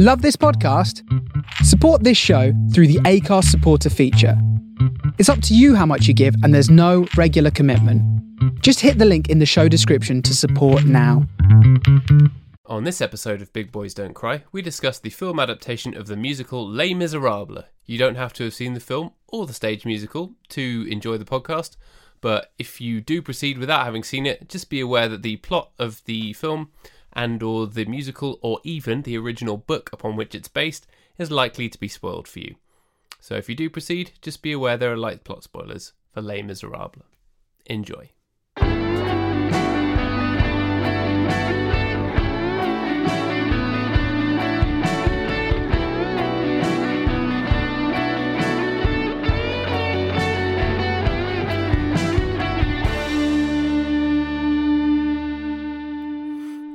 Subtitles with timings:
[0.00, 1.02] Love this podcast?
[1.64, 4.40] Support this show through the Acast supporter feature.
[5.18, 8.00] It's up to you how much you give, and there's no regular commitment.
[8.62, 11.26] Just hit the link in the show description to support now.
[12.66, 16.16] On this episode of Big Boys Don't Cry, we discuss the film adaptation of the
[16.16, 17.64] musical Les Miserables.
[17.84, 21.24] You don't have to have seen the film or the stage musical to enjoy the
[21.24, 21.76] podcast,
[22.20, 25.72] but if you do proceed without having seen it, just be aware that the plot
[25.76, 26.70] of the film
[27.18, 30.86] and or the musical or even the original book upon which it's based
[31.18, 32.54] is likely to be spoiled for you.
[33.20, 36.42] So if you do proceed, just be aware there are light plot spoilers for Les
[36.42, 37.02] Miserables.
[37.66, 38.10] Enjoy.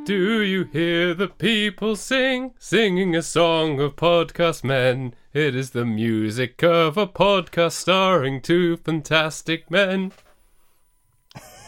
[0.05, 5.15] Do you hear the people sing, singing a song of podcast men?
[5.31, 10.11] It is the music of a podcast starring two fantastic men.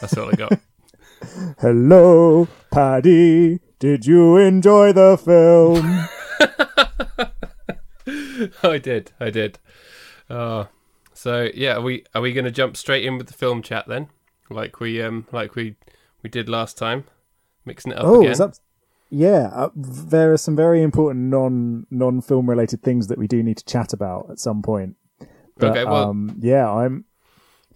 [0.01, 0.59] That's all I got.
[1.59, 3.61] Hello, Paddy.
[3.79, 6.09] Did you enjoy the film?
[8.63, 9.59] I did, I did.
[10.29, 10.65] Uh,
[11.13, 13.87] so yeah, are we are we going to jump straight in with the film chat
[13.87, 14.09] then,
[14.49, 15.77] like we um like we
[16.21, 17.05] we did last time,
[17.65, 18.31] mixing it up oh, again?
[18.31, 18.59] is that?
[19.09, 23.43] Yeah, uh, there are some very important non non film related things that we do
[23.43, 24.95] need to chat about at some point.
[25.57, 27.05] But, Okay, well- um, yeah, I'm.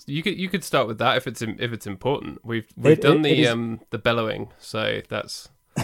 [0.05, 2.39] You could you could start with that if it's if it's important.
[2.43, 5.49] We've we've It- done it- the it is- um the bellowing, so that's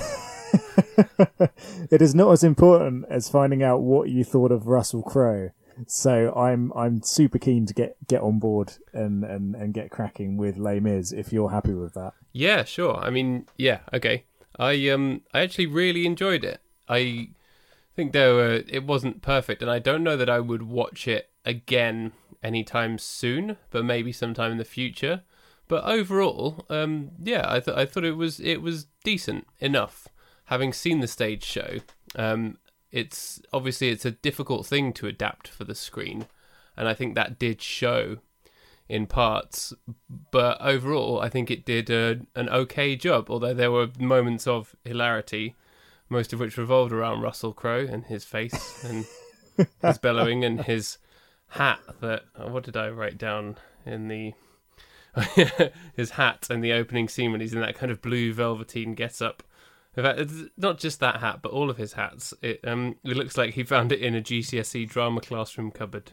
[1.91, 5.49] it is not as important as finding out what you thought of Russell Crowe.
[5.87, 10.37] So I'm I'm super keen to get get on board and and and get cracking
[10.37, 12.13] with Les Mis if you're happy with that.
[12.31, 12.97] Yeah, sure.
[12.97, 14.25] I mean, yeah, okay.
[14.57, 16.61] I um I actually really enjoyed it.
[16.87, 17.29] I
[17.95, 21.29] think there were it wasn't perfect and I don't know that I would watch it
[21.45, 25.23] again anytime soon, but maybe sometime in the future.
[25.67, 30.07] But overall, um yeah, I thought I thought it was it was decent enough.
[30.45, 31.79] Having seen the stage show,
[32.15, 32.57] um
[32.95, 36.27] it's obviously it's a difficult thing to adapt for the screen,
[36.77, 38.19] and I think that did show
[38.87, 39.73] in parts,
[40.31, 43.29] but overall, I think it did a, an okay job.
[43.29, 45.55] Although there were moments of hilarity,
[46.07, 49.05] most of which revolved around Russell Crowe and his face and
[49.81, 50.97] his bellowing and his
[51.49, 51.79] hat.
[51.99, 54.33] That what did I write down in the
[55.95, 59.21] his hat and the opening scene when he's in that kind of blue velveteen get
[59.21, 59.43] up.
[59.97, 62.33] In fact, it's not just that hat, but all of his hats.
[62.41, 66.11] It um, it looks like he found it in a GCSE drama classroom cupboard.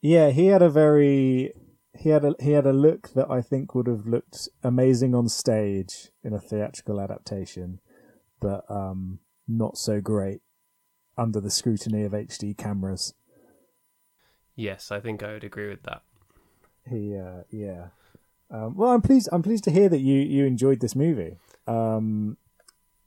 [0.00, 1.52] Yeah, he had a very
[1.98, 5.28] he had a he had a look that I think would have looked amazing on
[5.28, 7.80] stage in a theatrical adaptation,
[8.40, 10.42] but um, not so great
[11.16, 13.14] under the scrutiny of HD cameras.
[14.54, 16.02] Yes, I think I would agree with that.
[16.88, 17.88] He, uh, yeah.
[18.50, 19.28] Um, well, I'm pleased.
[19.32, 21.36] I'm pleased to hear that you you enjoyed this movie.
[21.66, 22.36] Um,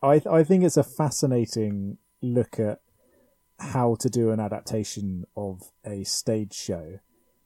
[0.06, 2.80] I I think it's a fascinating look at
[3.60, 7.00] how to do an adaptation of a stage show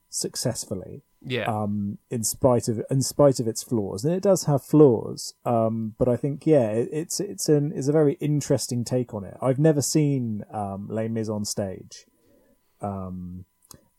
[0.09, 1.03] successfully.
[1.21, 1.45] Yeah.
[1.45, 5.33] Um, in spite of in spite of its flaws, and it does have flaws.
[5.45, 9.25] Um, but I think yeah, it, it's it's an it's a very interesting take on
[9.25, 9.37] it.
[9.41, 12.05] I've never seen um, Les Mis on stage.
[12.81, 13.45] Um,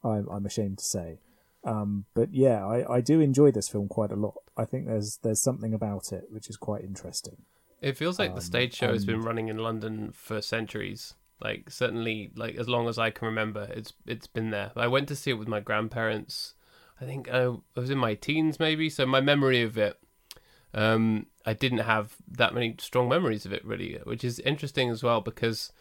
[0.02, 1.18] I'm I'm ashamed to say.
[1.62, 4.36] Um, but yeah, I, I do enjoy this film quite a lot.
[4.56, 7.44] I think there's there's something about it which is quite interesting.
[7.80, 11.14] It feels like the Um, stage show has been running in London for centuries.
[11.40, 14.72] Like certainly, like as long as I can remember, it's it's been there.
[14.76, 16.54] I went to see it with my grandparents.
[17.00, 18.90] I think I, I was in my teens, maybe.
[18.90, 19.98] So my memory of it,
[20.74, 25.02] um, I didn't have that many strong memories of it really, which is interesting as
[25.02, 25.72] well because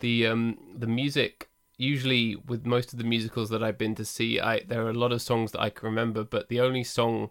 [0.00, 4.38] the um the music usually with most of the musicals that I've been to see,
[4.40, 7.30] I there are a lot of songs that I can remember, but the only song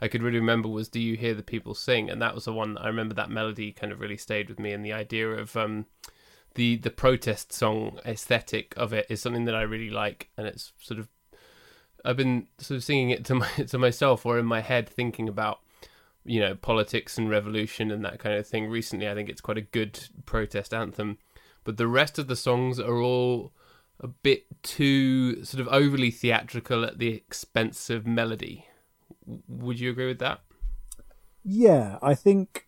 [0.00, 2.52] I could really remember was "Do You Hear the People Sing," and that was the
[2.52, 3.14] one I remember.
[3.14, 5.86] That melody kind of really stayed with me, and the idea of um,
[6.54, 10.72] the the protest song aesthetic of it is something that I really like, and it's
[10.78, 11.08] sort of
[12.04, 15.28] I've been sort of singing it to my to myself or in my head, thinking
[15.28, 15.60] about
[16.24, 18.68] you know politics and revolution and that kind of thing.
[18.68, 21.18] Recently, I think it's quite a good protest anthem,
[21.64, 23.52] but the rest of the songs are all
[24.00, 28.66] a bit too sort of overly theatrical at the expense of melody.
[29.48, 30.40] Would you agree with that?
[31.44, 32.66] Yeah, I think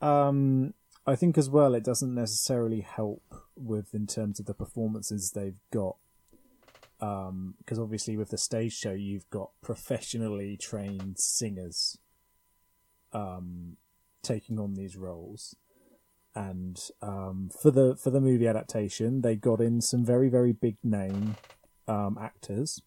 [0.00, 0.74] um
[1.06, 3.22] I think as well it doesn't necessarily help
[3.56, 5.96] with in terms of the performances they've got.
[7.00, 11.98] Um because obviously with the stage show you've got professionally trained singers
[13.12, 13.76] um
[14.22, 15.56] taking on these roles.
[16.34, 20.76] and um, for the for the movie adaptation, they got in some very very big
[20.84, 21.36] name
[21.88, 22.82] um, actors,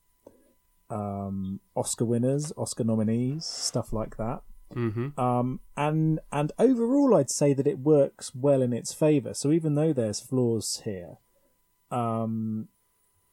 [0.89, 4.41] um, Oscar winners, Oscar nominees, stuff like that.
[4.75, 5.19] Mm-hmm.
[5.19, 9.33] Um, and and overall, I'd say that it works well in its favor.
[9.33, 11.17] So even though there's flaws here,
[11.91, 12.67] um,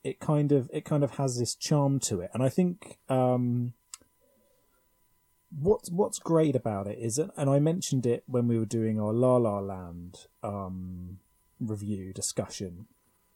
[0.02, 2.30] it kind of it kind of has this charm to it.
[2.32, 3.74] And I think um,
[5.50, 9.12] what's what's great about it is, and I mentioned it when we were doing our
[9.12, 11.18] La La Land um,
[11.60, 12.86] review discussion,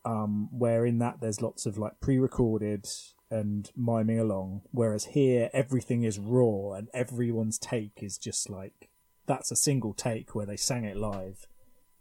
[0.04, 2.86] um, where in that there's lots of like pre-recorded
[3.30, 8.88] and miming along, whereas here everything is raw and everyone's take is just like
[9.26, 11.46] that's a single take where they sang it live,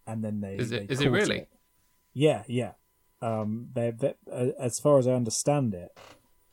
[0.08, 1.48] and then they Is it- they is it really?
[2.14, 2.72] Yeah, yeah.
[3.22, 4.16] Um, they they
[4.60, 5.98] as far as I understand it,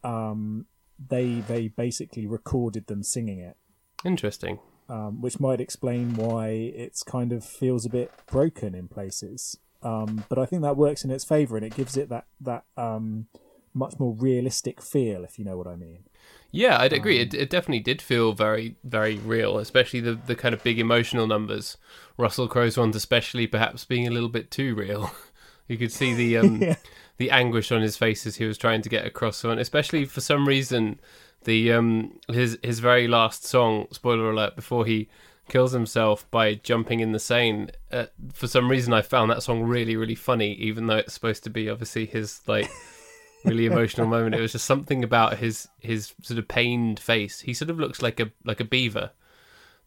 [0.05, 0.67] um,
[0.99, 3.57] they they basically recorded them singing it,
[4.05, 4.59] Interesting.
[4.89, 9.59] um, which might explain why it's kind of feels a bit broken in places.
[9.83, 12.65] Um, but I think that works in its favor, and it gives it that that
[12.77, 13.29] um,
[13.77, 16.05] much more realistic feel, if you know what I mean.
[16.51, 17.19] Yeah, I'd agree.
[17.19, 21.27] It, it definitely did feel very, very real, especially the, the kind of big emotional
[21.27, 21.77] numbers.
[22.17, 25.11] Russell Crowe's ones, especially, perhaps being a little bit too real.
[25.69, 26.77] you could see the um, Yeah.
[27.19, 30.21] the anguish on his face as he was trying to get across one, especially for
[30.21, 30.99] some reason
[31.45, 33.87] the um his his very last song.
[33.91, 34.57] Spoiler alert!
[34.57, 35.09] Before he
[35.49, 37.69] kills himself by jumping in the Seine.
[37.93, 41.45] Uh, for some reason, I found that song really, really funny, even though it's supposed
[41.45, 42.71] to be obviously his like
[43.45, 44.35] really emotional moment.
[44.35, 47.41] It was just something about his his sort of pained face.
[47.41, 49.11] He sort of looks like a like a beaver,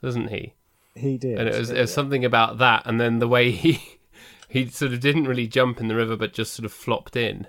[0.02, 0.54] doesn't he?
[0.96, 3.80] He did, And it was, it was something about that, and then the way he
[4.50, 7.48] he sort of didn't really jump in the river, but just sort of flopped in.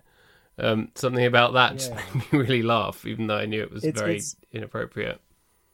[0.58, 3.82] Um, something about that just made me really laugh, even though I knew it was
[3.84, 5.20] It's- very it's- inappropriate.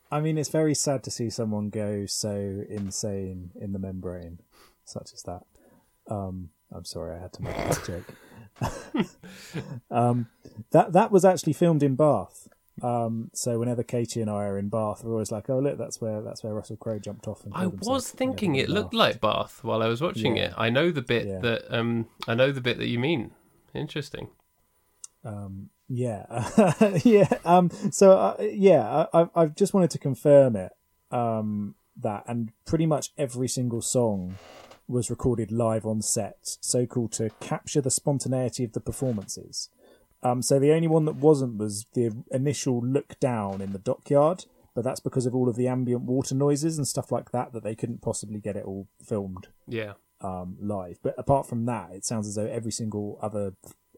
[0.08, 4.38] I mean, it's very sad to see someone go so insane in the membrane,
[4.84, 5.43] such as that.
[6.08, 8.05] Um, I'm sorry, I had to make that joke.
[9.91, 10.29] um,
[10.70, 12.49] that that was actually filmed in Bath.
[12.82, 16.00] Um, so whenever Katie and I are in Bath, we're always like, "Oh, look, that's
[16.00, 19.20] where that's where Russell Crowe jumped off." And I was thinking it looked Bath." like
[19.20, 20.44] Bath while I was watching Yeah.
[20.49, 20.55] it.
[20.56, 21.38] I know the bit Yeah.
[21.38, 23.31] that um I know the bit that you mean.
[23.75, 24.29] Interesting.
[25.25, 26.26] Um, yeah,
[27.05, 27.29] yeah.
[27.44, 30.73] Um, so uh, yeah, I, I've I've just wanted to confirm it.
[31.11, 34.37] Um, that and pretty much every single song
[34.88, 39.69] was recorded live on set, so called to capture the spontaneity of the performances.
[40.23, 44.47] Um, so the only one that wasn't was the initial look down in the dockyard,
[44.75, 47.62] but that's because of all of the ambient water noises and stuff like that that
[47.65, 49.94] they couldn't possibly get it all filmed Yeah.
[50.21, 50.99] um, live.
[51.03, 53.55] But apart from that, it sounds as though every single other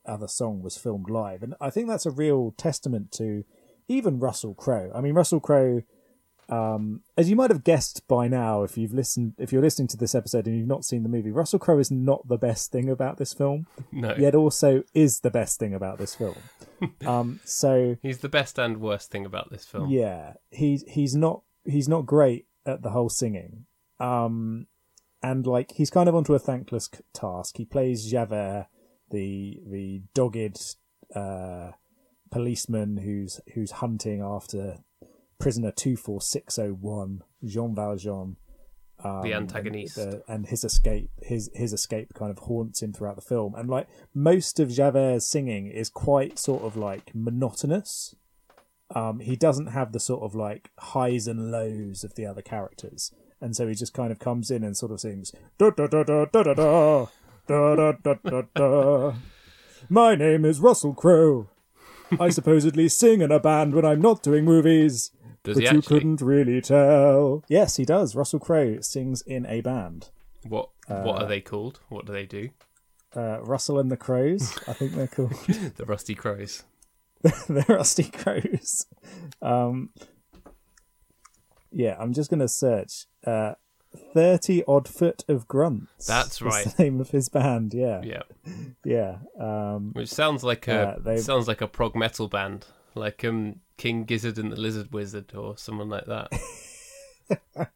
[0.06, 3.44] other song was filmed live, and I think that's a real testament to
[3.88, 4.91] even Russell Crowe.
[4.94, 5.82] I mean, Russell Crowe,
[6.48, 9.96] um, as you might have guessed by now, if you've listened, if you're listening to
[9.96, 12.88] this episode and you've not seen the movie, Russell Crowe is not the best thing
[12.88, 14.14] about this film, No.
[14.18, 16.36] yet also is the best thing about this film.
[17.06, 19.90] um, so He's the best and worst thing about this film.
[19.90, 23.66] yeah, he's he's not he's not great at the whole singing.
[24.00, 24.66] Um,
[25.22, 27.56] and like he's kind of onto a thankless c- task.
[27.56, 28.68] He plays Javert,
[29.10, 30.76] the the dogged
[31.14, 31.72] uh,
[32.30, 34.78] policeman who's who's hunting after
[35.38, 38.37] prisoner two four six zero one Jean Valjean.
[39.05, 39.96] Um, The antagonist.
[39.96, 43.55] and, the- and his escape, his his escape, kind of haunts him throughout the film.
[43.55, 48.15] And like most of Javert's singing is quite sort of like monotonous
[48.94, 53.12] um, he doesn't have the sort of like highs and lows of the other characters,
[53.39, 56.03] and so he just kind of comes in and sort of sings da da da
[56.05, 57.06] da da da da
[57.46, 59.12] da da da da.
[59.91, 61.51] My name is Russell Crowe.
[62.19, 65.10] I supposedly sing in a band when I'm not doing movies,
[65.48, 67.44] Does but you couldn't really tell.
[67.48, 68.14] Yes, he does.
[68.14, 70.10] Russell Crowe sings in a band.
[70.46, 71.81] What what are they called?
[71.88, 72.50] What do they do?
[73.17, 75.32] Uh, Russell and the Crows, I think they're called.
[75.76, 76.64] The Rusty Crows.
[77.22, 78.86] the Rusty Crows.
[79.40, 79.90] Um,
[81.72, 83.55] yeah, I'm just going to search uh,
[84.14, 86.06] 30 Odd Foot of Grunts.
[86.06, 86.67] That's right.
[86.67, 88.02] the name of his band, yeah.
[88.02, 88.22] Yeah.
[88.84, 89.17] Yeah.
[89.40, 94.04] Um, Which sounds like a they- sounds like a prog metal band, like um King
[94.04, 96.32] Gizzard and the Lizard Wizard or someone like that.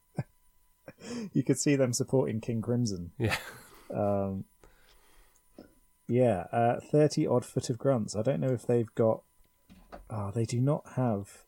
[1.32, 3.12] you could see them supporting King Crimson.
[3.18, 3.36] yeah.
[3.92, 4.44] Um,
[6.08, 8.16] yeah, uh, 30 Odd Foot of Grunts.
[8.16, 9.22] I don't know if they've got.
[10.10, 11.44] Oh, they do not have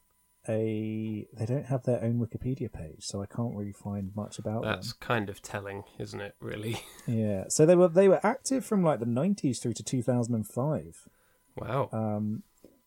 [0.49, 1.26] a.
[1.33, 4.73] They don't have their own Wikipedia page, so I can't really find much about them.
[4.73, 6.35] That's kind of telling, isn't it?
[6.40, 6.80] Really.
[7.06, 10.35] Yeah, so they were they were active from like the nineties through to two thousand
[10.35, 11.09] and five.
[11.56, 11.90] Wow.
[11.92, 12.42] Um,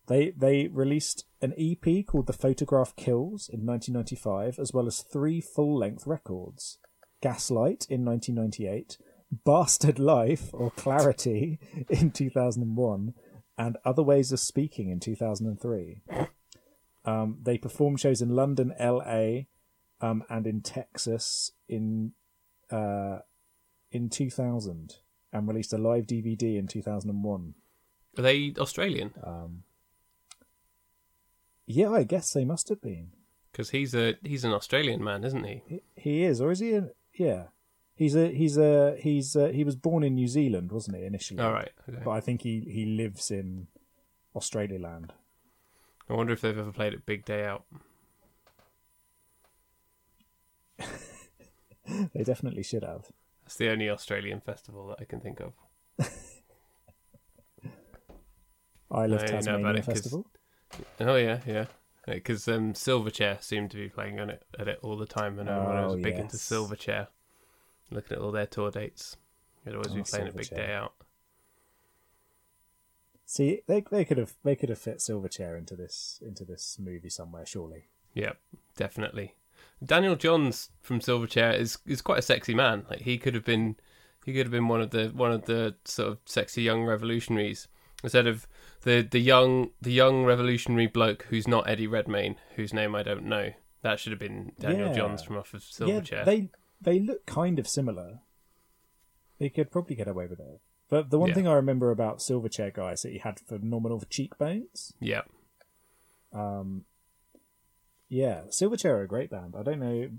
[0.08, 4.88] they they released an EP called "The Photograph Kills" in nineteen ninety five, as well
[4.88, 6.80] as three full length records.
[7.22, 8.98] Gaslight in 1998,
[9.44, 11.60] Bastard Life or Clarity
[11.90, 13.14] in 2001,
[13.58, 16.02] and Other Ways of Speaking in 2003.
[17.06, 19.46] Um, they performed shows in London, LA,
[20.02, 22.12] um, and in Texas in
[22.70, 23.20] uh,
[23.92, 24.98] in 2000,
[25.34, 27.54] and released a live DVD in 2001.
[28.18, 29.14] Are they Australian?
[29.24, 29.64] Um,
[31.68, 33.12] yeah, I guess they must have been.
[33.52, 35.62] Because he's a he's an Australian man, isn't he?
[35.68, 36.74] He, he is, or is he?
[36.74, 37.44] A, yeah,
[37.96, 41.42] he's a he's a he's a, he was born in New Zealand, wasn't he initially?
[41.44, 41.72] All right.
[41.90, 42.02] Okay.
[42.04, 43.68] But I think he he lives in
[44.36, 45.14] Australia land.
[46.10, 47.66] I wonder if they've ever played at Big Day Out.
[52.14, 53.06] They definitely should have.
[53.44, 55.54] That's the only Australian festival that I can think of.
[58.92, 60.30] I love No, Tasmania it 'cause- Festival.
[61.00, 61.66] Oh yeah, yeah.
[62.06, 65.50] Because um, Silverchair seemed to be playing on it at it all the time, and
[65.50, 66.38] I was Oh, big into.
[66.38, 67.08] Silverchair.
[67.92, 69.18] Looking at all their tour dates,
[69.66, 70.94] they'd always be Oh, playing a Big Day Out.
[73.26, 77.10] See, they they could have they could have fit Silverchair into this into this movie
[77.10, 77.88] somewhere, surely.
[78.14, 78.34] Yeah,
[78.78, 79.36] definitely.
[79.84, 82.86] Daniel Johns from Silverchair is is quite a sexy man.
[82.90, 83.76] Like he could have been,
[84.26, 87.68] he could have been one of the one of the sort of sexy young revolutionaries
[88.02, 88.48] instead of
[88.88, 93.26] the the young the young revolutionary bloke who's not Eddie Redmayne, whose name I don't
[93.26, 93.52] know.
[93.82, 94.94] That should have been Daniel Yeah.
[94.94, 96.12] Johns from off of Silverchair.
[96.12, 96.50] Yeah, they
[96.82, 98.20] they look kind of similar.
[99.40, 100.60] They could probably get away with it.
[100.90, 101.36] But the one Yeah.
[101.36, 104.94] thing I remember about Silverchair guys that he had phenomenal cheekbones.
[105.00, 105.24] yeah.
[106.34, 106.86] Um,
[108.10, 109.54] yeah, Silverchair are a great band.
[109.58, 110.10] I don't know,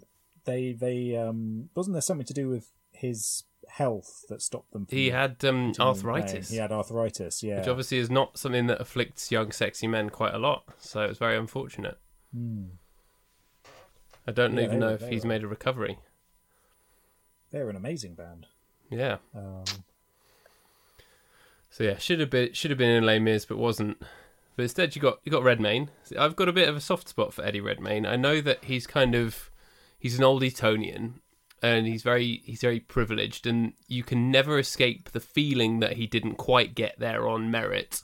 [0.45, 4.87] they they um wasn't there something to do with his health that stopped them?
[4.87, 7.43] From He had um, arthritis, He had arthritis.
[7.43, 10.65] Yeah, which obviously is not something that afflicts young, sexy men quite a lot.
[10.79, 11.99] So it's very unfortunate.
[12.35, 12.65] Hmm.
[14.27, 15.99] I don't Yeah, even know were- if he's were- made a recovery.
[17.51, 18.47] they're an amazing band.
[18.91, 19.19] Yeah.
[19.35, 19.65] Um,
[21.71, 23.99] So yeah, should have been should have been in Les Mis, but wasn't.
[24.57, 25.91] But instead, you got you got Redmayne.
[26.03, 28.05] See, I've got a bit of a soft spot for Eddie Redmayne.
[28.07, 29.51] I know that he's kind of
[29.99, 31.21] he's an old Etonian,
[31.63, 36.07] and he's very he's very privileged, and you can never escape the feeling that he
[36.07, 38.03] didn't quite get there on merit.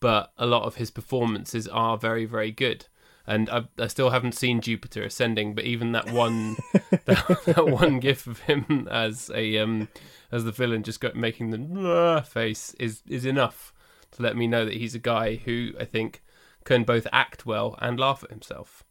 [0.00, 2.86] But a lot of his performances are very very good.
[3.26, 6.56] And I, I still haven't seen Jupiter Ascending, but even that one,
[7.04, 9.88] that, that one gif of him as a um,
[10.32, 13.72] as the villain just got making the face is is enough
[14.12, 16.22] to let me know that he's a guy who I think
[16.64, 18.84] can both act well and laugh at himself.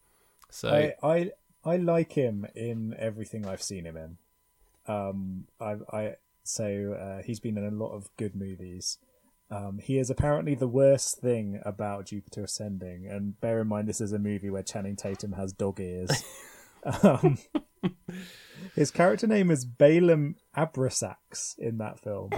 [0.49, 1.31] So I, I
[1.65, 4.17] I like him in everything I've seen him in.
[4.87, 8.97] Um, I I so uh, he's been in a lot of good movies.
[9.51, 13.99] Um, he is apparently the worst thing about Jupiter Ascending, and bear in mind this
[14.01, 16.11] is a movie where Channing Tatum has dog ears.
[17.03, 17.37] um,
[18.75, 22.29] his character name is Balaam Abrasax in that film,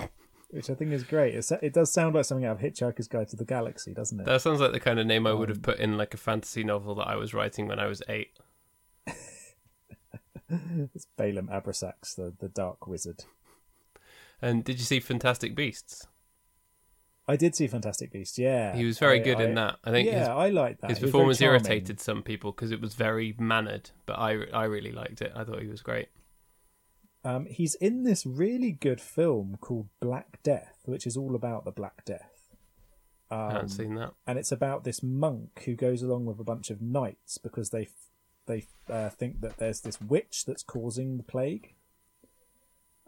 [0.52, 1.36] which I think is great.
[1.36, 4.26] It's, it does sound like something out of Hitchhiker's Guide to the Galaxy, doesn't it?
[4.26, 6.18] that sounds like the kind of name I would Um, have put in like a
[6.18, 8.32] fantasy novel that I was writing when I was eight.
[10.96, 13.24] It's Balaam Abrasax, the, the Dark Wizard.
[14.42, 16.08] And did you see Fantastic Beasts?
[17.28, 18.38] I did see Fantastic Beasts.
[18.38, 19.78] Yeah, He was very I- good in that.
[19.84, 20.90] I think yeah, his, I like that.
[20.90, 25.22] his performance irritated some people because it was very mannered, but I I really liked
[25.22, 25.32] it.
[25.36, 26.10] I thought he was great.
[27.24, 31.72] Um, he's in this really good film called Black Death, which is all about the
[31.72, 32.56] Black Death.
[33.30, 34.14] I Um, haven't seen that.
[34.26, 37.88] and it's about this monk who goes along with a bunch of knights because they
[38.52, 41.74] they uh, think that there's this witch that's causing the plague.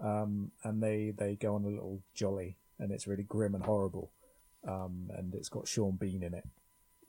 [0.01, 4.11] Um, and they they go on a little jolly, and it's really grim and horrible.
[4.67, 6.45] Um, and it's got Sean Bean in it,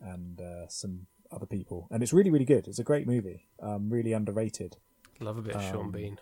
[0.01, 2.69] and uh, some other people, and it's really really good.
[2.69, 4.77] It's a great movie, um, really underrated.
[5.21, 6.19] Love a bit of Sean um, Bean.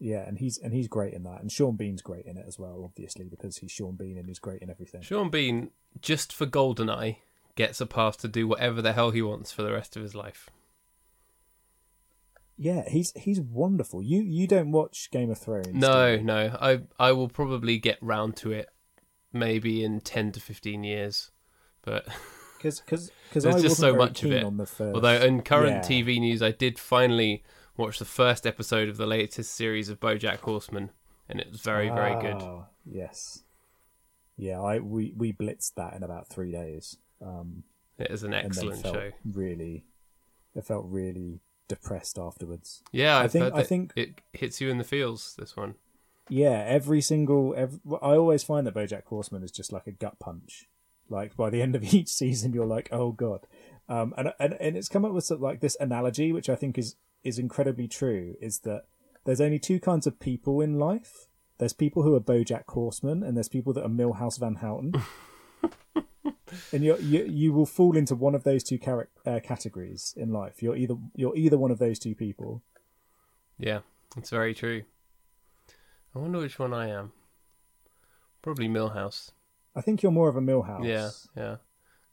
[0.00, 2.58] Yeah, and he's and he's great in that, and Sean Bean's great in it as
[2.58, 5.02] well, obviously because he's Sean Bean and he's great in everything.
[5.02, 7.18] Sean Bean, just for Goldeneye,
[7.54, 10.14] gets a pass to do whatever the hell he wants for the rest of his
[10.14, 10.50] life.
[12.56, 14.02] Yeah, he's he's wonderful.
[14.02, 15.72] You you don't watch Game of Thrones?
[15.72, 18.68] No, no, I I will probably get round to it,
[19.32, 21.32] maybe in ten to fifteen years,
[21.82, 22.06] but
[22.56, 24.44] because because because There's I just so much of it.
[24.44, 26.02] On the first, although in current yeah.
[26.02, 27.42] TV news, I did finally
[27.76, 30.90] watch the first episode of the latest series of BoJack Horseman,
[31.28, 32.40] and it was very very good.
[32.40, 33.42] Ah, Yes,
[34.36, 36.98] yeah, I we we blitzed that in about three days.
[37.20, 37.64] Um,
[37.98, 39.10] It is an excellent show.
[39.24, 39.86] Really,
[40.54, 42.82] it felt really depressed afterwards.
[42.92, 45.34] Yeah, I I've think- heard I think- it hits you in the feels.
[45.38, 45.74] This one.
[46.28, 47.54] Yeah, every single.
[47.56, 50.68] Every, I always find that BoJack Horseman is just like a gut punch.
[51.10, 53.46] Like by the end of each season, you're like, oh god.
[53.88, 56.54] Um, and and and it's come up with sort of like this analogy, which I
[56.54, 58.36] think is is incredibly true.
[58.40, 58.84] Is that
[59.24, 61.26] there's only two kinds of people in life.
[61.58, 64.92] There's people who are BoJack Horseman, and there's people that are Milhouse Van Houten.
[66.72, 70.32] and you you you will fall into one of those two char- uh, categories in
[70.32, 70.62] life.
[70.62, 72.62] You're either you're either one of those two people.
[73.58, 73.80] Yeah,
[74.16, 74.82] it's very true.
[76.14, 77.12] I wonder which one I am.
[78.42, 79.32] Probably Milhouse.
[79.74, 80.84] I think you're more of a Milhouse.
[80.84, 81.56] Yeah, yeah.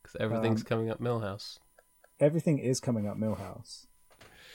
[0.01, 1.60] Because everything's Um, coming up Milhouse.
[2.20, 3.86] Everything is coming up Milhouse.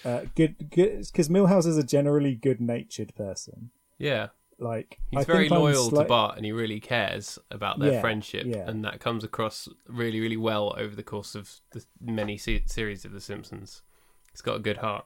[0.05, 3.71] Uh, good, good, because Milhouse is a generally good-natured person.
[3.99, 7.79] Yeah, Like he's I very think loyal slight- to Bart, and he really cares about
[7.79, 8.69] their Yeah, friendship, yeah.
[8.69, 13.05] and that comes across really, really well over the course of the many se- series
[13.05, 13.83] of The Simpsons.
[14.33, 15.05] He's got a good heart.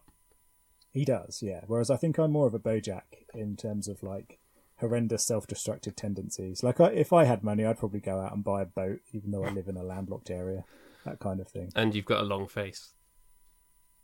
[0.93, 1.63] He does, yeah.
[1.67, 3.03] Whereas I think I'm more of a BoJack
[3.35, 4.39] in terms of like
[4.79, 6.63] horrendous self-destructive tendencies.
[6.63, 9.31] Like, I, if I had money, I'd probably go out and buy a boat, even
[9.31, 10.65] though I live in a landlocked area,
[11.05, 11.71] that kind of thing.
[11.77, 12.95] And you've got a long face.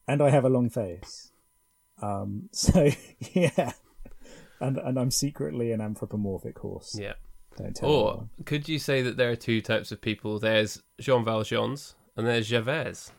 [0.08, 1.32] And I have a long face,
[2.02, 2.90] um, so
[3.32, 3.72] yeah.
[4.60, 6.96] And and I'm secretly an anthropomorphic horse.
[6.98, 7.14] Yeah.
[7.56, 8.30] Don't tell Or anyone.
[8.44, 10.38] could you say that there are two types of people?
[10.38, 13.10] There's Jean Valjean's and there's Javert.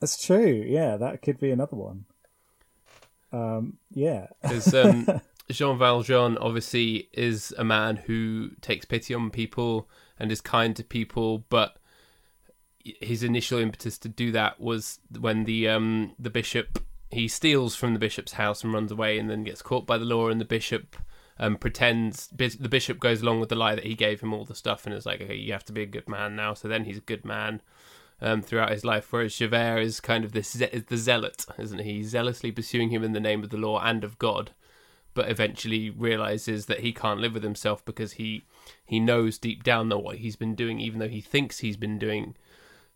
[0.00, 0.64] That's true.
[0.66, 2.04] Yeah, that could be another one.
[3.32, 5.20] Um, yeah, Because um,
[5.50, 10.84] Jean Valjean obviously is a man who takes pity on people and is kind to
[10.84, 11.76] people, but
[12.84, 16.78] his initial impetus to do that was when the um, the bishop
[17.14, 20.04] he steals from the bishop's house and runs away, and then gets caught by the
[20.04, 20.96] law, and the bishop
[21.38, 24.54] um, pretends the bishop goes along with the lie that he gave him all the
[24.54, 26.54] stuff, and is like, okay, you have to be a good man now.
[26.54, 27.62] So then he's a good man.
[28.20, 31.94] Um, throughout his life, whereas Javert is kind of this is the zealot, isn't he?
[31.94, 34.52] He's zealously pursuing him in the name of the law and of God,
[35.14, 38.44] but eventually realizes that he can't live with himself because he
[38.86, 41.98] he knows deep down that what he's been doing, even though he thinks he's been
[41.98, 42.36] doing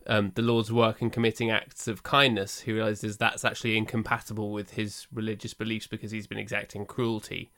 [0.09, 4.71] um, the Lord's work and committing acts of kindness, he realizes that's actually incompatible with
[4.71, 7.51] his religious beliefs because he's been exacting cruelty,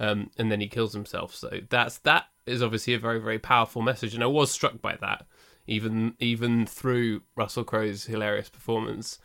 [0.00, 1.32] um, and then he kills himself.
[1.34, 4.96] So that's that is obviously a very very powerful message, and I was struck by
[5.00, 5.26] that,
[5.68, 9.18] even even through Russell Crowe's hilarious performance.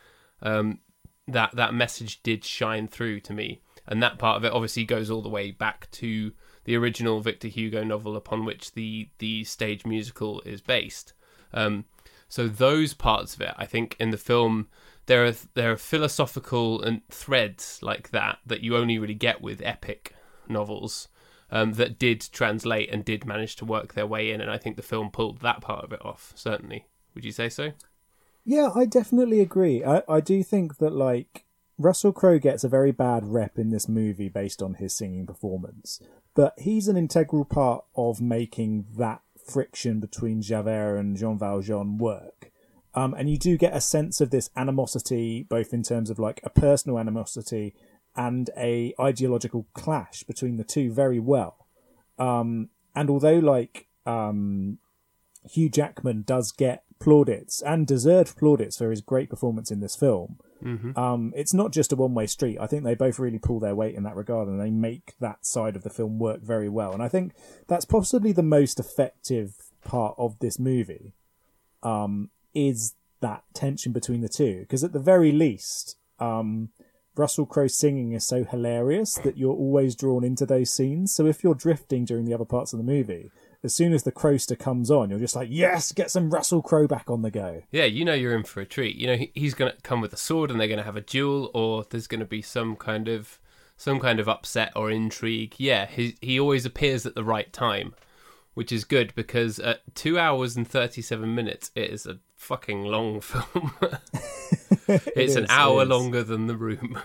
[0.43, 0.79] Um,
[1.27, 5.09] that that message did shine through to me, and that part of it obviously goes
[5.09, 6.31] all the way back to
[6.65, 11.13] the original Victor Hugo novel upon which the the stage musical is based.
[11.53, 11.85] Um,
[12.29, 14.67] so those parts of it, I think, in the film,
[15.05, 19.61] there are there are philosophical and threads like that that you only really get with
[19.63, 20.13] epic
[20.49, 21.07] novels
[21.49, 24.75] um, that did translate and did manage to work their way in, and I think
[24.75, 26.33] the film pulled that part of it off.
[26.35, 26.85] Certainly,
[27.15, 27.71] would you say so?
[28.43, 29.83] Yeah, I definitely agree.
[29.83, 31.45] I, I do think that like
[31.77, 36.01] Russell Crowe gets a very bad rep in this movie based on his singing performance,
[36.33, 42.51] but he's an integral part of making that friction between Javert and Jean Valjean work.
[42.93, 46.39] Um, and you do get a sense of this animosity, both in terms of like
[46.43, 47.75] a personal animosity
[48.15, 51.67] and a ideological clash between the two very well.
[52.17, 54.79] Um, and although like um,
[55.43, 60.37] Hugh Jackman does get plaudits and deserved plaudits for his great performance in this film.
[60.97, 62.57] Um, it's not just a one way street.
[62.59, 65.45] I think they both really pull their weight in that regard and they make that
[65.45, 66.93] side of the film work very well.
[66.93, 67.33] And I think
[67.67, 71.13] that's possibly the most effective part of this movie
[71.83, 74.59] um, is that tension between the two.
[74.61, 76.69] Because at the very least, um,
[77.15, 81.13] Russell Crowe singing is so hilarious that you're always drawn into those scenes.
[81.13, 83.31] So if you're drifting during the other parts of the movie,
[83.63, 86.87] as soon as the Crowster comes on, you're just like, yes, get some Russell Crowe
[86.87, 87.63] back on the go.
[87.71, 88.95] Yeah, you know you're in for a treat.
[88.95, 90.95] You know he- he's going to come with a sword, and they're going to have
[90.95, 93.39] a duel, or there's going to be some kind of
[93.75, 95.55] some kind of upset or intrigue.
[95.57, 97.93] Yeah, he he always appears at the right time,
[98.53, 102.83] which is good because at two hours and thirty seven minutes, it is a fucking
[102.83, 103.73] long film.
[104.87, 106.99] it's an is, it hour longer than the room.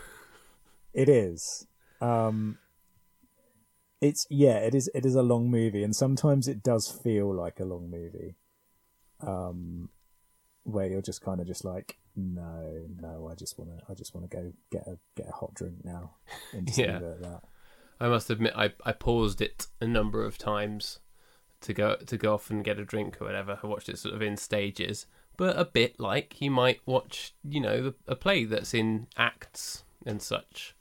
[0.95, 1.67] It is.
[2.01, 2.59] Um,
[4.03, 4.91] it's yeah, it is.
[4.95, 8.35] It is a long movie, and sometimes it does feel like a long movie.
[9.21, 9.89] Um,
[10.65, 14.15] where you're just kind of just like, no, no, I just want to, I just
[14.15, 16.17] want to go get a get a hot drink now,
[16.53, 16.61] Yeah.
[16.61, 17.43] leave it at that.
[18.01, 20.99] I must admit, I, I paused it a number of times
[21.61, 23.59] to go to go off and get a drink or whatever.
[23.63, 27.61] I watched it sort of in stages, but a bit like you might watch, you
[27.61, 30.75] know, a play that's in acts and such.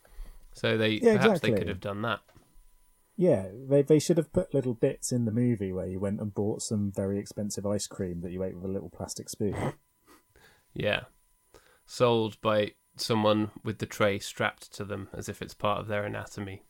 [0.53, 2.21] So they Yeah, perhaps they could have done that.
[3.21, 6.33] Yeah, they they should have put little bits in the movie where you went and
[6.33, 9.73] bought some very expensive ice cream that you ate with a little plastic spoon.
[10.73, 11.01] Yeah,
[11.85, 16.03] sold by someone with the tray strapped to them as if it's part of their
[16.05, 16.63] anatomy.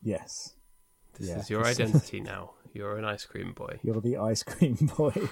[0.00, 0.54] Yes,
[1.18, 1.38] This Yeah.
[1.40, 2.52] is your identity now.
[2.72, 3.80] You're an ice cream boy.
[3.82, 5.28] You're the ice cream boy.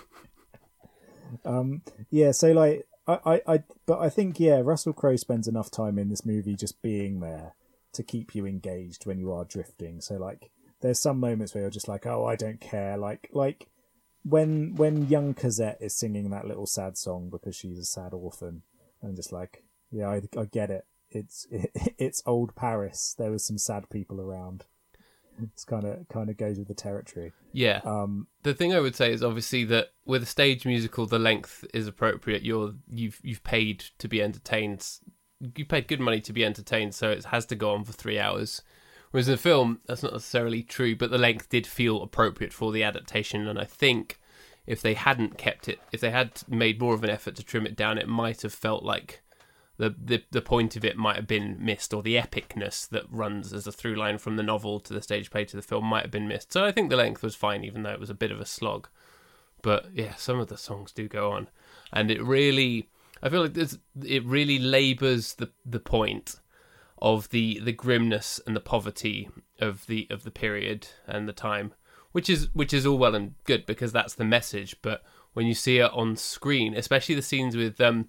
[1.46, 5.70] um, yeah, so like I, I, I, but I think yeah, Russell Crowe spends enough
[5.70, 7.54] time in this movie just being there
[7.92, 10.00] to keep you engaged when you are drifting.
[10.00, 10.50] So like
[10.80, 12.96] there's some moments where you're just like, oh, I don't care.
[12.96, 13.68] Like like
[14.24, 18.62] when when young Cosette is singing that little sad song because she's a sad orphan,
[19.00, 20.86] and just like, yeah, I, I get it.
[21.10, 23.14] It's it, it's old Paris.
[23.18, 24.64] There was some sad people around.
[25.42, 27.32] It's kind of kind of goes with the territory.
[27.52, 27.80] Yeah.
[27.84, 31.64] Um, the thing I would say is obviously that with a stage musical, the length
[31.72, 32.42] is appropriate.
[32.42, 34.86] You're you've you've paid to be entertained.
[35.56, 38.18] You paid good money to be entertained, so it has to go on for three
[38.18, 38.62] hours.
[39.10, 42.72] Whereas in the film, that's not necessarily true, but the length did feel appropriate for
[42.72, 43.46] the adaptation.
[43.46, 44.18] And I think
[44.66, 47.66] if they hadn't kept it, if they had made more of an effort to trim
[47.66, 49.20] it down, it might have felt like
[49.76, 53.52] the, the the point of it might have been missed, or the epicness that runs
[53.52, 56.02] as a through line from the novel to the stage play to the film might
[56.02, 56.52] have been missed.
[56.52, 58.46] So I think the length was fine, even though it was a bit of a
[58.46, 58.88] slog.
[59.60, 61.48] But yeah, some of the songs do go on,
[61.92, 62.88] and it really,
[63.22, 66.36] I feel like this, it really labours the the point
[67.00, 69.28] of the the grimness and the poverty
[69.60, 71.74] of the of the period and the time,
[72.12, 74.76] which is which is all well and good because that's the message.
[74.82, 75.02] But
[75.34, 78.08] when you see it on screen, especially the scenes with um,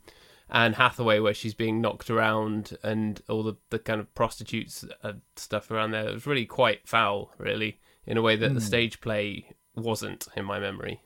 [0.49, 5.13] Anne Hathaway where she's being knocked around and all the, the kind of prostitutes uh,
[5.35, 8.55] stuff around there, it was really quite foul, really, in a way that mm.
[8.55, 8.65] the hmm.
[8.65, 11.01] stage play wasn't in my memory.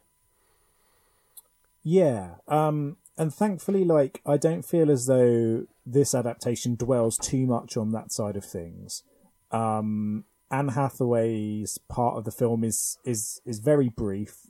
[1.84, 7.76] Yeah, um, and thankfully, like I don't feel as though this adaptation dwells too much
[7.78, 9.04] on that side of things.
[9.52, 14.48] Um, Anne Hathaway's part of the film is is is very brief,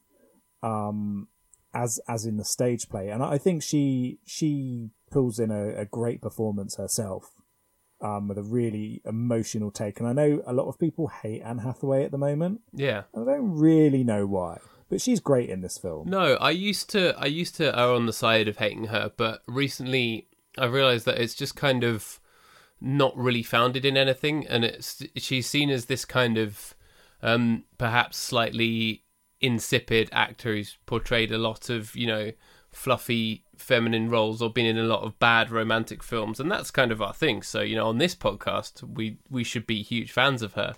[0.62, 1.28] um,
[1.74, 5.86] as as in the stage play, and I think she she pulls in a, a
[5.86, 7.32] great performance herself,
[8.02, 10.00] um, with a really emotional take.
[10.00, 12.62] And I know a lot of people hate Anne Hathaway at the moment.
[12.74, 16.10] Yeah, I don't really know why but she's great in this film.
[16.10, 19.42] No, I used to I used to err on the side of hating her, but
[19.48, 22.20] recently I realized that it's just kind of
[22.80, 26.76] not really founded in anything, and it's she's seen as this kind of
[27.22, 29.04] um, perhaps slightly
[29.40, 32.32] insipid actor who's portrayed a lot of you know
[32.72, 36.92] fluffy feminine roles or been in a lot of bad romantic films and that's kind
[36.92, 40.42] of our thing so you know on this podcast we we should be huge fans
[40.42, 40.76] of her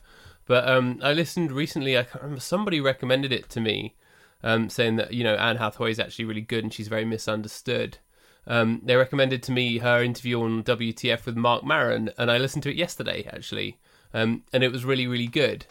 [0.49, 1.95] but um, I listened recently.
[1.95, 3.93] I can't remember somebody recommended it to me,
[4.41, 7.99] um, saying that you know Anne Hathaway is actually really good and she's very misunderstood.
[8.47, 12.63] Um, they recommended to me her interview on WTF with Marc Maron, and I listened
[12.63, 13.77] to it yesterday actually,
[14.12, 15.67] um, and it was really really good.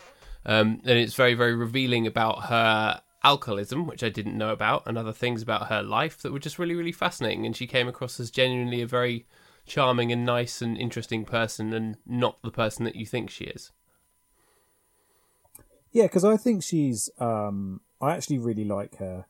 [0.46, 4.96] Um, and it's very very revealing about her alcoholism, which I didn't know about, and
[4.96, 7.44] other things about her life that were just really really fascinating.
[7.44, 9.26] And she came across as genuinely a very
[9.66, 13.72] charming and nice and interesting person, and not the person that you think she is.
[15.92, 17.10] Yeah, because I think she's.
[17.18, 19.26] Um, I actually really like her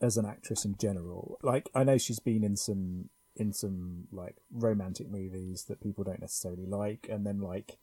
[0.00, 1.38] as an actress in general.
[1.42, 6.20] Like, I know she's been in some in some like romantic movies that people don't
[6.20, 7.78] necessarily like, and then like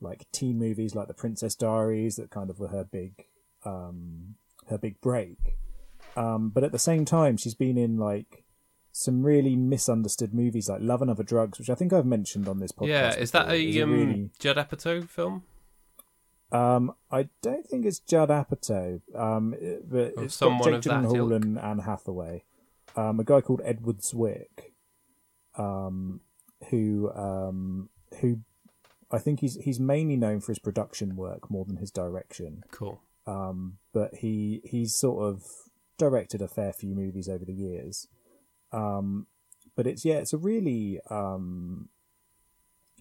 [0.00, 3.26] like teen movies like The Princess Diaries that kind of were her big
[3.64, 4.34] um,
[4.68, 5.56] her big break.
[6.16, 8.44] Um, but at the same time, she's been in like
[8.92, 12.58] some really misunderstood movies like Love and Other Drugs, which I think I've mentioned on
[12.58, 12.88] this podcast.
[12.88, 14.30] Yeah, is that a, um, really...
[14.38, 15.44] Judd Apatow film?
[16.52, 19.54] Um, I don't think it's Judd Apatow, um,
[19.88, 22.44] but or it's got Jake Gyllenhaal and Anne Hathaway.
[22.94, 24.74] Um, a guy called Edward Zwick,
[25.56, 26.20] um,
[26.68, 27.88] who um,
[28.20, 28.40] who
[29.10, 32.64] I think he's he's mainly known for his production work more than his direction.
[32.70, 33.00] Cool.
[33.26, 35.44] Um, but he he's sort of
[35.96, 38.08] directed a fair few movies over the years.
[38.72, 39.26] Um,
[39.74, 41.88] but it's yeah, it's a really um,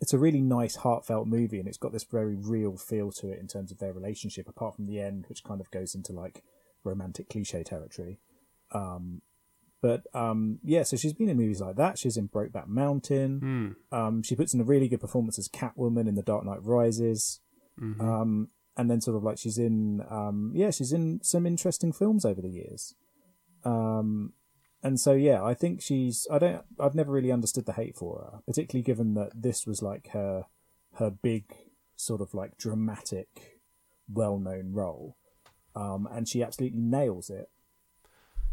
[0.02, 3.40] it's a really nice, heartfelt movie, and it's got this very real feel to it
[3.40, 4.50] in terms of their relationship.
[4.50, 6.44] Apart from the end, which kind of goes into like
[6.84, 8.20] romantic cliche territory.
[8.72, 9.22] Um,
[9.82, 11.98] but um, yeah, so she's been in movies like that.
[11.98, 13.78] She's in Brokeback Mountain.
[13.92, 13.98] Mm.
[13.98, 17.40] Um, she puts in a really good performance as Catwoman in The Dark Knight Rises.
[17.80, 18.02] Mm-hmm.
[18.02, 22.26] Um, and then sort of like she's in, um, yeah, she's in some interesting films
[22.26, 22.96] over the years.
[23.64, 24.34] Um,
[24.84, 26.28] and so yeah, I think she's.
[26.32, 26.63] I don't.
[26.80, 30.46] I've never really understood the hate for her, particularly given that this was like her
[30.96, 31.56] her big
[31.96, 33.60] sort of like dramatic,
[34.12, 35.17] well known role,
[35.76, 37.50] um, and she absolutely nails it.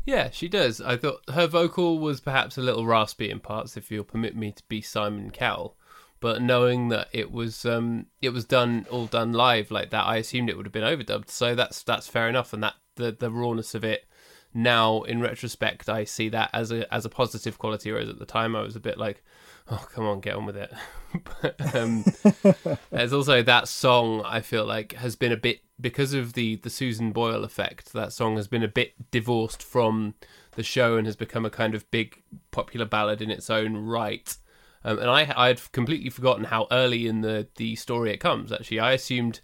[0.04, 0.80] Yeah, she does.
[0.80, 4.52] I thought her vocal was perhaps a little raspy in parts, if you'll permit me
[4.52, 5.76] to be Simon Cowell.
[6.20, 10.16] But knowing that it was um, it was done all done live like that, I
[10.16, 11.30] assumed it would have been overdubbed.
[11.30, 14.06] So that's that's fair enough, and that the the rawness of it
[14.54, 18.26] now in retrospect I see that as a as a positive quality, whereas at the
[18.26, 19.22] time I was a bit like,
[19.70, 20.72] oh come on, get on with it.
[21.42, 22.04] but, um,
[22.90, 26.70] there's also that song I feel like has been a bit because of the the
[26.70, 27.92] Susan Boyle effect.
[27.92, 30.14] That song has been a bit divorced from
[30.52, 34.36] the show and has become a kind of big popular ballad in its own right.
[34.84, 38.52] Um, and I I had completely forgotten how early in the the story it comes.
[38.52, 39.40] Actually, I assumed,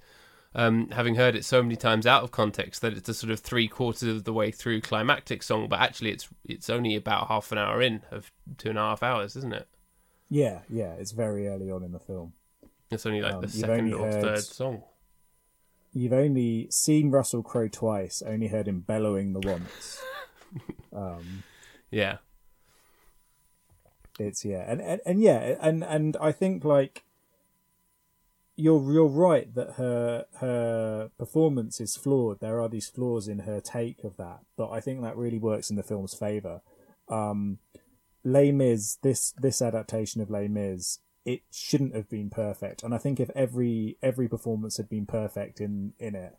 [0.54, 3.40] um, having heard it so many times out of context, that it's a sort of
[3.40, 5.68] three quarters of the way through climactic song.
[5.68, 9.02] But actually, it's it's only about half an hour in of two and a half
[9.02, 9.66] hours, isn't it?
[10.30, 12.32] Yeah, yeah, it's very early on in the film.
[12.90, 14.82] It's only like Um, the second or heard- third song.
[15.96, 20.02] You've only seen Russell Crowe twice, only heard him bellowing the once.
[20.92, 21.44] um,
[21.90, 22.16] Yeah,
[24.18, 27.03] it's yeah, and, and and yeah, and and I think like
[28.56, 32.40] you're you're right that her her performance is flawed.
[32.40, 35.70] There are these flaws in her take of that, but I think that really works
[35.70, 36.60] in the film's favor.
[37.08, 37.58] Um,
[38.24, 42.98] Les Mis, this this adaptation of Les Mis, it shouldn't have been perfect, and I
[42.98, 46.34] think if every every performance had been perfect in in it,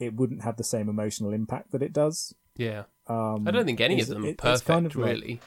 [0.00, 2.34] it wouldn't have the same emotional impact that it does.
[2.56, 2.84] yeah.
[3.10, 5.40] Um, I don't think any of them it- are perfect, kind of like- really.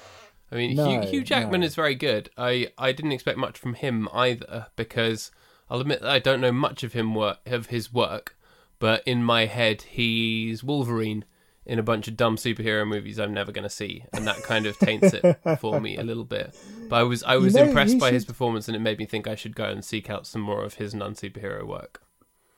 [0.52, 1.68] I mean, No, Hugh, Hugh Jackman no.
[1.68, 2.30] is very good.
[2.36, 5.32] I, I didn't expect much from him either because
[5.72, 8.36] I'll admit that I don't know much of him work of his work,
[8.78, 11.24] but in my head he's Wolverine
[11.66, 14.66] in a bunch of dumb superhero movies I'm never going to see, and that kind
[14.66, 16.54] of taints it for me a little bit.
[16.90, 19.06] But I was I was know, impressed you by his performance, and it made me
[19.06, 22.04] think I should go and seek out some more of his non superhero work.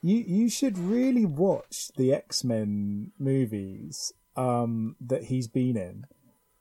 [0.02, 6.06] You you should really watch the X Men movies um, that he's been in.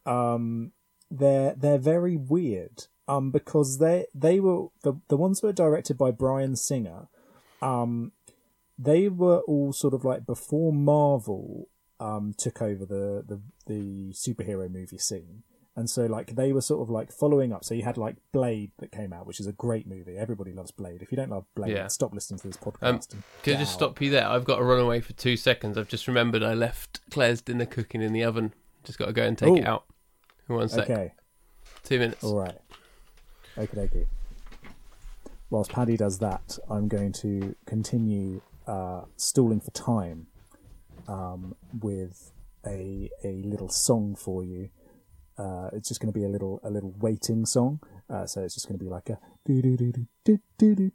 [0.05, 0.73] Um,
[1.11, 2.89] they're they're very weird.
[3.09, 7.09] Um, because they they were the the ones that were directed by Bryan Singer.
[7.61, 8.13] Um,
[8.79, 11.69] they were all sort of like before Marvel
[12.01, 15.43] um took over the the the superhero movie scene.
[15.75, 17.65] And so, like, they were sort of like following up.
[17.65, 20.19] So you had like Blade that came out, which is a great movie.
[20.19, 21.01] Everybody loves Blade.
[21.01, 21.87] If you don't love Blade, Yeah.
[21.87, 23.15] stop listening to this podcast.
[23.15, 23.79] Um, Can I just out.
[23.79, 24.27] stop you there?
[24.27, 25.79] I've got to run away for two seconds.
[25.79, 28.53] I've just remembered I left Claire's dinner cooking in the oven.
[28.85, 29.87] Just got to go and take it out.
[30.47, 30.91] One sec.
[30.91, 31.15] Okay,
[31.85, 32.23] Two minutes.
[32.23, 32.59] all right.
[33.59, 34.07] Okay, okay.
[35.51, 40.29] Whilst Paddy does that, I'm going to continue uh, stalling for time
[41.07, 42.33] um, with
[42.67, 44.71] a a little song for you.
[45.37, 47.81] Uh, it's just going to be a little a little waiting song.
[48.09, 49.93] Uh, so it's just going to be like a do do do
[50.25, 50.91] do do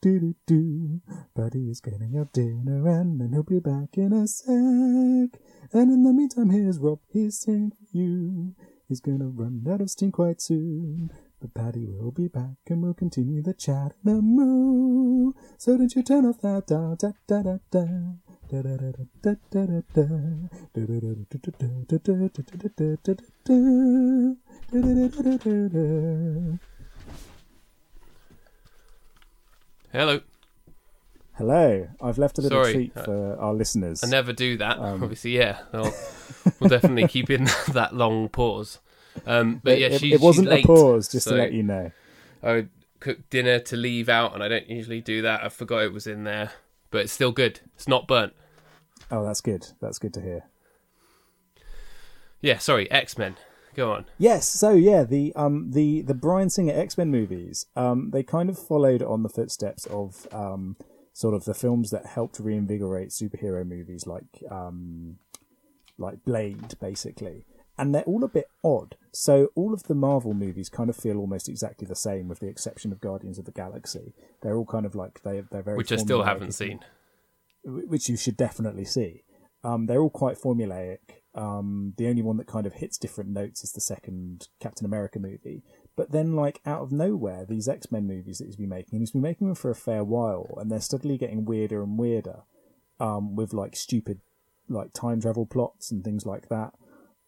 [0.00, 1.00] do do.
[1.34, 5.38] Buddy is getting your dinner and then he'll be back in a sec.
[5.72, 7.00] And in the meantime, here's Rob.
[7.12, 8.54] He's singing for you.
[8.88, 11.10] He's gonna run out of steam quite soon.
[11.40, 15.34] But Paddy will be back and we'll continue the chat in a moo.
[15.58, 17.84] So don't you turn off that da da da da.
[18.50, 20.24] Da da da da da da da da da
[20.72, 22.14] da da
[22.48, 23.14] da da.
[23.44, 23.60] Da
[24.72, 26.58] da da da da da.
[29.92, 30.20] Hello.
[31.38, 32.72] Hello, I've left a little Sorry.
[32.74, 34.02] treat for our listeners.
[34.02, 34.76] I never do that.
[34.78, 35.60] Um, Obviously, yeah.
[35.72, 35.94] I'll,
[36.60, 38.80] we'll definitely keep in that long pause.
[39.24, 41.52] Um, but it, yeah, it- she, it wasn't late, a pause, just so to let
[41.52, 41.92] you know.
[42.42, 45.44] I would cook dinner to leave out, and I don't usually do that.
[45.44, 46.50] I forgot it was in there,
[46.90, 47.60] but it's still good.
[47.76, 48.32] It's not burnt.
[49.08, 49.64] Oh, that's good.
[49.80, 50.42] That's good to hear.
[52.40, 53.36] Yeah, sorry, X Men.
[53.76, 54.06] Go on.
[54.18, 58.50] Yes, so yeah, the um the the Bryan Singer X Men movies, um they kind
[58.50, 60.76] of followed on the footsteps of um
[61.18, 65.16] sort of the films that helped reinvigorate superhero movies like um
[65.98, 67.44] like Blade basically.
[67.76, 68.94] And they're all a bit odd.
[69.10, 72.46] So all of the Marvel movies kind of feel almost exactly the same with the
[72.46, 74.14] exception of Guardians of the Galaxy.
[74.42, 76.78] They're all kind of like they they're very Which I still haven't seen.
[77.64, 79.24] which you should definitely see.
[79.64, 80.98] Um, they're all quite formulaic.
[81.34, 85.18] Um, the only one that kind of hits different notes is the second Captain America
[85.18, 85.64] movie.
[85.98, 89.02] But then, like out of nowhere, these X Men movies that he's been making, and
[89.02, 92.42] he's been making them for a fair while, and they're steadily getting weirder and weirder,
[93.00, 94.20] um, with like stupid,
[94.68, 96.72] like time travel plots and things like that.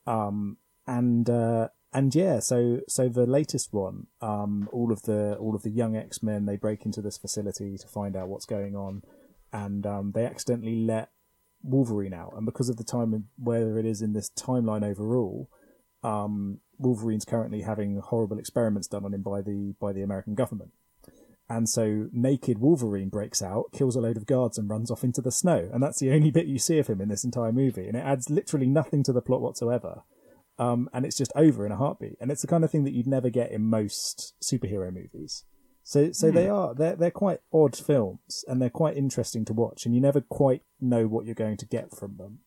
[0.07, 5.57] Um, and uh, and yeah, so so the latest one, um, all of the all
[5.57, 8.77] of the young X Men, they break into this facility to find out what's going
[8.77, 9.03] on
[9.53, 11.11] and um, they accidentally let
[11.63, 12.35] Wolverine out.
[12.37, 15.49] And because of the time where it is in this timeline overall,
[16.03, 20.73] um, Wolverine's currently having horrible experiments done on him by the by the American government.
[21.49, 25.21] And so naked Wolverine breaks out, kills a load of guards, and runs off into
[25.21, 25.69] the snow.
[25.73, 27.89] And that's the only bit you see of him in this entire movie.
[27.89, 30.03] And it adds literally nothing to the plot whatsoever.
[30.61, 32.19] Um, and it's just over in a heartbeat.
[32.21, 35.45] And it's the kind of thing that you'd never get in most superhero movies.
[35.83, 39.87] So, so they are they're they're quite odd films, and they're quite interesting to watch,
[39.87, 42.41] and you never quite know what you're going to get from them.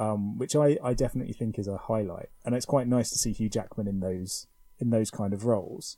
[0.00, 3.32] Um, which I, I definitely think is a highlight, and it's quite nice to see
[3.32, 4.46] Hugh Jackman in those
[4.78, 5.96] in those kind of roles.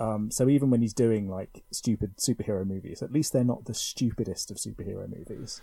[0.00, 3.74] Um, so even when he's doing like stupid superhero movies, at least they're not the
[3.74, 5.60] stupidest of superhero movies.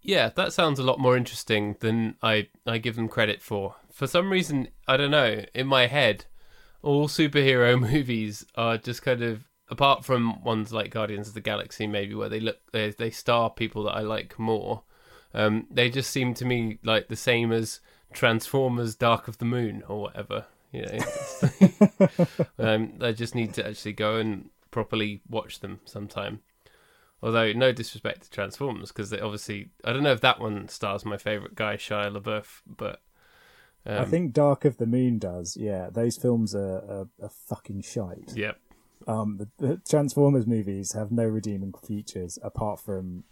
[0.00, 3.76] Yeah, that sounds a lot more interesting than I I give them credit for.
[3.92, 5.44] For some reason, I don't know.
[5.54, 6.26] In my head,
[6.82, 11.86] all superhero movies are just kind of apart from ones like Guardians of the Galaxy,
[11.86, 14.84] maybe where they look they they star people that I like more.
[15.34, 17.80] Um, they just seem to me like the same as
[18.12, 20.46] Transformers: Dark of the Moon or whatever.
[20.72, 22.08] You know,
[22.58, 26.40] um, I just need to actually go and properly watch them sometime.
[27.22, 31.16] Although no disrespect to Transformers, because obviously I don't know if that one stars my
[31.16, 33.00] favorite guy Shia LaBeouf, but
[33.86, 35.56] I um, think Dark of the Moon does.
[35.56, 38.32] Yeah, those films are, are, are fucking shite.
[38.34, 38.58] yep,
[39.06, 43.24] Um, the, the Transformers movies have no redeeming features apart from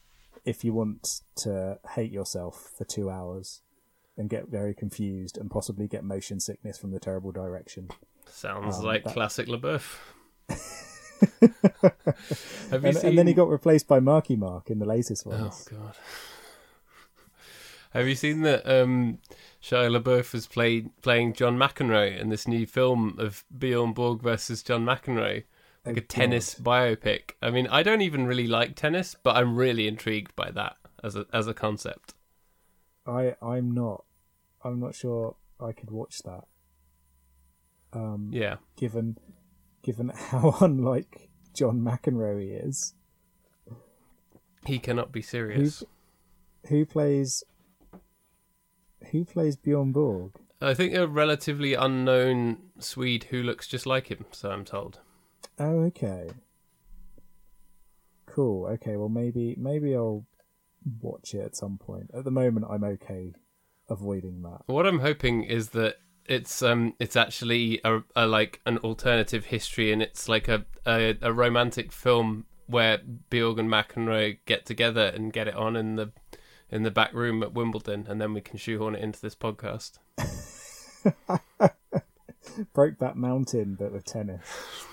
[0.45, 3.63] if you want to hate yourself for two hours
[4.17, 7.89] and get very confused and possibly get motion sickness from the terrible direction.
[8.29, 9.99] sounds Um, like that- classic LaBeouf.
[12.71, 13.07] Have you And, seen?
[13.11, 15.41] and then he got replaced by Marky Mark in the latest one.
[15.41, 15.95] Oh god.
[17.93, 19.19] Have you seen that um,
[19.63, 24.63] Shia LaBeouf is played playing John McEnroe in this new film of Bjorn Borg versus
[24.63, 25.43] John McEnroe,
[25.85, 27.33] like a tennis biopic?
[27.43, 31.17] I mean, I don't even really like tennis, but I'm really intrigued by that as
[31.17, 32.15] a as a concept.
[33.07, 34.05] I I'm not.
[34.63, 36.45] I'm not sure I could watch that.
[37.93, 39.17] Um, Yeah, given
[39.83, 42.95] given how unlike John McEnroe he is.
[44.67, 45.83] he cannot be serious.
[46.69, 47.43] Who plays
[49.11, 50.33] who plays Bjorn Borg?
[50.61, 54.27] I think a relatively unknown Swede who looks just like him.
[54.31, 55.01] So I'm told.
[55.61, 56.31] Oh, okay.
[58.25, 58.67] Cool.
[58.67, 60.25] Okay, well maybe maybe I'll
[61.03, 62.11] watch it at some point.
[62.15, 63.35] At the moment I'm okay
[63.91, 64.63] avoiding that.
[64.67, 69.93] What I'm hoping is that it's um it's actually a, a like an alternative history
[69.93, 72.99] and it's like a, a a romantic film where
[73.31, 76.13] Bjorg and McEnroe get together and get it on in the
[76.71, 79.99] in the back room at Wimbledon and then we can shoehorn it into this podcast.
[82.75, 84.47] Brokeback Mountain but with tennis.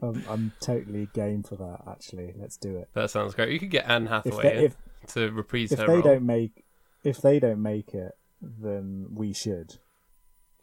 [0.00, 2.32] I'm, I'm totally game for that actually.
[2.36, 2.88] Let's do it.
[2.94, 3.50] That sounds great.
[3.50, 4.76] You could get Anne If Hathaway they, in if,
[5.14, 6.02] to reprise if her they role.
[6.02, 6.64] don't make
[7.04, 9.76] if they don't make it then we should.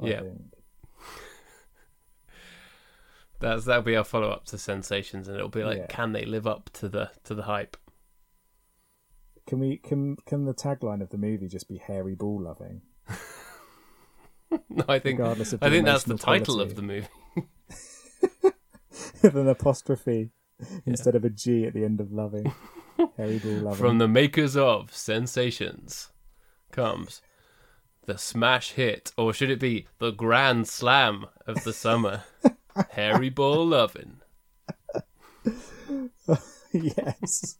[0.01, 0.21] I Yeah.
[0.21, 0.53] think.
[3.39, 5.85] That's that'll be our follow up to Sensations and it'll be like Yeah.
[5.87, 7.77] can they live up to the to the hype?
[9.47, 12.81] Can we can can the tagline of the movie just be hairy ball loving?
[14.67, 16.71] No, I think I think that's the emotional title quality.
[16.71, 17.07] of the movie.
[19.21, 20.29] With an apostrophe
[20.85, 22.51] instead of a G at the end of loving.
[23.17, 23.79] hairy ball loving.
[23.79, 26.11] From the makers of Sensations
[26.71, 27.21] comes
[28.05, 32.23] the smash hit, or should it be the grand slam of the summer?
[32.91, 34.21] Harry Ball Lovin'.
[36.73, 37.57] yes.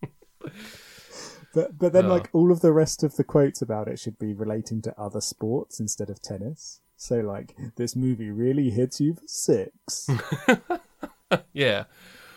[1.53, 2.09] But but then Oh.
[2.09, 5.21] like all of the rest of the quotes about it should be relating to other
[5.21, 6.81] sports instead of tennis.
[6.95, 10.07] So like this movie really hits you for six.
[11.53, 11.83] Yeah,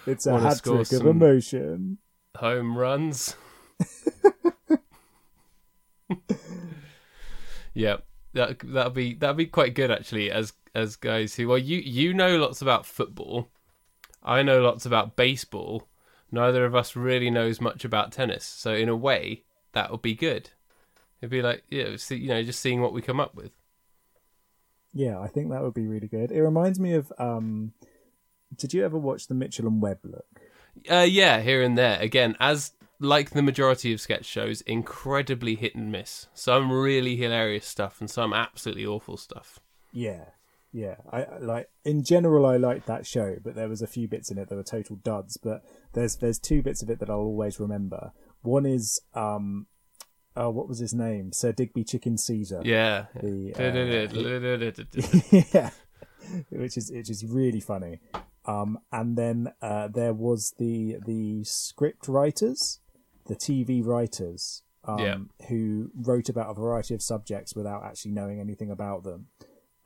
[0.07, 1.98] It's a hat trick of emotion.
[2.37, 3.37] home runs.
[7.74, 7.96] yeah,
[8.35, 10.31] that that'll be that'll be quite good actually.
[10.31, 13.48] As as guys who well, you you know lots about football.
[14.22, 15.88] I know lots about baseball.
[16.31, 18.44] Neither of us really knows much about tennis.
[18.44, 20.50] So in a way, that would be good.
[21.20, 23.52] It'd be like yeah, see, you know, just seeing what we come up with.
[24.94, 26.31] Yeah, I think that would be really good.
[26.31, 27.72] It reminds me of um
[28.56, 30.26] did you ever watch the Mitchell and Webb look?
[30.90, 32.00] Uh, yeah, here and there.
[32.00, 36.28] Again, as like the majority of sketch shows, incredibly hit and miss.
[36.34, 39.58] Some really hilarious stuff and some absolutely awful stuff.
[39.92, 40.24] Yeah.
[40.72, 40.96] Yeah.
[41.10, 44.38] I like in general I liked that show, but there was a few bits in
[44.38, 45.62] it that were total duds, but
[45.92, 48.12] there's there's two bits of it that I'll always remember.
[48.42, 49.66] One is um
[50.36, 51.32] oh what was his name?
[51.32, 52.62] Sir Digby Chicken Caesar.
[52.64, 53.06] Yeah.
[53.20, 53.52] The,
[55.52, 55.70] yeah,
[56.50, 58.00] which is which is really funny.
[58.44, 62.81] Um, and then uh, there was the the script writers,
[63.26, 65.18] the TV writers, um, Yeah.
[65.48, 69.28] who wrote about a variety of subjects without actually knowing anything about them.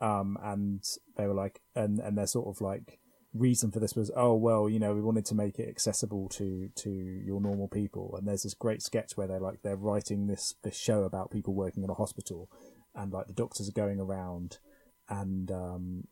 [0.01, 0.83] Um, and
[1.17, 2.99] they were like, and and their sort of like
[3.33, 6.69] reason for this was, oh well, you know, we wanted to make it accessible to
[6.75, 8.15] to your normal people.
[8.17, 11.53] And there's this great sketch where they're like they're writing this this show about people
[11.53, 12.49] working in a hospital,
[12.95, 14.57] and like the doctors are going around,
[15.09, 16.07] and um,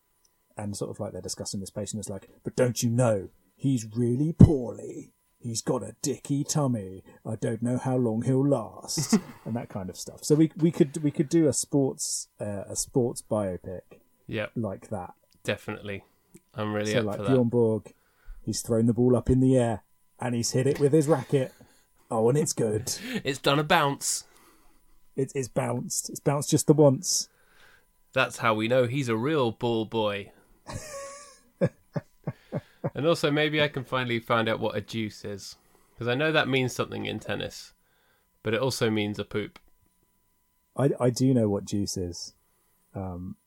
[0.58, 3.88] and sort of like they're discussing this patient is like, but don't you know he's
[3.95, 5.12] really poorly.
[5.39, 7.03] He's got a dicky tummy.
[7.26, 9.14] I don't know how long he'll last,
[9.45, 10.24] and that kind of stuff.
[10.24, 13.82] So we we could we could do a sports uh, a sports biopic
[14.28, 15.14] Yep, like that.
[15.43, 16.03] definitely.
[16.56, 17.30] I'm really so up like for that.
[17.32, 17.93] Bjorn Borg,
[18.41, 19.84] he's thrown the ball up in the air
[20.20, 21.53] and he's hit it with his racket.
[22.10, 22.91] Oh, and it's good.
[23.24, 24.24] It's done a bounce.
[25.16, 26.10] It, it's bounced.
[26.10, 27.30] It's bounced just the once.
[28.14, 30.32] That's how we know he's a real ball boy.
[32.93, 35.55] and also, maybe I can finally find out what a deuce is.
[35.93, 37.74] Because I know that means something in tennis,
[38.43, 39.59] but it also means a poop.
[40.78, 42.34] I, I do know what juice is.
[42.93, 43.38] Um,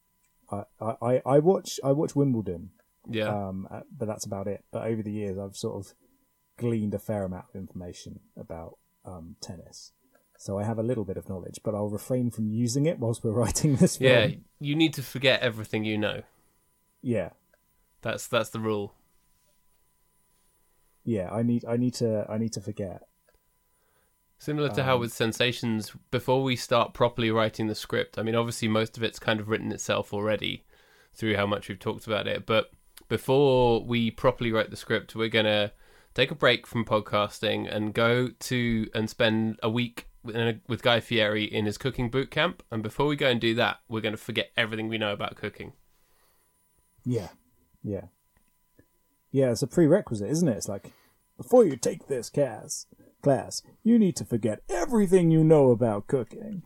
[0.51, 2.71] I, I, I watch I watch Wimbledon,
[3.07, 3.29] Yeah.
[3.29, 4.65] um, uh, but that's about it.
[4.73, 5.93] But over the years, I've sort of
[6.59, 9.93] gleaned a fair amount of information about um, tennis,
[10.39, 11.61] so I have a little bit of knowledge.
[11.63, 13.99] But I'll refrain from using it whilst we're writing this.
[13.99, 14.11] Film.
[14.11, 14.37] yeah.
[14.59, 16.23] You need to forget everything you know.
[17.03, 17.31] Yeah,
[18.03, 18.95] That's that's the rule.
[21.05, 21.31] yeah.
[21.33, 23.03] I need I need to I need to forget.
[24.39, 28.37] Similar to how Um, with Sensations, before we start properly writing the script, I mean,
[28.37, 30.65] obviously most of it's kind of written itself already
[31.13, 32.47] through how much we've talked about it.
[32.47, 32.71] But
[33.09, 35.73] before we properly write the script, we're going to
[36.15, 40.61] take a break from podcasting and go to and spend a week with, in a,
[40.69, 42.63] with Guy Fieri in his cooking boot camp.
[42.71, 45.35] And before we go and do that, we're going to forget everything we know about
[45.35, 45.73] cooking.
[47.05, 47.29] Yeah,
[47.83, 48.07] yeah,
[49.31, 49.51] yeah.
[49.51, 50.57] It's a prerequisite, isn't it?
[50.57, 50.93] It's like
[51.37, 52.87] before you take this class,
[53.23, 56.63] class, you need to forget everything you know about cooking.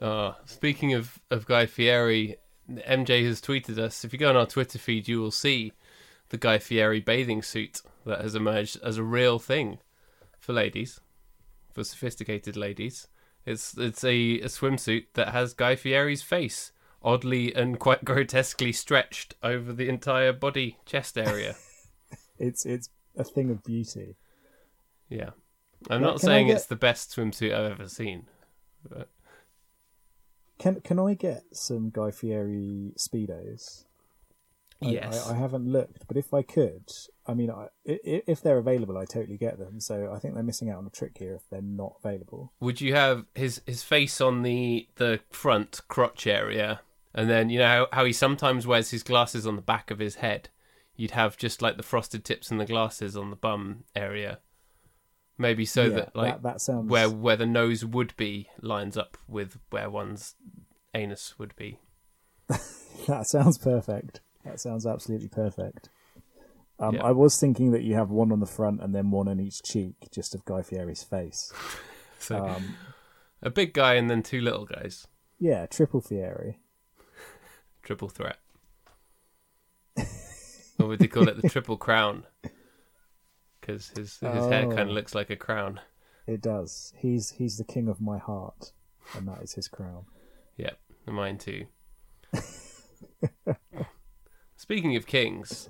[0.00, 2.36] Uh, speaking of, of Guy Fieri,
[2.68, 4.04] MJ has tweeted us.
[4.04, 5.72] If you go on our Twitter feed, you will see
[6.30, 9.78] the Guy Fieri bathing suit that has emerged as a real thing
[10.38, 11.00] for ladies,
[11.72, 13.08] for sophisticated ladies.
[13.46, 16.72] It's it's a, a swimsuit that has Guy Fieri's face
[17.04, 21.54] oddly and quite grotesquely stretched over the entire body chest area.
[22.36, 24.16] It's it's a thing of beauty.
[25.08, 25.30] yeah,
[25.88, 28.26] I'm not saying get- it's the best swimsuit I've ever seen.
[28.90, 29.08] But
[30.58, 33.84] Can can I get some Guy Fieri speedos?
[34.80, 36.90] Yes, I, I haven't looked, but if I could,
[37.26, 39.78] I mean, I, i- if they're available, I totally get them.
[39.80, 42.52] So I think they're missing out on a trick here if they're not available.
[42.60, 46.80] would you have his his face on the the front crotch area
[47.14, 49.98] and then you know how, how he sometimes wears his glasses on the back of
[49.98, 50.48] his head
[50.96, 54.38] you'd have just like the frosted tips and the glasses on the bum area
[55.38, 58.96] maybe so Yeah, that like that, that sounds where where the nose would be lines
[58.96, 60.34] up with where one's
[60.94, 61.78] anus would be
[63.08, 64.20] that sounds perfect.
[64.44, 65.88] That sounds absolutely perfect.
[66.78, 67.04] Um, Yeah.
[67.04, 69.62] I was thinking that you have one on the front and then one on each
[69.62, 71.52] cheek, just of Guy Fieri's face.
[72.18, 72.76] so Um,
[73.42, 75.06] a big guy and then two little guys
[75.38, 76.60] yeah, triple Fieri.
[77.84, 78.38] Triple threat
[80.78, 82.24] or would they call it the triple crown
[83.60, 84.82] because his his hair kind Oh.
[84.82, 85.80] of looks like a crown
[86.26, 86.92] It does.
[86.96, 88.72] He's he's the king of my heart,
[89.14, 90.06] and that is his crown.
[90.56, 91.66] Yep, and mine too.
[94.56, 95.68] Speaking of kings,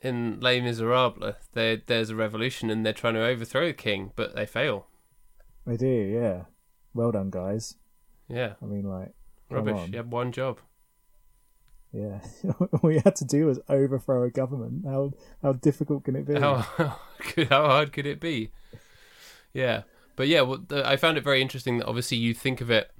[0.00, 4.34] in Les Miserables, there there's a revolution and they're trying to overthrow the king, but
[4.34, 4.86] they fail.
[5.66, 6.44] They do, yeah.
[6.92, 7.76] Well done, guys.
[8.28, 9.12] Yeah, I mean, like,
[9.50, 9.74] rubbish.
[9.76, 9.92] on.
[9.92, 10.58] You have one job.
[11.94, 12.20] Yeah,
[12.82, 14.84] all you had to do was overthrow a government.
[14.84, 16.34] How how difficult can it be?
[16.34, 16.96] How how,
[17.48, 18.50] hard could it be?
[19.52, 19.82] Yeah,
[20.16, 22.90] but yeah, well, the, I found it very interesting that obviously you think of it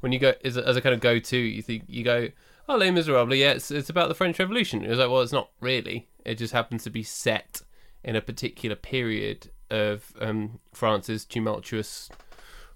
[0.00, 1.36] when you go as a, as a kind of go-to.
[1.36, 2.28] You think you go,
[2.68, 3.38] oh, Les Miserables.
[3.38, 4.84] Yeah, it's it's about the French Revolution.
[4.84, 6.08] It was like, well, it's not really.
[6.24, 7.62] It just happens to be set
[8.02, 12.08] in a particular period of um, France's tumultuous,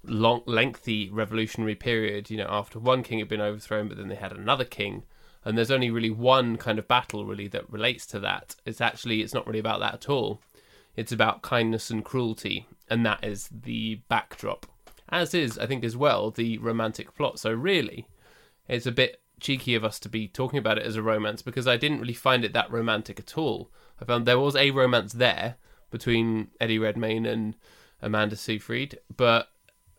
[0.04, 2.30] long, lengthy revolutionary period.
[2.30, 5.02] You know, after one king had been overthrown, but then they had another king,
[5.44, 8.56] and there's only really one kind of battle really that relates to that.
[8.64, 10.40] It's actually it's not really about that at all.
[10.96, 14.66] It's about kindness and cruelty, and that is the backdrop.
[15.08, 17.38] As is, I think, as well the romantic plot.
[17.38, 18.06] So really,
[18.68, 21.66] it's a bit cheeky of us to be talking about it as a romance because
[21.66, 23.70] I didn't really find it that romantic at all.
[24.00, 25.56] I found there was a romance there
[25.90, 27.56] between Eddie Redmayne and
[28.00, 29.48] Amanda Seyfried, but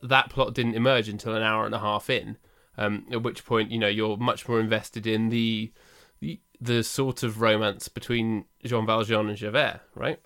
[0.01, 2.37] that plot didn't emerge until an hour and a half in.
[2.77, 5.71] Um, at which point, you know, you're much more invested in the
[6.19, 10.19] the, the sort of romance between Jean Valjean and Javert, right?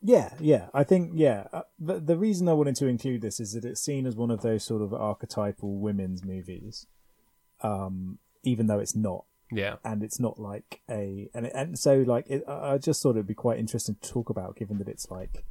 [0.00, 0.68] Yeah, yeah.
[0.72, 1.48] I think yeah.
[1.52, 4.30] Uh, the the reason I wanted to include this is that it's seen as one
[4.30, 6.86] of those sort of archetypal women's movies,
[7.62, 11.96] um, even though it's not, Yeah, and it's not like a and it, and so
[12.06, 14.88] like it, I I just thought it'd be quite interesting to talk about, given that
[14.88, 15.44] it's like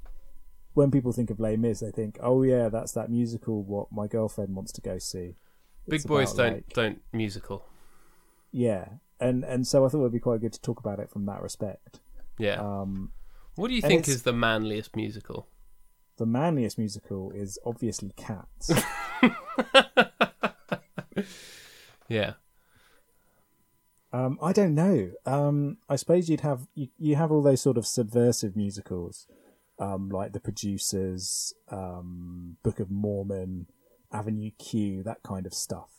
[0.73, 4.07] when people think of Les Mis, they think, oh yeah, that's that musical what my
[4.07, 5.35] girlfriend wants to go see.
[5.89, 7.65] Big boys about, don't like- don't musical.
[8.51, 8.87] Yeah,
[9.19, 11.41] and and so I thought it'd be quite good to talk about it from that
[11.41, 11.99] respect.
[12.39, 12.55] Yeah.
[12.61, 13.11] Um,
[13.55, 15.47] what do you think is the manliest musical?
[16.17, 18.71] the manliest musical is obviously Cats.
[22.09, 22.33] Yeah.
[24.13, 25.11] Um, I don't know.
[25.25, 29.27] Um, I suppose you'd have you, you have all those sort of subversive musicals,
[29.79, 33.67] um, like The Producers, um, Book of Mormon,
[34.11, 35.89] Avenue Q, that kind of stuff.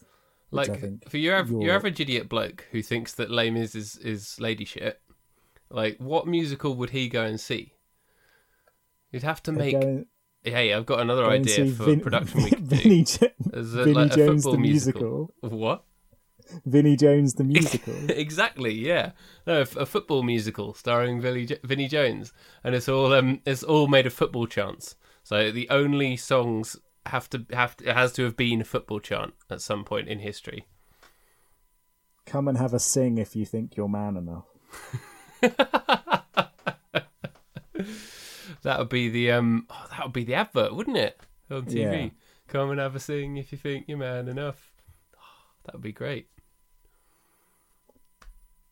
[0.51, 4.41] like for your av- your average idiot bloke who thinks that Les Mis is is
[4.41, 5.01] lady shit.
[5.71, 7.75] Like, what musical would he go and see?
[9.13, 9.79] You'd have to make.
[9.81, 10.07] going-
[10.45, 12.77] Hey, I've got another idea for Vin- production we could do.
[12.77, 15.35] Vinnie, Jo- As a, Vinnie like, Jones the musical.
[15.41, 15.85] What?
[16.65, 17.93] Vinnie Jones the musical.
[18.09, 19.13] exactly, yeah.
[19.47, 22.33] No, a football musical starring Vinnie, Jo- Vinnie Jones,
[22.65, 24.95] and it's all um, it's all made of football chants.
[25.25, 26.77] So the only songs
[27.09, 30.09] have to have to, it has to have been a football chant at some point
[30.09, 30.67] in history.
[32.27, 34.45] Come and have a sing if you think you're man enough.
[38.63, 41.21] That would be the um, oh, that would be the advert, wouldn't it?
[41.51, 42.05] On TV.
[42.05, 42.09] Yeah.
[42.49, 44.73] Come and have a sing if you think you're man enough.
[45.65, 46.29] that would be great.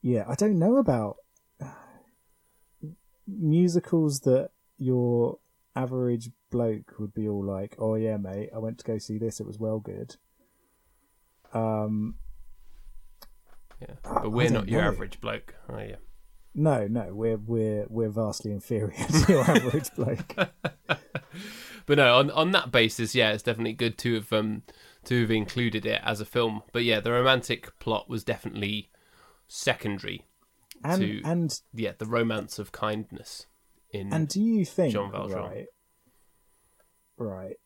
[0.03, 1.16] Yeah, I don't know about
[3.26, 5.39] musicals that your
[5.74, 9.40] average bloke would be all like, "Oh yeah, mate, I went to go see this.
[9.40, 10.16] It was well good."
[11.52, 12.16] Um,
[13.80, 14.88] Yeah, but we're not your know.
[14.88, 15.96] average bloke, are you?
[16.54, 20.34] no, no, we're we're we're vastly inferior to your average bloke.
[21.86, 24.62] But no, on on that basis, yeah, it's definitely good to have um
[25.04, 26.62] to have included it as a film.
[26.72, 28.90] But yeah, the romantic plot was definitely
[29.46, 30.24] secondary.
[30.82, 33.46] And To- and Yeah, the romance of kindness
[33.92, 35.38] in and do you think Jean Valjean.
[35.38, 35.66] right?
[37.18, 37.56] Right.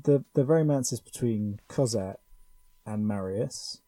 [0.00, 2.20] The the romance is between Cosette
[2.86, 3.80] and Marius,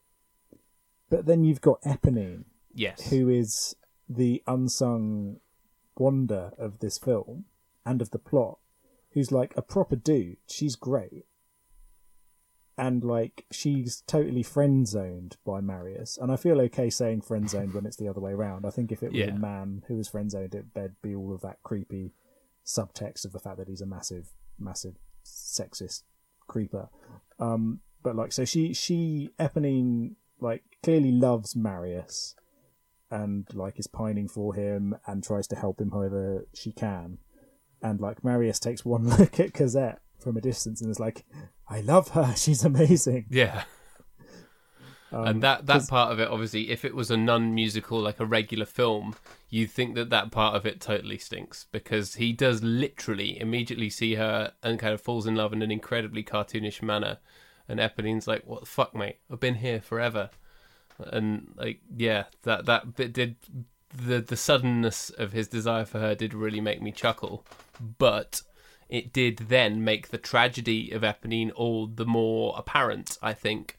[1.09, 3.75] but then you've got Eponine, yes, who is
[4.09, 5.37] the unsung
[5.97, 7.45] wonder of this film
[7.85, 8.57] and of the plot,
[9.11, 10.37] who's like a proper dude.
[10.49, 11.25] She's great.
[12.77, 17.73] And like she's totally friend zoned by Marius, and I feel okay saying friend zoned
[17.73, 18.65] when it's the other way around.
[18.65, 19.35] I think if it was Yeah.
[19.35, 22.13] a man who was friend zoned, it, there'd be all of that creepy
[22.65, 24.95] subtext of the fact that he's a massive, massive
[25.25, 26.03] sexist
[26.47, 26.89] creeper.
[27.39, 32.35] Um, but like, so she, she, Eponine, like clearly loves Marius,
[33.11, 37.17] and like is pining for him and tries to help him however she can.
[37.81, 41.25] And like Marius takes one look at Cosette from a distance and is like,
[41.67, 42.33] "I love her.
[42.35, 43.63] She's amazing." yeah.
[45.13, 48.25] Um, and that that part of it, obviously, if it was a non-musical like a
[48.25, 49.15] regular film,
[49.49, 54.15] you'd think that that part of it totally stinks because he does literally immediately see
[54.15, 57.17] her and kind of falls in love in an incredibly cartoonish manner,
[57.67, 59.17] and Eponine's like, "What the fuck, mate?
[59.29, 60.29] I've been here forever,"
[60.97, 63.35] and like, yeah, that that bit did
[63.93, 67.45] the the suddenness of his desire for her did really make me chuckle,
[67.97, 68.43] but
[68.87, 73.77] it did then make the tragedy of Eponine all the more apparent, I think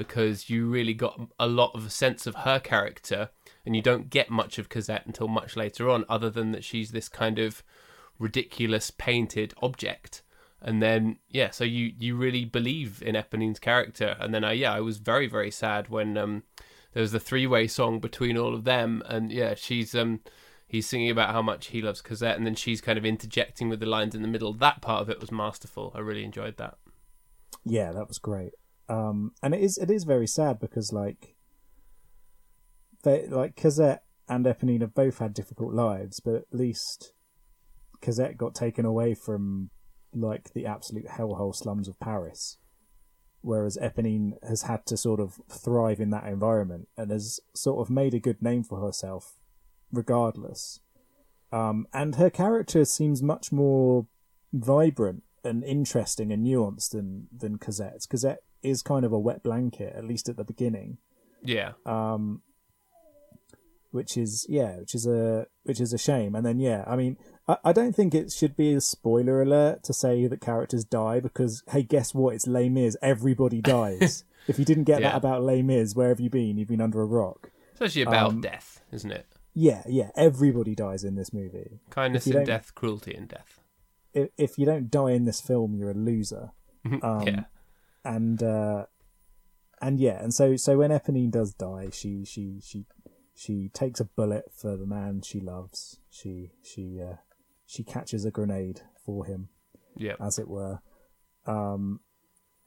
[0.00, 3.28] because you really got a lot of a sense of her character
[3.66, 6.90] and you don't get much of Cosette until much later on other than that she's
[6.90, 7.62] this kind of
[8.18, 10.22] ridiculous painted object.
[10.62, 14.16] And then yeah so you you really believe in Eponine's character.
[14.18, 16.44] And then I yeah I was very very sad when um
[16.94, 19.02] there was the three-way song between all of them.
[19.04, 20.20] And yeah she's um
[20.66, 22.38] he's singing about how much he loves Cosette.
[22.38, 24.54] And then she's kind of interjecting with the lines in the middle.
[24.54, 25.92] That part of it was masterful.
[25.94, 26.78] I really enjoyed that.
[27.66, 28.52] Yeah, that was great.
[28.90, 31.36] Um, and it is it is very sad because like
[33.04, 37.12] they like Cosette and Eponine have both had difficult lives, but at least
[38.02, 39.70] Cosette got taken away from
[40.12, 42.58] like the absolute hellhole slums of Paris,
[43.42, 47.90] whereas Eponine has had to sort of thrive in that environment and has sort of
[47.94, 49.38] made a good name for herself,
[49.92, 50.80] regardless.
[51.52, 54.08] Um, and her character seems much more
[54.52, 58.06] vibrant and interesting and nuanced than than Cosette's.
[58.06, 60.98] Cosette is kind of a wet blanket, at least at the beginning
[61.42, 62.42] yeah um,
[63.92, 66.34] which is yeah, which is a which is a shame.
[66.36, 67.16] And then yeah, I mean,
[67.48, 71.18] I, I don't think it should be a spoiler alert to say that characters die
[71.18, 72.34] because hey, guess what?
[72.34, 72.96] It's Les Mis.
[73.02, 74.24] Everybody dies.
[74.46, 75.10] if you didn't get Yeah.
[75.10, 76.56] that about Les Mis, where have you been?
[76.56, 77.50] You've been under a rock.
[77.72, 79.26] It's actually about Um, death, isn't it?
[79.54, 80.10] Yeah, yeah.
[80.14, 81.80] Everybody dies in this movie.
[81.90, 83.58] Kindness you death, cruelty and death.
[84.14, 86.50] If, if you don't die in this film, you're a loser.
[87.02, 87.44] Um, yeah,
[88.04, 88.86] and uh,
[89.80, 92.86] and yeah, and so so when Eponine does die, she she she
[93.34, 95.98] she takes a bullet for the man she loves.
[96.10, 97.16] She she uh,
[97.66, 99.48] she catches a grenade for him,
[99.96, 100.14] yeah.
[100.20, 100.80] as it were.
[101.46, 102.00] Um,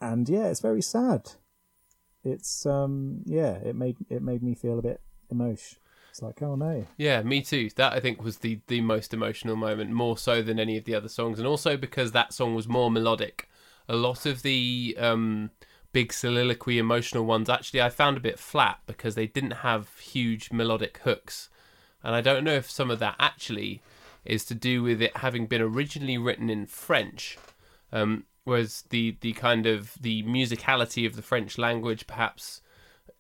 [0.02, 1.32] and yeah, it's very sad.
[2.24, 5.80] It's um yeah, it made it made me feel a bit emotion.
[6.10, 7.70] It's like oh no, Yeah, me too.
[7.76, 10.96] That I think was the the most emotional moment, more so than any of the
[10.96, 13.50] other songs, and also because that song was more melodic.
[13.88, 15.52] A lot of the um,
[15.92, 20.52] big soliloquy, emotional ones, actually, I found a bit flat because they didn't have huge
[20.52, 21.50] melodic hooks,
[22.04, 23.82] and I don't know if some of that actually
[24.26, 27.38] is to do with it having been originally written in French.
[27.92, 32.62] Um, whereas the the kind of the musicality of the French language perhaps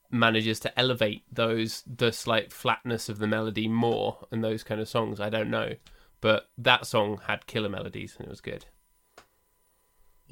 [0.09, 4.87] manages to elevate those the slight flatness of the melody more in those kind of
[4.87, 5.19] songs.
[5.19, 5.75] I don't know,
[6.21, 8.65] but that song had killer melodies and it was good.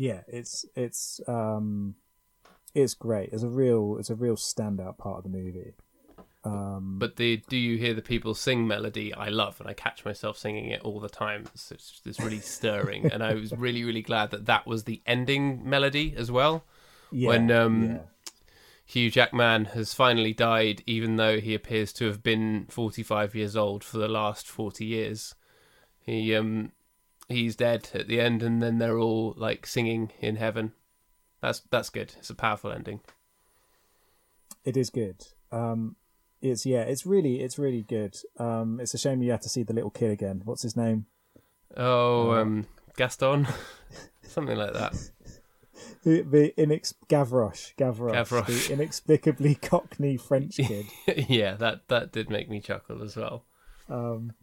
[0.02, 1.94] Yeah, it's it's um,
[2.74, 3.30] it's great.
[3.32, 5.74] It's a real it's a real standout part of the movie.
[6.44, 10.04] Um, But the "Do you hear the people sing" melody I love, and I catch
[10.04, 11.44] myself singing it all the time.
[11.54, 15.04] It's, it's, it's really stirring, and I was really really glad that that was the
[15.06, 16.64] ending melody as well.
[17.12, 18.00] yeah, when, um, yeah.
[18.84, 23.84] Hugh Jackman has finally died, even though he appears to have been 45 years old
[23.84, 25.36] for the last 40 years.
[26.00, 26.72] He um
[27.32, 30.74] he's dead at the end, and then they're all like singing in heaven.
[31.42, 32.14] That's that's good.
[32.20, 33.02] It's a powerful ending.
[34.64, 35.26] It is good.
[35.52, 35.96] Um,
[36.42, 38.16] it's yeah, it's really it's really good.
[38.38, 40.42] Um, it's a shame you have to see the little kid again.
[40.46, 41.06] What's his name?
[41.76, 42.68] Oh, Uh, um,
[42.98, 43.48] Gaston,
[44.24, 44.94] something like that.
[46.04, 48.68] The, the inex Gavroche, Gavroche, Gavroche.
[48.68, 50.86] the inexplicably Cockney French kid.
[51.30, 53.46] yeah, that that did make me chuckle as well.
[53.90, 54.34] Um,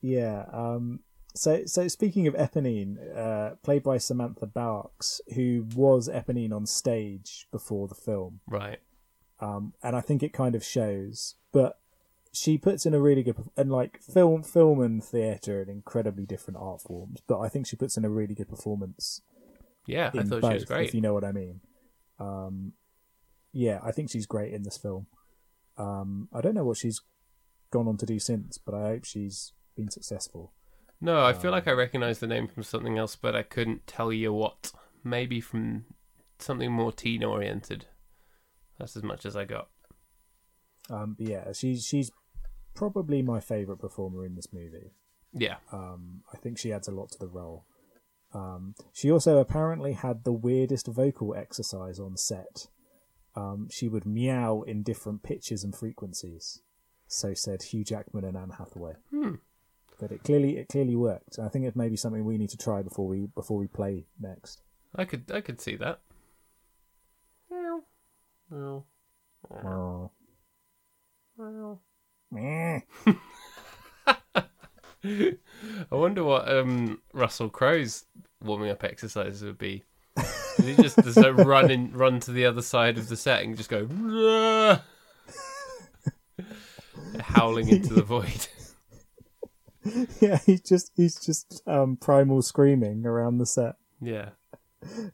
[0.00, 0.44] yeah.
[0.52, 1.00] Um,
[1.34, 7.46] so, so speaking of Eponine, uh, played by Samantha Barks, who was Eponine on stage
[7.50, 8.78] before the film, Right.
[9.40, 11.34] um, and I think it kind of shows.
[11.52, 11.78] But
[12.32, 16.58] she puts in a really good and like film, film and theatre are incredibly different
[16.60, 17.20] art forms.
[17.26, 19.20] But I think she puts in a really good performance
[19.86, 20.88] Yeah, I thought both, she was great.
[20.88, 21.60] if you know what I mean.
[22.18, 22.72] Um,
[23.52, 25.06] yeah, I think she's great in this film.
[25.76, 27.00] Um, I don't know what she's
[27.70, 30.52] gone on to do since, but I hope she's been successful.
[31.02, 33.86] No, I feel like Um, I recognise the name from something else, but I couldn't
[33.88, 34.72] tell you what.
[35.02, 35.84] Maybe from
[36.38, 37.86] something more teen oriented.
[38.78, 39.68] That's as much as I got.
[40.88, 42.12] Um, but yeah, she's she's
[42.74, 44.92] probably my favourite performer in this movie.
[45.32, 45.56] Yeah.
[45.72, 47.66] Um, I think she adds a lot to the role.
[48.32, 52.68] Um, she also apparently had the weirdest vocal exercise on set.
[53.34, 56.62] Um, she would meow in different pitches and frequencies.
[57.08, 58.94] So said Hugh Jackman and Anne Hathaway.
[59.10, 59.34] Hmm.
[60.02, 61.38] But it clearly it clearly worked.
[61.38, 64.06] I think it may be something we need to try before we before we play
[64.20, 64.60] next.
[64.96, 66.00] I could I could see that.
[67.48, 67.84] Well,
[68.50, 68.86] well,
[69.64, 70.10] Oh.
[71.36, 71.82] well.
[72.32, 72.80] Meh.
[74.16, 78.04] I wonder what um, Russell Crowe's
[78.42, 79.84] warming up exercises would be.
[80.16, 83.44] Does he just does that run in, run to the other side of the set
[83.44, 83.86] and just go
[87.20, 88.48] howling into the void?
[90.20, 94.30] yeah, he's just he's just um, primal screaming around the set yeah.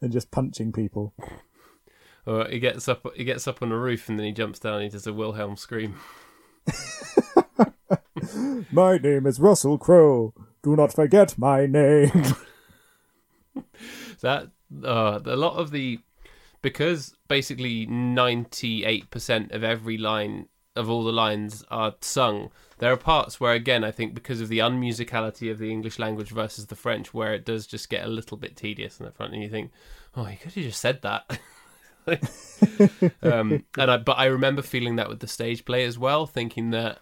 [0.00, 1.14] and just punching people.
[2.26, 4.74] Or he gets up he gets up on the roof and then he jumps down
[4.74, 5.96] and he does a Wilhelm scream.
[8.72, 10.34] My name is Russell Crowe.
[10.62, 12.34] Do not forget my name.
[14.20, 14.48] That
[14.84, 16.00] uh, a lot of the
[16.60, 22.50] because basically ninety eight percent of every line of all the lines are sung.
[22.78, 26.30] There are parts where, again, I think because of the unmusicality of the English language
[26.30, 29.34] versus the French, where it does just get a little bit tedious in the front,
[29.34, 29.72] and you think,
[30.16, 31.40] "Oh, you could have just said that."
[33.22, 36.70] um, and I, but I remember feeling that with the stage play as well, thinking
[36.70, 36.98] that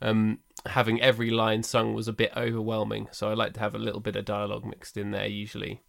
[0.00, 3.08] um, having every line sung was a bit overwhelming.
[3.12, 5.82] So I like to have a little bit of dialogue mixed in there usually.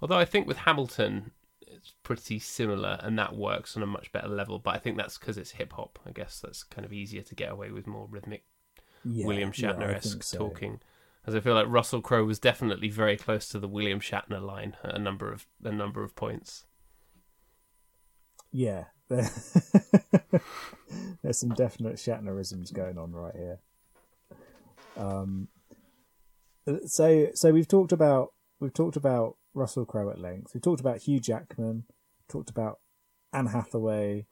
[0.00, 1.30] Although I think with Hamilton,
[1.60, 4.58] it's pretty similar, and that works on a much better level.
[4.58, 5.98] But I think that's because it's hip hop.
[6.06, 8.44] I guess that's kind of easier to get away with more rhythmic
[9.04, 10.38] Yeah, William Shatner esque think so.
[10.38, 10.80] talking.
[11.24, 14.76] As I feel like Russell Crowe was definitely very close to the William Shatner line
[14.82, 16.66] at a number of a number of points.
[18.50, 19.30] Yeah, there's
[21.32, 23.58] some definite Shatnerisms going on right here.
[24.96, 25.48] Um,
[26.86, 30.54] so so we've talked about we've talked about Russell Crowe at length.
[30.54, 31.84] We've talked about Hugh Jackman.
[32.28, 32.78] Talked about
[33.32, 34.26] Anne Hathaway.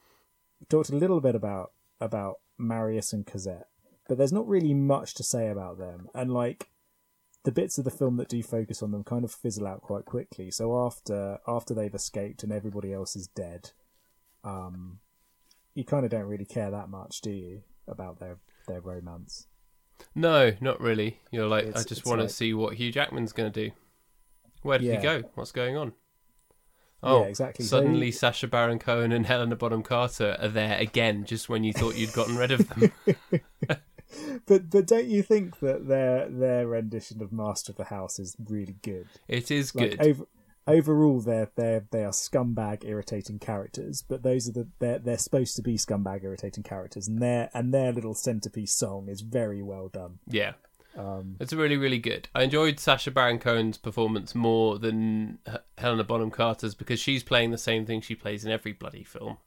[0.60, 3.68] We talked a little bit about about Marius and Cosette,
[4.10, 6.08] but there's not really much to say about them.
[6.16, 6.68] And like
[7.44, 10.04] the bits of the film that do focus on them kind of fizzle out quite
[10.04, 10.50] quickly.
[10.50, 13.70] So after after they've escaped and everybody else is dead,
[14.42, 14.98] um,
[15.74, 19.46] you kind of don't really care that much, do you, about their their romance?
[20.12, 21.20] No, not really.
[21.30, 23.70] You're like, I just it's want to like- see what Hugh Jackman's going to do.
[24.62, 24.96] Where did Yeah.
[24.96, 25.22] he go?
[25.36, 25.92] What's going on?
[27.02, 27.64] Oh, yeah, exactly.
[27.64, 31.72] So- Suddenly, Sacha Baron Cohen and Helena Bonham Carter are there again, just when you
[31.72, 32.92] thought you'd gotten rid of them.
[34.46, 38.36] but but don't you think that their their rendition of Master of the House is
[38.48, 39.06] really good?
[39.28, 40.06] it is Like good.
[40.06, 40.24] over,
[40.66, 44.02] overall, they're they they are scumbag, irritating characters.
[44.06, 47.72] But those are the they're they're supposed to be scumbag, irritating characters, and their and
[47.74, 50.18] their little centerpiece song is very well done.
[50.26, 50.52] Yeah.
[50.98, 52.28] Um, It's really, really good.
[52.34, 57.52] I enjoyed Sacha Baron Cohen's performance more than H- Helena Bonham Carter's because she's playing
[57.52, 59.38] the same thing she plays in every bloody film.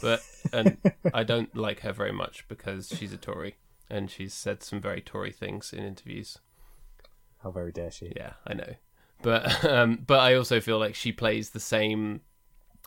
[0.00, 0.20] But
[0.52, 0.76] and
[1.12, 3.56] I don't like her very much because she's a Tory
[3.90, 6.38] and she's said some very Tory things in interviews.
[7.42, 8.12] how very dare she?
[8.16, 8.74] Yeah, I know.
[9.22, 12.20] But um, but I also feel like she plays the same.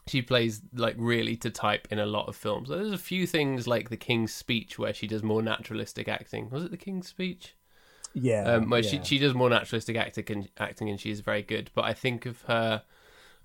[0.08, 2.70] She plays like really to type in a lot of films.
[2.70, 6.49] There's a few things like The King's Speech where she does more naturalistic acting.
[6.49, 7.56] Was it The King's Speech?
[8.14, 8.89] Yeah, um, where yeah.
[8.89, 11.72] she she does more naturalistic acting and acting, and she is very good.
[11.74, 12.84] But I think of her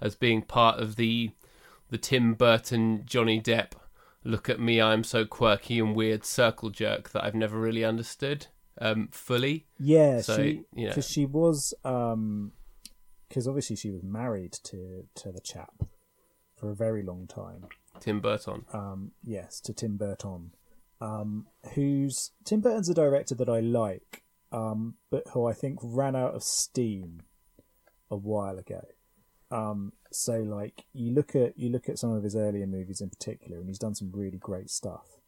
[0.01, 1.31] as being part of the
[1.91, 3.73] the Tim Burton Johnny Depp
[4.27, 8.47] look at me I'm so quirky and weird circle jerk that I've never really understood
[8.79, 9.67] um, fully.
[9.79, 10.91] Yeah, So, she you know.
[10.91, 15.85] because she was because obviously she was married to to the chap
[16.57, 17.67] for a very long time.
[18.01, 18.65] Tim Burton.
[18.73, 20.53] Um, yes, to Tim Burton,
[21.01, 24.23] um, who's Tim Burton's a director that I like,
[24.53, 27.23] um, but who I think ran out of steam
[28.11, 28.87] a while ago.
[29.51, 33.11] Um, so like you look at you look at some of his earlier movies in
[33.11, 35.21] particular, and he's done some really great stuff.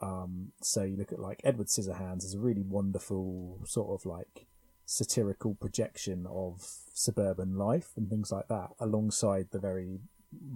[0.00, 4.46] Um, so you look at like Edward Scissorhands is a really wonderful sort of like
[4.84, 6.60] satirical projection of
[6.92, 10.00] suburban life and things like that, alongside the very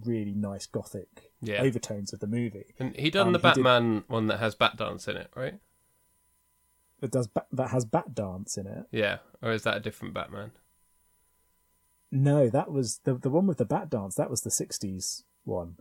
[0.05, 1.63] really nice gothic Yeah.
[1.63, 2.75] overtones of the movie.
[2.79, 5.31] And he done Um, the he did- Batman one that has Bat Dance in it,
[5.35, 5.59] right?
[7.01, 8.87] That does ba- that has Bat Dance in it.
[8.91, 9.19] Yeah.
[9.41, 10.51] Or is that a different Batman?
[12.11, 14.15] No, that was the the one with the Bat Dance.
[14.15, 15.77] That was the '60s one.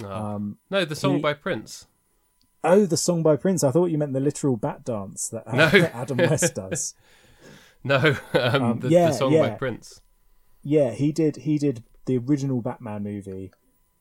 [0.00, 1.86] No, Um, no the song he- by Prince.
[2.64, 3.62] oh, the song by Prince.
[3.64, 5.64] I thought you meant the literal Bat Dance that No.
[5.92, 6.94] Adam West does.
[7.84, 7.96] No,
[8.34, 9.50] um, Um, the, yeah, the song by.
[9.50, 10.00] Prince.
[10.62, 11.36] Yeah, he did.
[11.36, 13.52] He did the original Batman movie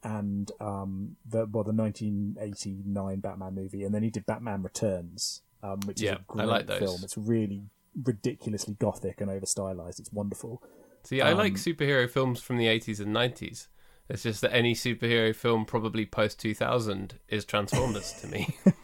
[0.03, 5.79] and um the well the 1989 Batman movie, and then he did Batman Returns, um,
[5.85, 7.01] which Yeah, is a great like film.
[7.03, 7.63] It's really
[8.05, 9.99] ridiculously gothic and over stylized.
[9.99, 10.61] It's wonderful.
[11.03, 13.67] See, I like Um, superhero films from the 80s and 90s.
[14.09, 18.55] It's just that any superhero film probably post 2000 is Transformers to me.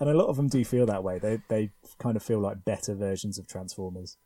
[0.00, 1.18] and a lot of them do feel that way.
[1.18, 4.16] They they kind of feel like better versions of Transformers.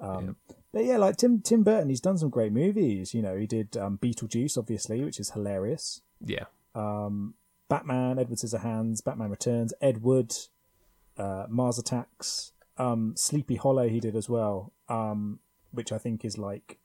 [0.00, 0.36] Um,
[0.72, 3.14] But yeah, like Tim Tim Burton, he's done some great movies.
[3.14, 6.02] You know, he did um, Beetlejuice, obviously, which is hilarious.
[6.24, 6.44] yeah.
[6.74, 7.34] Um,
[7.68, 10.34] Batman, Edward Scissorhands, Batman Returns, Ed Wood,
[11.16, 13.88] uh, Mars Attacks, um, Sleepy Hollow.
[13.88, 15.38] He did as well, um,
[15.70, 16.78] which I think is like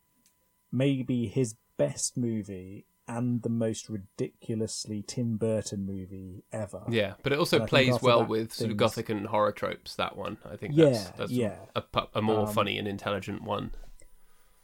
[0.71, 6.83] maybe his best movie and the most ridiculously Tim Burton movie ever.
[6.89, 10.37] Yeah, but it also plays well with sort of gothic and horror tropes, that one.
[10.49, 11.55] I think Yeah, that's, that's yeah.
[11.75, 13.71] a, a more Um, funny and intelligent one.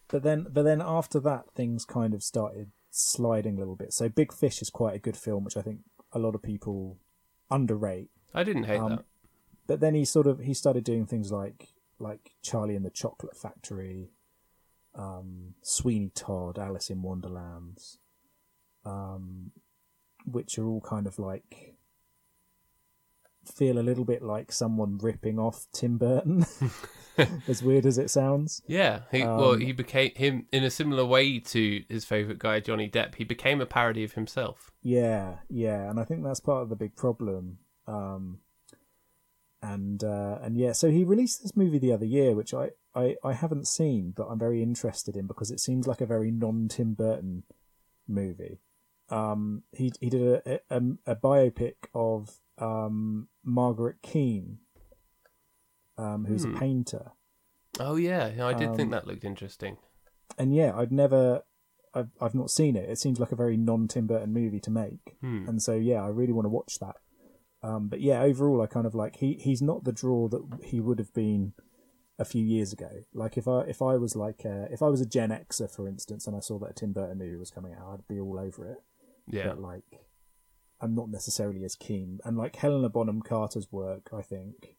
[0.08, 4.08] but then but then after that things kind of started sliding a little bit so
[4.08, 5.82] big fish is quite a good film which i think
[6.14, 6.98] a lot of people
[7.52, 9.06] underrate I didn't hate um, that.
[9.68, 11.68] but then he sort of he started doing things like
[12.00, 14.12] like charlie and the chocolate factory
[14.96, 18.00] um sweeney todd alice in wonderlands
[18.86, 19.52] um
[20.26, 21.76] which are all kind of like
[23.46, 26.46] feel a little bit like someone ripping off tim burton
[27.48, 31.06] as weird as it sounds Yeah, he, well, um, he became him in a similar
[31.06, 33.16] way to his favorite guy Johnny Depp.
[33.16, 34.72] He became a parody of himself.
[34.82, 37.60] Yeah, yeah, and I think that's part of the big problem.
[37.88, 38.40] Um,
[39.62, 43.16] and uh, and yeah, so he released this movie the other year, which I, I,
[43.24, 46.68] I haven't seen, but I'm very interested in because it seems like a very non
[46.68, 47.44] Tim Burton
[48.08, 48.60] movie.
[49.10, 54.60] Um, he he did a a, a biopic of um, Margaret Keane,
[55.98, 56.56] um, who's Hmm.
[56.56, 57.12] a painter,
[57.80, 59.78] Oh yeah, I did think Um, that looked interesting.
[60.38, 61.44] and yeah, I'd never.
[61.94, 62.88] I've, I've not seen it.
[62.90, 65.16] It seems like a very non Tim Burton movie to make.
[65.22, 65.48] Hmm.
[65.48, 66.98] and so yeah, I really want to watch that.
[67.64, 70.80] Um, but yeah, overall, I kind of like he he's not the draw that he
[70.80, 71.54] would have been
[72.20, 72.90] a few years ago.
[73.14, 75.88] Like if I if I was like uh if I was a Gen Xer, for
[75.88, 78.40] instance, and I saw that a Tim Burton movie was coming out, I'd be all
[78.40, 78.78] over it.
[79.28, 79.84] Yeah, But like,
[80.80, 82.20] I'm not necessarily as keen.
[82.24, 84.78] And like Helena Bonham Carter's work, I think,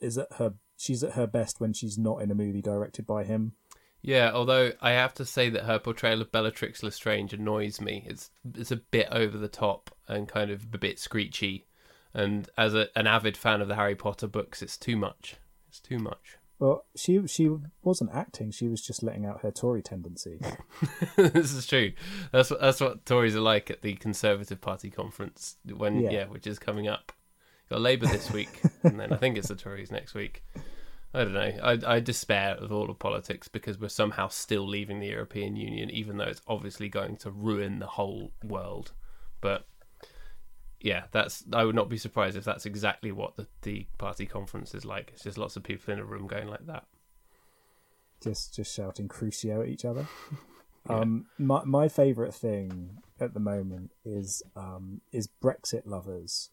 [0.00, 3.24] is at her she's at her best when she's not in a movie directed by
[3.24, 3.52] him.
[4.02, 4.30] yeah.
[4.32, 8.04] Although I have to say that her portrayal of Bellatrix Lestrange annoys me.
[8.06, 11.66] It's it's a bit over the top and kind of a bit screechy.
[12.16, 15.36] And as a, an avid fan of the Harry Potter books, it's too much.
[15.68, 16.38] It's too much.
[16.58, 20.40] Well, she she wasn't acting; she was just letting out her Tory tendencies.
[21.16, 21.92] this is true.
[22.32, 26.10] That's what that's what Tories are like at the Conservative Party conference when Yeah.
[26.10, 27.12] yeah, which is coming up.
[27.68, 30.42] Got Labour this week, and then I think it's the Tories next week.
[31.12, 31.52] I don't know.
[31.62, 35.90] I I despair of all of politics because we're somehow still leaving the European Union,
[35.90, 38.92] even though it's obviously going to ruin the whole world.
[39.42, 39.66] But
[40.86, 44.74] yeah, that's I would not be surprised if that's exactly what the the party conference
[44.74, 45.10] is like.
[45.12, 46.84] It's just lots of people in a room going like that.
[48.22, 50.06] just just shouting crucio at each other.
[50.88, 56.50] Um, my my favorite thing at the moment is um, is Brexit lovers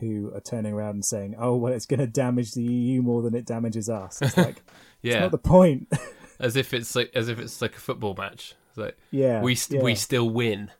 [0.00, 3.22] who are turning around and saying, "Oh, well, it's going to damage the EU more
[3.22, 4.64] than it damages us." It's like it's
[5.02, 5.86] Yeah, not the point.
[6.40, 8.56] as if it's like as if it's like a football match.
[8.70, 9.84] It's like yeah, we st- yeah.
[9.84, 10.72] we still win.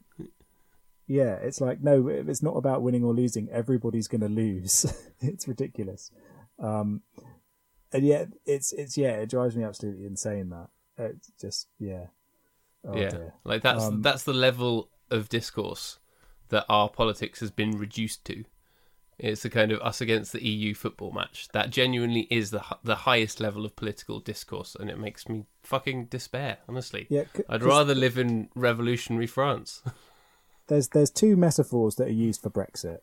[1.06, 3.48] Yeah, it's like no, it's not about winning or losing.
[3.50, 4.86] Everybody's going to lose.
[5.20, 6.10] it's ridiculous,
[6.58, 7.02] um,
[7.92, 10.50] and yet it's it's yeah, it drives me absolutely insane.
[10.50, 12.06] That it's just yeah,
[12.84, 13.34] oh yeah, dear.
[13.44, 16.00] like that's Um, that's the level of discourse
[16.48, 18.44] that our politics has been reduced to.
[19.18, 22.96] It's the kind of us against the EU football match that genuinely is the the
[22.96, 26.58] highest level of political discourse, and it makes me fucking despair.
[26.68, 27.24] Honestly, yeah.
[27.48, 29.82] I'd rather live in revolutionary France.
[30.68, 32.98] there's there's two metaphors that are used for Brexit.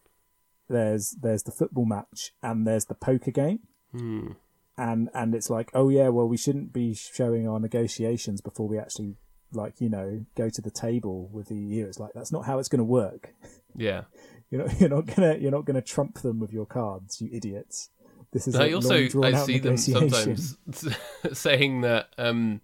[0.69, 3.59] There's there's the football match and there's the poker game.
[3.91, 4.31] Hmm.
[4.75, 8.79] and and it's like oh yeah well we shouldn't be showing our negotiations before we
[8.79, 9.17] actually
[9.51, 12.57] like you know go to the table with the EU it's like that's not how
[12.57, 13.35] it's going to work
[13.75, 14.05] Yeah.
[14.49, 17.91] you're not you're not gonna you're not gonna trump them with your cards you idiots
[18.31, 20.57] this is I also I see them sometimes
[21.33, 22.61] saying that um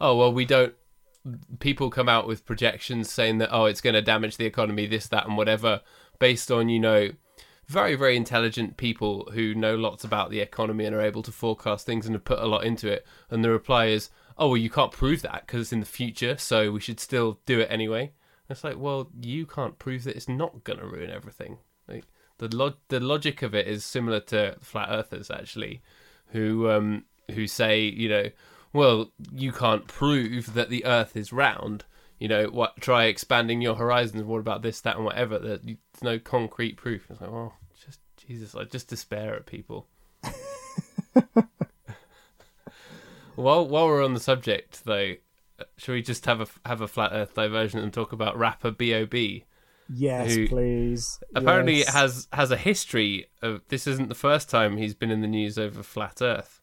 [0.00, 0.74] oh well we don't
[1.60, 5.06] people come out with projections saying that oh it's going to damage the economy this
[5.06, 5.80] that and whatever
[6.18, 7.10] based on you know
[7.72, 11.86] very very intelligent people who know lots about the economy and are able to forecast
[11.86, 13.06] things and have put a lot into it.
[13.30, 16.36] And the reply is oh well you can't prove that because it's in the future
[16.36, 18.12] so we should still do it anyway.
[18.50, 21.58] It's like well you can't prove that it's not going to ruin everything.
[21.88, 22.04] Like
[22.38, 25.82] the log- the logic of it is similar to flat earthers actually
[26.26, 28.24] who um who say you know
[28.72, 31.84] well you can't prove that the earth is round.
[32.18, 35.76] You know what try expanding your horizons what about this that and whatever that there's
[36.02, 37.06] no concrete proof.
[37.10, 37.54] It's like well
[37.84, 39.88] just jesus i just despair at people.
[43.34, 45.14] While while we're on the subject though
[45.58, 48.70] uh, should we just have a have a flat earth diversion and talk about rapper
[48.70, 49.14] bob
[49.88, 51.18] yes please.
[51.34, 51.88] apparently yes.
[51.88, 55.26] it has has a history of this isn't the first time he's been in the
[55.26, 56.61] news over flat earth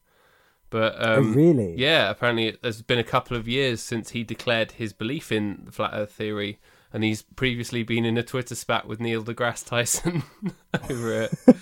[0.70, 1.74] but oh, um really?
[1.76, 5.72] yeah apparently there's been a couple of years since he declared his belief in the
[5.72, 6.58] flat earth theory
[6.92, 10.22] and he's previously been in a twitter spat with neil degrasse tyson
[10.90, 11.34] over it.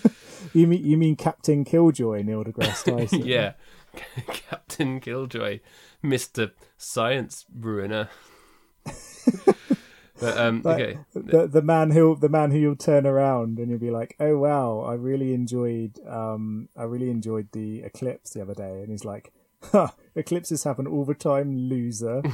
[0.55, 3.27] You mean you mean captain killjoy neil degrasse tyson?
[3.27, 3.53] Yeah.
[4.29, 5.61] Captain killjoy
[6.03, 8.09] mr science ruiner
[10.21, 13.71] but um Like, okay the the man who the man who you'll turn around and
[13.71, 18.43] you'll be like, oh wow, I really enjoyed um I really enjoyed the eclipse the
[18.43, 22.23] other day, and he's like, huh, eclipses happen all the time, loser.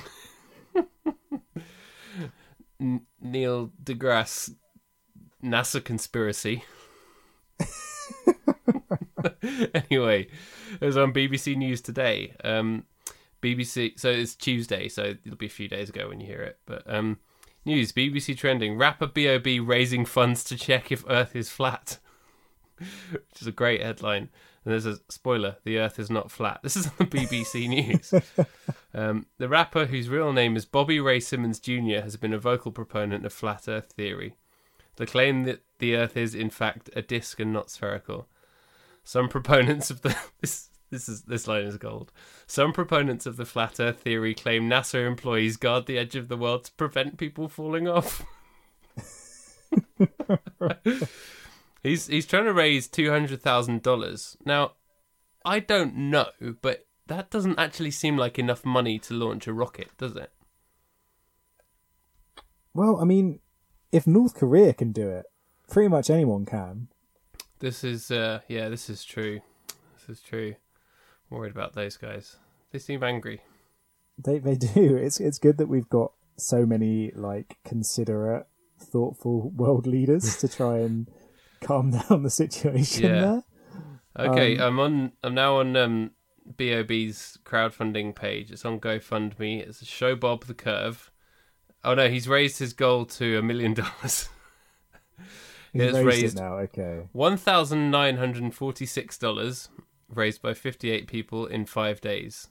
[2.81, 4.55] N- Neil deGrasse
[5.43, 6.65] NASA conspiracy.
[9.75, 10.29] anyway,
[10.81, 12.35] it was on BBC News today.
[12.43, 12.85] Um,
[13.43, 16.59] BBC, so it's Tuesday, so it'll be a few days ago when you hear it.
[16.67, 17.19] But um,
[17.65, 18.77] news: BBC trending.
[18.77, 21.99] Rapper Bob raising funds to check if Earth is flat,
[22.79, 24.29] which is a great headline.
[24.65, 26.61] And there's a spoiler: the Earth is not flat.
[26.63, 28.15] This is on the BBC News.
[28.95, 32.73] Um, the rapper, whose real name is Bobby Ray Simmons Jr., has been a vocal
[32.73, 34.37] proponent of flat Earth theory.
[34.97, 38.29] The claim that the Earth is, in fact, a disc and not spherical.
[39.03, 42.13] Some proponents of the this this is this line is gold.
[42.47, 46.37] Some proponents of the flat Earth theory claim NASA employees guard the edge of the
[46.37, 48.25] world to prevent people falling off.
[51.83, 54.37] he's he's trying to raise two hundred thousand dollars.
[54.45, 54.73] Now,
[55.45, 56.29] I don't know,
[56.63, 60.31] but that doesn't actually seem like enough money to launch a rocket, does it?
[62.75, 63.39] well, I mean,
[63.93, 65.27] if North Korea can do it,
[65.71, 66.89] pretty much anyone can.
[67.61, 69.41] This is uh yeah, this is true.
[69.97, 70.57] This is true.
[71.31, 72.37] Worried about those guys.
[72.73, 73.41] They seem angry.
[74.19, 74.97] They they do.
[74.97, 78.47] It's it's good that we've got so many like considerate,
[78.81, 81.09] thoughtful world leaders to try and
[81.61, 83.21] calm down the situation Yeah.
[83.21, 83.43] there.
[84.29, 86.11] Okay, Um, I'm on I'm now on um
[86.47, 88.51] BOB's crowdfunding page.
[88.51, 89.61] It's on GoFundMe.
[89.67, 91.11] It's Show Bob the Curve.
[91.83, 94.29] Oh no, he's raised his goal to a million dollars.
[95.73, 96.59] He's It's raised, raised- it now.
[96.59, 97.09] Okay.
[97.13, 99.69] One thousand nine hundred and forty six dollars
[100.09, 102.49] raised by fifty eight people in five days.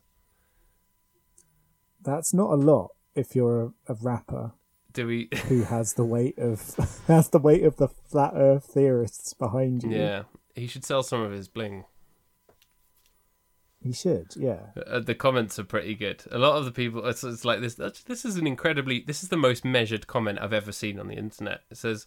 [2.01, 4.51] That's not a lot if you're a, a rapper
[4.91, 6.75] Do we who has the weight of
[7.07, 9.91] has the weight of the flat Earth theorists behind you.
[9.91, 10.23] Yeah.
[10.55, 11.85] He should sell some of his bling.
[13.81, 14.27] he should.
[14.35, 16.23] Yeah, Uh, the comments are pretty good.
[16.31, 17.75] A lot of the people, it's, it's like this.
[17.75, 18.99] This is an incredibly.
[19.01, 21.61] This is the most measured comment I've ever seen on the internet.
[21.71, 22.05] It says,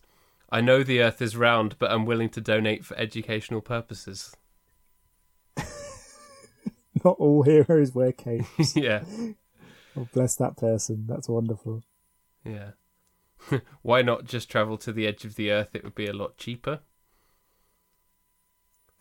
[0.49, 4.35] I know the Earth is round, but I'm willing to donate for educational purposes.
[7.07, 8.75] Not all heroes wear capes.
[8.77, 9.05] yeah,
[9.97, 11.05] oh, bless that person.
[11.07, 11.85] That's wonderful.
[12.45, 12.71] yeah.
[13.83, 15.69] Why not just travel to the edge of the Earth?
[15.73, 16.81] It would be a lot cheaper.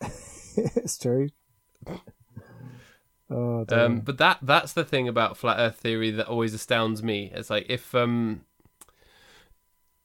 [0.00, 1.30] it's true.
[3.28, 3.64] Oh.
[3.70, 7.32] Um, but that that's the thing about flat Earth theory that always astounds me.
[7.34, 8.42] It's like if um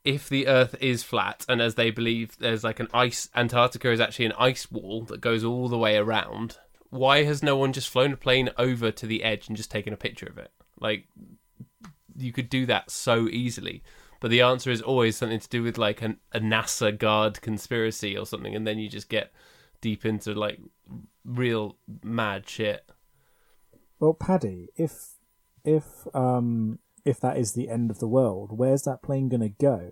[0.03, 3.99] if the Earth is flat, and as they believe there's like an ice Antarctica is
[3.99, 6.57] actually an ice wall that goes all the way around.
[6.91, 9.93] Why has no one just flown a plane over to the edge and just taken
[9.93, 10.51] a picture of it?
[10.79, 11.07] Like
[12.15, 13.83] you could do that so easily.
[14.19, 18.15] But the answer is always something to do with like an, a NASA guard conspiracy
[18.15, 19.31] or something, and then you just get
[19.81, 20.59] deep into like
[21.25, 22.87] real mad shit.
[23.99, 25.13] Well, Paddy, if
[25.63, 29.91] if um if that is the end of the world, where's that plane gonna go?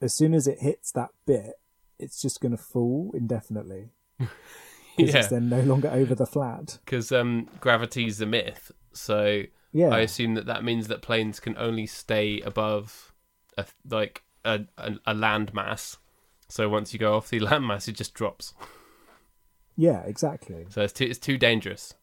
[0.00, 1.54] As soon as it hits that bit,
[2.00, 3.90] it's just gonna fall indefinitely.
[4.96, 5.20] Because Yeah.
[5.20, 6.78] it's then no longer over the flat.
[6.84, 8.72] because um, gravity's a myth.
[8.92, 9.42] So
[9.72, 9.88] Yeah.
[9.88, 13.12] I assume that that means that planes can only stay above
[13.58, 15.98] a like a, a, a land mass.
[16.48, 18.54] So once you go off the land mass, it just drops.
[19.76, 20.66] Yeah, exactly.
[20.70, 21.94] So it's too it's too dangerous.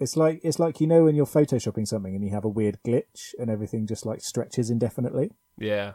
[0.00, 2.78] It's like it's like you know when you're photoshopping something and you have a weird
[2.84, 5.30] glitch and everything just like stretches indefinitely.
[5.58, 5.92] Yeah,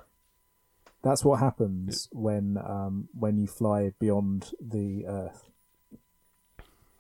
[1.04, 5.50] That's what happens when um when you fly beyond the Earth.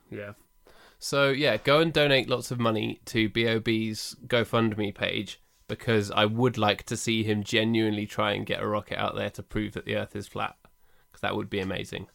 [0.09, 0.33] Yeah.
[0.99, 6.57] So yeah, go and donate lots of money to Bob's GoFundMe page because I would
[6.57, 9.85] like to see him genuinely try and get a rocket out there to prove that
[9.85, 10.55] the Earth is flat.
[11.09, 12.07] Because that would be amazing.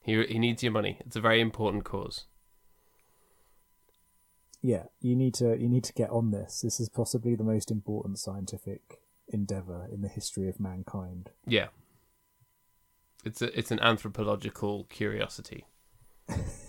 [0.00, 0.98] He he needs your money.
[1.00, 2.24] It's a very important cause.
[4.60, 6.60] Yeah, you need to you need to get on this.
[6.60, 11.30] This is possibly the most important scientific endeavor in the history of mankind.
[11.46, 11.68] Yeah.
[13.24, 15.64] It's a, it's an anthropological curiosity.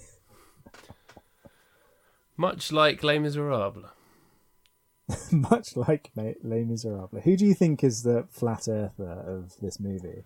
[2.38, 3.86] Much like Les Miserables.
[5.31, 7.23] Much like Les Miserables.
[7.23, 10.23] Who do you think is the flat earther of this movie?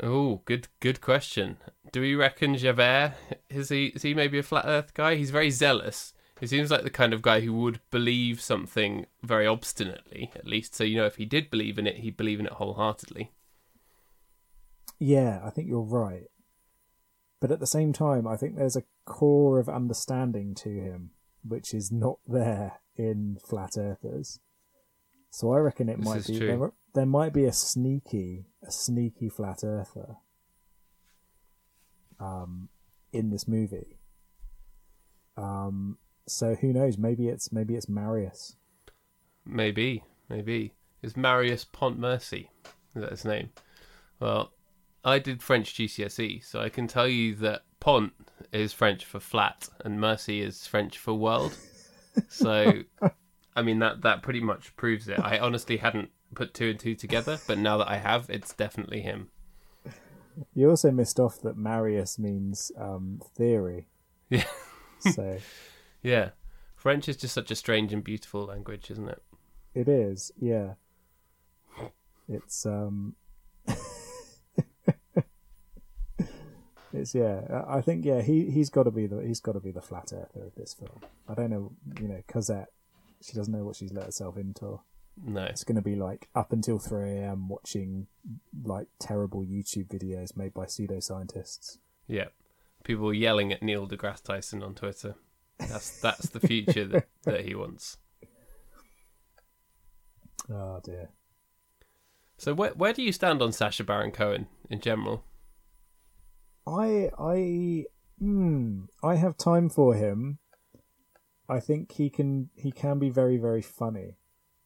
[0.00, 1.56] Oh, good good question.
[1.90, 3.14] Do we reckon Javert
[3.50, 5.16] is he is he maybe a flat earth guy?
[5.16, 6.12] He's very zealous.
[6.38, 10.74] He seems like the kind of guy who would believe something very obstinately, at least.
[10.74, 13.32] So you know if he did believe in it, he'd believe in it wholeheartedly.
[15.00, 16.28] Yeah, I think you're right.
[17.40, 21.10] But at the same time, I think there's a core of understanding to him
[21.48, 24.40] which is not there in flat earthers.
[25.30, 29.28] So I reckon it This might be there, there might be a sneaky a sneaky
[29.28, 30.16] flat earther
[32.18, 32.68] um
[33.12, 33.98] in this movie.
[35.36, 38.56] Um so who knows, maybe it's maybe it's Marius.
[39.44, 40.74] Maybe, maybe.
[41.02, 42.48] Is Marius Pontmercy?
[42.94, 43.50] Is that his name?
[44.20, 44.52] Well,
[45.04, 48.12] I did French GCSE, so I can tell you that Pont
[48.52, 51.56] is French for flat and Mercy is French for world.
[52.28, 52.82] So,
[53.56, 55.18] I mean, that, that pretty much proves it.
[55.18, 59.00] I honestly hadn't put two and two together, but now that I have, it's definitely
[59.00, 59.30] him.
[60.54, 63.86] You also missed off that Marius means um theory.
[64.28, 64.44] Yeah.
[65.00, 65.38] So
[66.02, 66.32] Yeah.
[66.76, 69.22] French is just such a strange and beautiful language, isn't it?
[69.74, 70.74] It is, yeah.
[72.28, 73.14] It's um
[76.92, 77.64] It's yeah.
[77.68, 80.12] I think yeah, he he's got to be the he's got to be the flat
[80.12, 81.00] earther of this film.
[81.28, 82.68] I don't know, you know, Cosette.
[83.20, 84.80] She doesn't know what she's let herself into.
[85.24, 85.42] No.
[85.44, 87.48] It's going to be like up until three a.m.
[87.48, 88.06] watching
[88.62, 91.78] like terrible YouTube videos made by pseudoscientists.
[92.06, 92.28] Yeah.
[92.84, 95.16] People yelling at Neil deGrasse Tyson on Twitter.
[95.58, 97.98] That's that's the future that, that he wants.
[100.50, 101.10] Oh dear.
[102.38, 105.24] So where where do you stand on Sacha Baron Cohen in general?
[106.68, 107.84] I I
[108.18, 110.38] hmm, I have time for him.
[111.48, 114.16] I think he can he can be very very funny.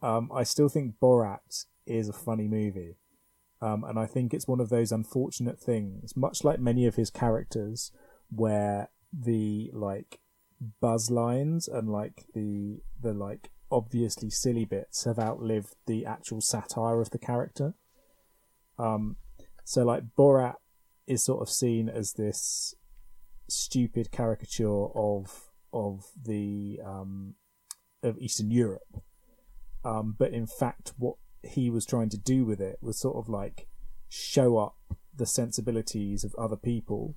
[0.03, 2.97] Um, I still think Borat is a funny movie,
[3.61, 7.11] um, and I think it's one of those unfortunate things, much like many of his
[7.11, 7.93] characters,
[8.31, 10.19] where the like
[10.81, 17.01] buzz lines and like the the like obviously silly bits have outlived the actual satire
[17.01, 17.75] of the character.
[18.79, 19.17] Um,
[19.65, 20.57] so like Borat
[21.07, 22.75] is sort of seen as this
[23.49, 27.35] stupid caricature of of the um,
[28.03, 29.03] of Eastern Europe.
[29.85, 33.29] Um, but in fact, what he was trying to do with it was sort of
[33.29, 33.67] like
[34.09, 34.77] show up
[35.15, 37.17] the sensibilities of other people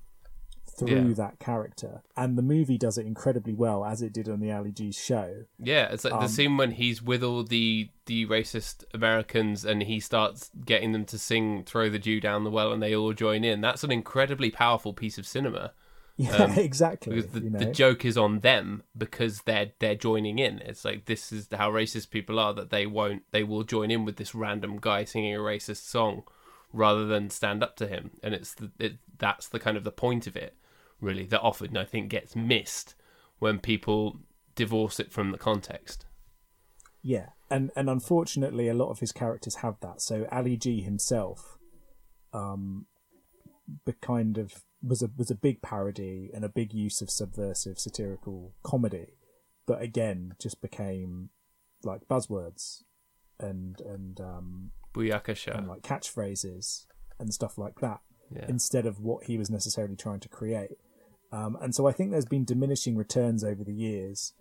[0.76, 1.14] through Yeah.
[1.14, 4.72] that character, and the movie does it incredibly well, as it did on the Ali
[4.72, 5.44] G show.
[5.58, 9.82] Yeah, it's like Um, the scene when he's with all the the racist Americans and
[9.82, 13.12] he starts getting them to sing "Throw the Jew Down the Well" and they all
[13.12, 13.60] join in.
[13.60, 15.72] That's an incredibly powerful piece of cinema
[16.18, 17.14] Yeah, exactly.
[17.16, 17.58] because the, you know?
[17.58, 20.60] the joke is on them because they're they're joining in.
[20.60, 24.04] It's like this is how racist people are that they won't they will join in
[24.04, 26.22] with this random guy singing a racist song
[26.72, 28.10] rather than stand up to him.
[28.22, 30.54] And it's the, it, that's the kind of the point of it
[31.00, 32.94] really that often I think gets missed
[33.38, 34.20] when people
[34.54, 36.06] divorce it from the context.
[37.02, 40.00] Yeah, and and unfortunately, a lot of his characters have that.
[40.00, 41.58] So Ali G himself,
[42.32, 42.86] um,
[43.84, 47.78] the kind of was a was a big parody and a big use of subversive
[47.78, 49.14] satirical comedy,
[49.66, 51.30] but again, just became
[51.84, 52.82] like buzzwords
[53.38, 55.56] and and um Booyakasha.
[55.56, 56.86] and like catchphrases
[57.20, 58.00] and stuff like that
[58.34, 58.46] Yeah.
[58.48, 60.72] instead of what he was necessarily trying to create.
[61.32, 64.32] Um, and so I think there's been diminishing returns over the years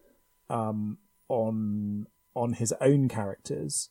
[0.49, 0.97] um,
[1.29, 3.89] on on his own characters.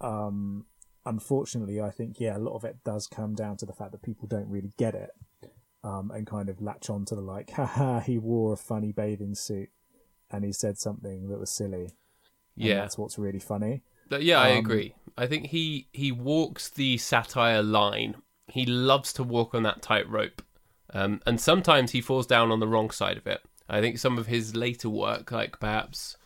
[0.00, 0.66] Um,
[1.04, 4.02] unfortunately, I think yeah, a lot of it does come down to the fact that
[4.02, 5.10] people don't really get it
[5.84, 9.34] um, and kind of latch on to the like, haha, he wore a funny bathing
[9.34, 9.68] suit
[10.30, 11.90] and he said something that was silly.
[12.54, 12.76] Yeah.
[12.76, 13.82] that's what's really funny.
[14.08, 14.94] But yeah, I Um, agree.
[15.16, 18.16] I think he he walks the satire line.
[18.46, 20.42] He loves to walk on that tightrope,
[20.92, 23.40] um, and sometimes he falls down on the wrong side of it.
[23.68, 26.16] I think some of his later work, like perhaps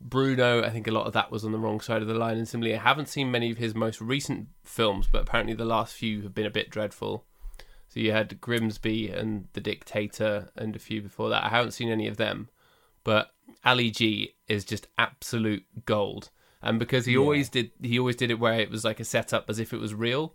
[0.00, 2.36] Bruno, I think a lot of that was on the wrong side of the line.
[2.38, 5.94] And similarly, I haven't seen many of his most recent films, but apparently the last
[5.94, 7.24] few have been a bit dreadful.
[7.88, 11.44] So you had Grimsby and The Dictator and a few before that.
[11.44, 12.48] I haven't seen any of them,
[13.04, 13.30] but
[13.64, 16.30] Ali G is just absolute gold.
[16.62, 17.20] And because he Yeah.
[17.20, 19.80] always did, he always did it where it was like a setup as if it
[19.80, 20.34] was real.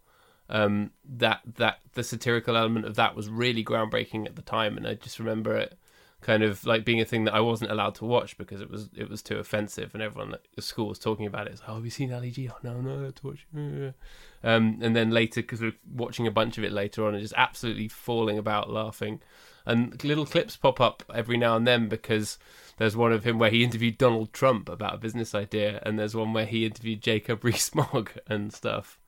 [0.52, 4.86] Um, that that the satirical element of that was really groundbreaking at the time, and
[4.86, 5.78] I just remember it
[6.22, 8.89] kind of like being a thing that I wasn't allowed to watch because it was
[8.95, 11.54] it was too offensive, and everyone at the school was talking about it.
[11.54, 12.49] It's like, oh, have you seen Ali G?
[12.49, 13.47] Oh no, no, I have to watch.
[13.54, 13.95] it."
[14.43, 17.34] Um, and then later, because we're watching a bunch of it later on, and just
[17.36, 19.20] absolutely falling about laughing,
[19.66, 22.38] and little clips pop up every now and then because
[22.78, 26.16] there's one of him where he interviewed Donald Trump about a business idea, and there's
[26.16, 28.99] one where he interviewed Jacob Rees-Mogg and stuff.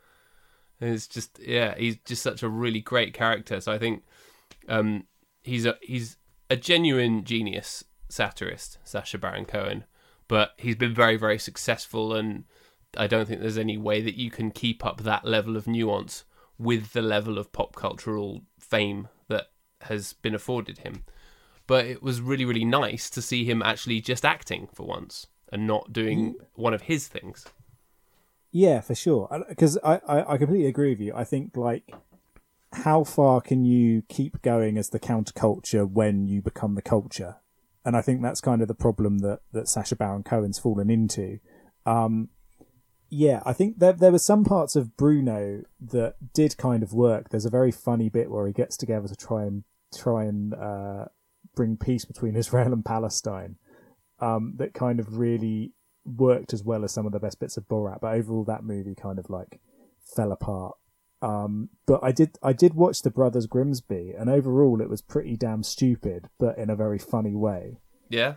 [0.84, 3.62] And it's just yeah, he's just such a really great character.
[3.62, 4.04] So I think
[4.68, 5.06] um,
[5.42, 6.18] he's a he's
[6.50, 9.86] a genuine genius satirist, Sacha Baron Cohen.
[10.28, 12.44] But he's been very very successful, and
[12.98, 16.26] I don't think there's any way that you can keep up that level of nuance
[16.58, 19.52] with the level of pop cultural fame that
[19.84, 21.06] has been afforded him.
[21.66, 25.66] But it was really really nice to see him actually just acting for once and
[25.66, 27.46] not doing one of his things.
[28.54, 29.28] Yeah, for sure.
[29.50, 31.12] Because I, I, I completely agree with you.
[31.16, 31.92] I think like
[32.72, 37.38] how far can you keep going as the counterculture when you become the culture?
[37.84, 41.40] And I think that's kind of the problem that that Sacha Baron Cohen's fallen into.
[41.88, 42.30] Um,
[43.10, 47.30] yeah, I think there there were some parts of Bruno that did kind of work.
[47.30, 49.64] There's a very funny bit where he gets together to try and
[49.96, 51.06] try and uh,
[51.56, 53.56] bring peace between Israel and Palestine.
[54.20, 55.74] Um, that kind of really
[56.06, 58.96] worked as well as some of the best bits of Borat, but overall that movie
[58.96, 59.60] kind of like
[60.16, 60.76] fell apart.
[61.22, 65.38] Um, but I did I did watch the Brothers Grimsby, and overall it was pretty
[65.38, 67.80] damn stupid, but in a very funny way.
[68.10, 68.36] Yeah,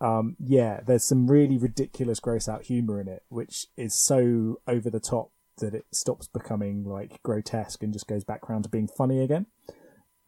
[0.00, 4.90] Um, yeah, there's some really ridiculous gross out humor in it, which is so over
[4.90, 8.88] the top that it stops becoming like grotesque and just goes back round to being
[8.88, 9.46] funny again.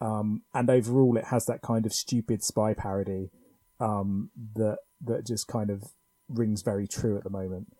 [0.01, 3.31] Um, and overall, it has that kind of stupid spy parody
[3.79, 5.93] um, that that just kind of
[6.29, 7.73] rings very true at the moment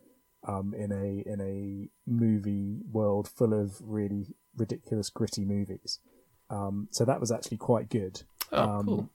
[0.47, 5.99] um, in a in a movie world full of really ridiculous, gritty movies.
[6.51, 8.23] Um, so that was actually quite good
[8.53, 9.11] oh Um, cool.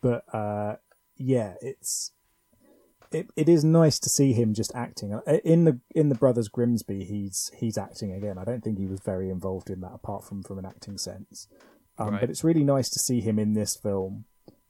[0.00, 0.76] but uh,
[1.16, 2.12] yeah, it's
[3.12, 6.48] it, it is nice to see him just acting Uh, in the in the Brothers
[6.48, 7.04] Grimsby.
[7.04, 8.38] He's he's acting again.
[8.38, 11.48] I don't think he was very involved in that apart from from an acting sense.
[11.98, 12.20] Um, Right.
[12.20, 14.24] But it's really nice to see him in this film,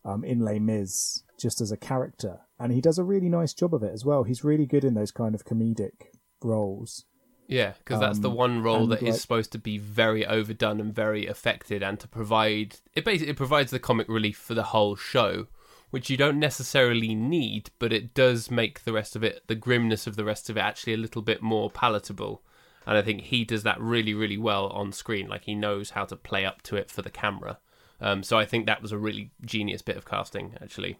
[0.04, 3.74] um, in Les Mis, just as a character, and he does a really nice job
[3.74, 4.24] of it as well.
[4.24, 6.12] He's really good in those kind of comedic
[6.42, 7.04] roles.
[7.46, 10.80] Yeah, because that's the Um, one role that is like- supposed to be very overdone
[10.80, 14.62] and very affected, and to provide it basically it provides the comic relief for the
[14.64, 15.48] whole show,
[15.90, 20.06] which you don't necessarily need, but it does make the rest of it, the grimness
[20.06, 22.42] of the rest of it, actually a little bit more palatable.
[22.86, 25.28] And I think he does that really, really well on screen.
[25.28, 27.58] Like he knows how to play up to it for the camera.
[28.00, 30.98] Um, so I think that was a really genius bit of casting, actually.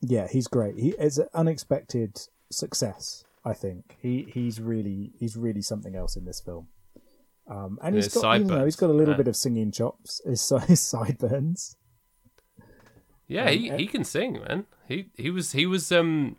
[0.00, 0.78] Yeah, he's great.
[0.78, 2.20] He is an unexpected
[2.50, 3.24] success.
[3.44, 6.68] I think he he's really he's really something else in this film.
[7.48, 10.20] Um, and he's got, you know, he's got a little bit of singing chops.
[10.26, 11.76] His, his sideburns.
[13.28, 14.66] Yeah, he, Um, he can sing, man.
[14.88, 16.36] He he was he was um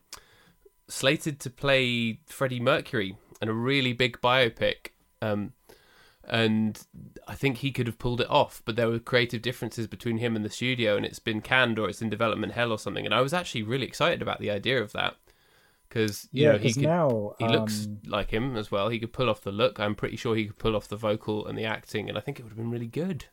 [0.89, 4.89] slated to play Freddie Mercury in a really big biopic.
[5.21, 5.53] Um
[6.27, 6.85] and
[7.27, 10.35] I think he could have pulled it off, but there were creative differences between him
[10.35, 13.05] and the studio and it's been canned or it's in development hell or something.
[13.05, 15.15] And I was actually really excited about the idea of that
[15.95, 18.89] you yeah, know he could now he looks um, like him as well.
[18.89, 19.79] He could pull off the look.
[19.79, 22.39] I'm pretty sure he could pull off the vocal and the acting and I think
[22.39, 23.25] it would have been really good.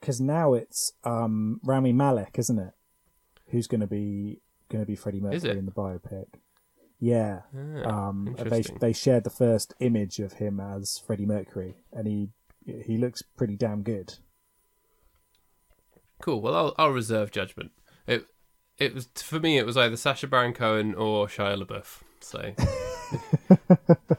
[0.00, 2.74] because now it's um, Rami Malek, isn't it?
[3.48, 6.26] Who's going to be going to be Freddie Mercury in the biopic?
[6.98, 7.40] Yeah,
[7.84, 12.30] Ah, um, they they shared the first image of him as Freddie Mercury, and he
[12.64, 14.14] he looks pretty damn good.
[16.22, 16.40] Cool.
[16.40, 17.72] Well, I'll I'll reserve judgment.
[18.06, 18.26] It
[18.78, 19.58] it was for me.
[19.58, 22.00] It was either Sacha Baron Cohen or Shia LaBeouf.
[22.20, 22.54] So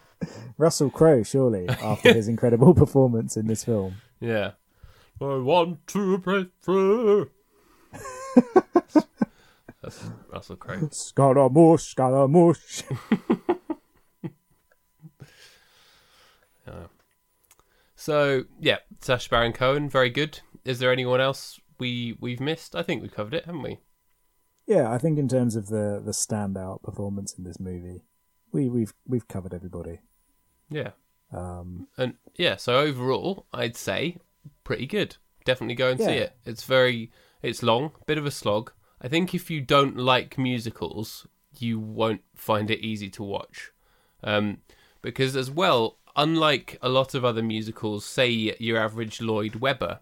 [0.59, 3.95] Russell Crowe, surely, after his incredible performance in this film.
[4.19, 4.51] yeah.
[5.19, 7.31] I want to break through.
[9.81, 10.03] That's
[10.37, 10.87] Russell Crowe.
[10.91, 12.83] Scaramouche, Scaramouche.
[17.95, 20.39] So yeah, Sacha Baron Cohen, very good.
[20.63, 22.73] Is there anyone else we we've missed?
[22.73, 23.79] I think we covered it, haven't we?
[24.65, 28.03] Yeah, I think in terms of the the standout performance in this movie,
[28.53, 29.99] we we've we've covered everybody.
[30.69, 30.91] Yeah.
[31.33, 34.17] Um, And yeah, so overall, I'd say
[34.63, 35.17] pretty good.
[35.43, 36.33] Definitely go and see it.
[36.45, 37.11] It's very,
[37.41, 38.71] it's long, bit of a slog.
[39.01, 43.71] I think if you don't like musicals, you won't find it easy to watch,
[44.23, 44.59] um,
[45.01, 48.27] because as well, unlike a lot of other musicals, say
[48.59, 49.99] your average Lloyd Webber,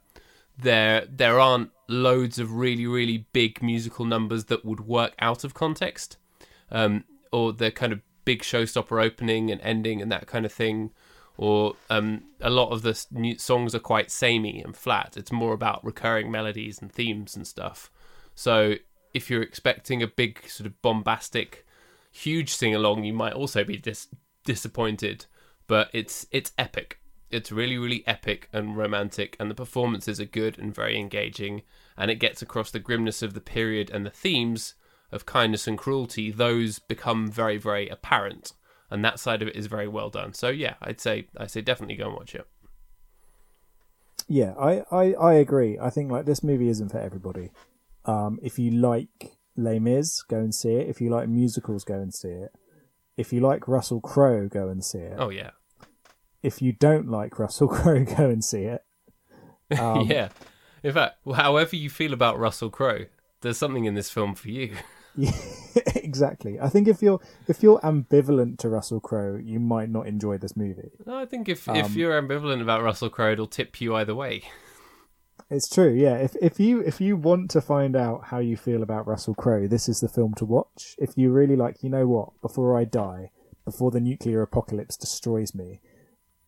[0.57, 5.53] there there aren't loads of really really big musical numbers that would work out of
[5.53, 6.17] context.
[6.72, 7.03] Um,
[7.35, 10.91] or the kind of big showstopper opening and ending and that kind of thing.
[11.38, 12.93] Or um, a lot of the
[13.38, 15.17] songs are quite samey and flat.
[15.17, 17.91] It's more about recurring melodies and themes and stuff
[18.36, 18.76] so
[19.14, 21.66] if you're expecting a big sort of bombastic
[22.12, 24.07] huge sing along you might also be dis-
[24.45, 25.26] disappointed.
[25.68, 26.99] But it's it's epic.
[27.32, 31.64] It's really really epic and romantic and the performances are good and very engaging
[31.98, 34.76] and it gets across the grimness of the period and the themes
[35.12, 36.32] of kindness and cruelty.
[36.32, 38.53] Those become very very apparent
[38.91, 40.34] and that side of it is very well done.
[40.34, 42.48] So yeah i'd say i say definitely go and watch it.
[44.28, 45.78] Yeah, I, I I agree.
[45.80, 47.52] I think like this movie isn't for everybody.
[48.06, 50.88] Um, if you like Les Mis, go and see it.
[50.90, 52.52] If you like musicals, go and see it.
[53.18, 55.15] If you like Russell Crowe, go and see it.
[55.18, 55.52] oh yeah
[56.44, 58.82] If you don't like Russell Crowe, go and see it.
[59.80, 60.30] Um, yeah
[60.84, 63.06] in fact however you feel about russell crowe
[63.41, 64.76] there's something in this film for you
[65.18, 65.32] Yeah,
[65.95, 66.60] exactly.
[66.60, 70.57] I think if you're if you're ambivalent to Russell Crowe, you might not enjoy this
[70.57, 70.91] movie.
[71.06, 74.14] No, i think if Um, if you're ambivalent about russell crowe it'll tip you either
[74.14, 74.44] way
[75.49, 76.15] It's true, yeah.
[76.15, 79.67] If if you if you want to find out how you feel about Russell Crowe,
[79.67, 80.95] this is the film to watch.
[80.97, 82.30] If you really like, you know what?
[82.41, 83.30] Before I die,
[83.63, 85.81] before the nuclear apocalypse destroys me,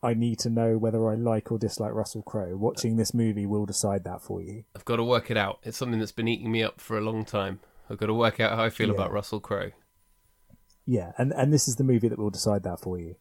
[0.01, 2.57] I need to know whether I like or dislike Russell Crowe.
[2.57, 4.63] Watching this movie will decide that for you.
[4.75, 5.59] I've got to work it out.
[5.63, 7.59] It's something that's been eating me up for a long time.
[7.89, 8.95] I've got to work out how I feel Yeah.
[8.95, 9.71] about Russell Crowe.
[10.87, 13.15] Yeah, and and this is the movie that will decide that for you.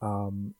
[0.00, 0.54] Um,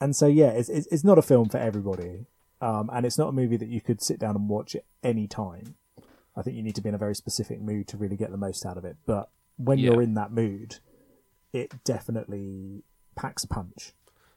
[0.00, 2.26] and so yeah, it's it's, it's not a film for everybody.
[2.64, 5.26] Um, and it's not a movie that you could sit down and watch at any
[5.26, 5.74] time.
[6.34, 8.38] I think you need to be in a very specific mood to really get the
[8.38, 8.96] most out of it.
[9.04, 9.90] But when Yeah.
[9.90, 10.76] you're in that mood,
[11.52, 12.82] it definitely
[13.16, 13.92] packs a punch.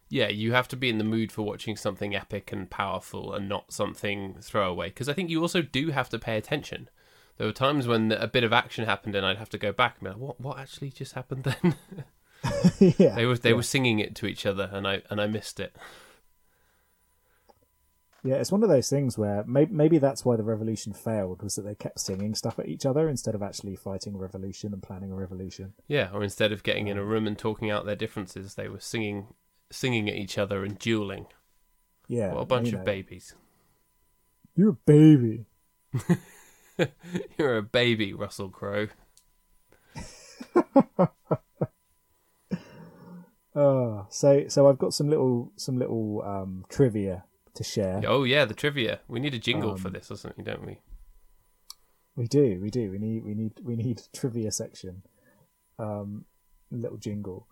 [0.09, 3.47] Yeah, you have to be in the mood for watching something epic and powerful and
[3.47, 4.89] not something throwaway.
[4.89, 6.89] Because I think you also do have to pay attention.
[7.37, 9.95] There were times when a bit of action happened and I'd have to go back
[9.99, 10.41] and be like, "What?
[10.41, 11.75] What actually just happened then?"
[12.97, 13.55] yeah, they were they yeah.
[13.55, 15.75] were singing it to each other and I and I missed it.
[18.23, 18.35] Yeah.
[18.35, 21.63] It's one of those things where maybe maybe that's why the revolution failed was that
[21.63, 25.11] they kept singing stuff at each other instead of actually fighting a revolution and planning
[25.11, 25.73] a revolution.
[25.87, 28.79] Yeah, or instead of getting in a room and talking out their differences, they were
[28.79, 29.27] singing
[29.71, 31.27] singing at each other and dueling.
[32.07, 33.35] Yeah, What a bunch you of know, babies.
[34.55, 35.45] You're a baby.
[37.37, 38.87] You're a baby, Russell Crowe.
[43.55, 47.25] Oh, so so I've got some little some little um, trivia
[47.57, 48.01] to share.
[48.07, 48.99] Oh yeah, the trivia.
[49.07, 50.43] We need a jingle for Um, this, doesn't we?
[50.43, 50.79] Don't we?
[52.15, 52.89] We do, we do.
[52.89, 55.03] We need we need we need trivia section.
[55.77, 56.25] Um,
[56.71, 57.47] little jingle.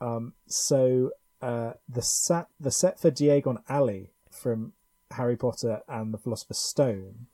[0.00, 1.10] Um, so
[1.42, 4.72] uh, the set the set for Diagon Alley from
[5.10, 7.26] Harry Potter and the Philosopher's Stone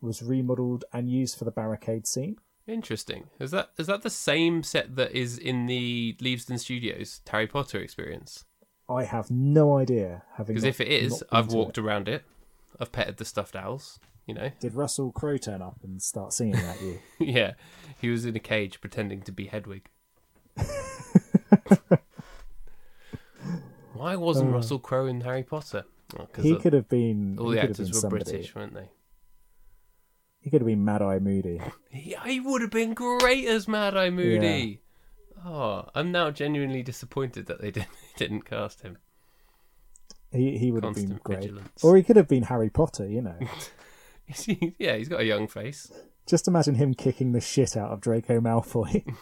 [0.00, 2.36] was remodeled and used for the barricade scene.
[2.66, 3.28] Interesting.
[3.40, 7.78] Is that is that the same set that is in the Leavesden Studios Harry Potter
[7.78, 8.44] experience?
[8.88, 10.22] I have no idea.
[10.36, 11.82] Having Because if it is, I've walked it.
[11.82, 12.24] around it.
[12.80, 13.98] I've petted the stuffed owls.
[14.26, 16.98] You know, Did Russell Crowe turn up and start singing at you?
[17.18, 17.52] yeah,
[17.98, 19.88] he was in a cage pretending to be Hedwig.
[23.94, 25.84] Why wasn't Uh, Russell Crowe in Harry Potter?
[26.10, 27.36] Because he could have been.
[27.38, 28.24] all the actors were somebody.
[28.24, 28.90] British, weren't they?
[30.40, 31.60] He could have been Mad Eye Moody.
[31.90, 34.82] He, he would have been great as Mad Eye Moody.
[35.44, 38.98] Oh, I'm now genuinely disappointed that they didn't didn't cast him.
[40.32, 41.40] He he would have been great.
[41.40, 41.82] vigilance.
[41.82, 43.06] Or he could have been Harry Potter.
[43.06, 43.38] You know.
[44.78, 45.90] yeah, he's got a young face.
[46.26, 49.04] Just imagine him kicking the shit out of Draco Malfoy.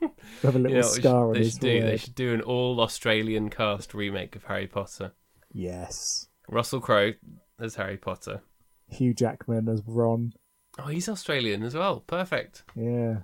[0.00, 2.40] With a little You know, scar on they his should do they should do an
[2.42, 5.12] all Australian cast remake of Harry Potter.
[5.52, 6.28] Yes.
[6.48, 7.12] Russell Crowe
[7.58, 8.42] as Harry Potter.
[8.88, 10.32] Hugh Jackman as Ron.
[10.78, 12.00] Oh, he's Australian as well.
[12.00, 12.64] Perfect.
[12.74, 13.18] Yeah.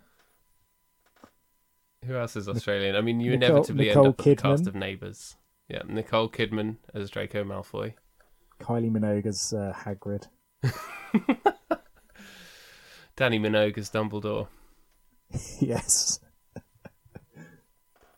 [2.04, 2.94] Who else is Australian?
[2.94, 5.36] I mean, you Nicole- inevitably Nicole end up with the cast of Neighbours.
[5.68, 7.94] Yeah, Nicole Kidman as Draco Malfoy.
[8.60, 10.28] Kylie Minogue as uh, Hagrid.
[13.16, 14.48] Dannii Minogue as Dumbledore.
[15.60, 16.20] yes.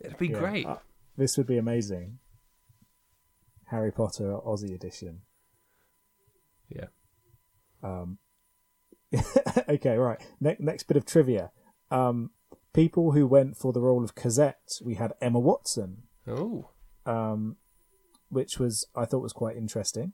[0.00, 0.38] It'd be Yeah.
[0.38, 0.66] great.
[0.66, 0.76] Uh,
[1.16, 2.18] this would be amazing.
[3.66, 5.22] Harry Potter Aussie edition.
[6.68, 6.86] Yeah.
[7.82, 8.18] Um,
[9.68, 10.20] okay, right.
[10.40, 11.50] Ne- next bit of trivia.
[11.90, 12.30] Um,
[12.73, 16.69] people who went for the role of Cosette, we had Emma Watson, Oh.
[17.07, 17.57] um,
[18.28, 20.12] which was I thought was quite interesting.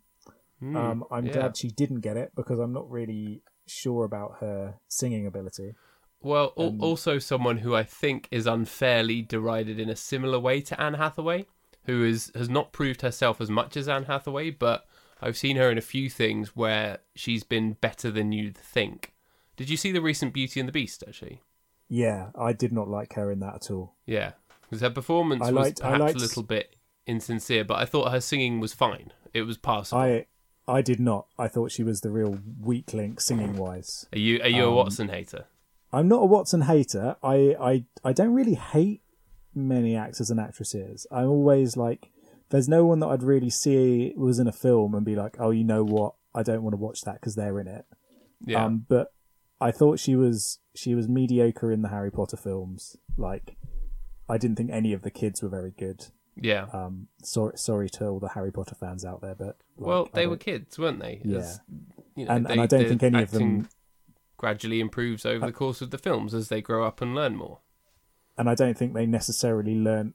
[0.61, 1.33] Hmm, Um, I'm yeah.
[1.33, 5.75] glad she didn't get it because I'm not really sure about her singing ability.
[6.23, 10.81] Well, Um, also someone who I think is unfairly derided in a similar way to
[10.81, 11.47] Anne Hathaway,
[11.85, 14.87] who is has not proved herself as much as Anne Hathaway, but
[15.21, 19.15] I've seen her in a few things where she's been better than you'd think.
[19.57, 21.05] Did you see the recent Beauty and the Beast?
[21.07, 21.43] Actually,
[21.95, 23.95] Yeah, I did not like her in that at all.
[24.07, 26.77] yeah, because her performance I was liked- I perhaps liked- a little bit
[27.07, 29.13] insincere, but I thought her singing was fine.
[29.33, 30.01] It was passable.
[30.03, 30.27] I
[30.67, 31.27] I did not.
[31.39, 34.07] I thought she was the real weak link singing wise.
[34.13, 35.45] Are you are you a um, Watson hater?
[35.93, 37.17] I'm not a Watson hater.
[37.23, 39.03] I, I I don't really hate
[39.55, 41.07] many actors and actresses.
[41.13, 42.11] I'm always like,
[42.51, 45.51] there's no one that I'd really see was in a film and be like, oh,
[45.51, 46.15] you know what?
[46.35, 47.85] I don't want to watch that because they're in it.
[48.45, 49.13] Yeah, Um, but
[49.61, 52.97] I thought she was she was mediocre in the Harry Potter films.
[53.17, 53.57] Like,
[54.29, 56.07] I didn't think any of the kids were very good.
[56.37, 56.67] yeah.
[56.73, 60.27] Um, sorry, sorry to all the Harry Potter fans out there, but like, well, they
[60.27, 61.21] were kids, weren't they?
[61.25, 61.39] Yeah.
[61.39, 61.61] As-
[62.17, 63.69] you know, and, they- and I don't think any of them,
[64.37, 67.61] gradually improves over the course of the films as they grow up and learn more.
[68.37, 70.15] and I don't think they necessarily learn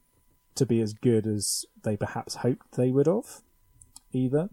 [0.56, 3.42] to be as good as they perhaps hoped they would have,
[4.12, 4.50] either.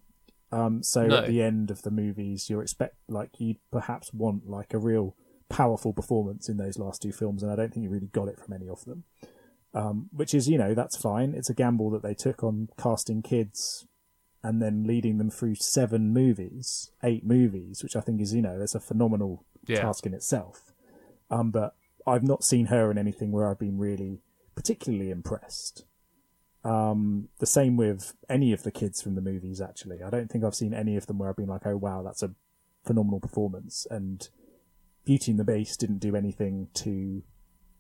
[0.53, 1.17] Um, so No.
[1.19, 5.17] at the end of the movies, you expect like you perhaps want like a real
[5.49, 8.39] powerful performance in those last two films, and I don't think you really got it
[8.39, 9.05] from any of them.
[9.75, 11.35] Um, which is, you know, that's fine.
[11.35, 13.87] It's a gamble that they took on casting kids
[14.43, 18.59] and then leading them through seven movies, eight movies, which I think is, you know,
[18.59, 19.81] that's a phenomenal Yeah.
[19.81, 20.73] task in itself.
[21.31, 24.23] Um, but I've not seen her in anything where I've been really
[24.55, 25.85] particularly impressed.
[26.67, 30.03] Um, the same with any of the kids from the movies, actually.
[30.03, 32.23] I don't think I've seen any of them where I've been like, oh, wow, that's
[32.23, 32.33] a
[32.85, 33.87] phenomenal performance.
[33.91, 34.29] And
[35.05, 37.23] Beauty and the Beast didn't do anything to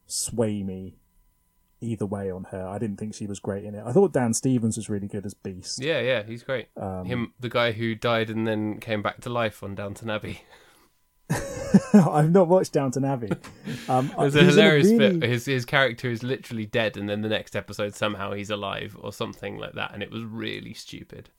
[0.06, 0.98] sway me
[1.80, 2.66] either way on her.
[2.66, 3.82] I didn't think she was great in it.
[3.84, 5.82] I thought Dan Stevens was really good as Beast.
[5.82, 6.68] Yeah, yeah, he's great.
[6.76, 10.42] Um, Him, the guy who died and then came back to life on Downton Abbey.
[11.93, 13.31] I've not watched Downton Abbey.
[13.89, 15.28] Um, It was a hilarious really- bit.
[15.28, 19.12] His his character is literally dead, and then the next episode somehow he's alive or
[19.12, 21.31] something like that, and it was really stupid.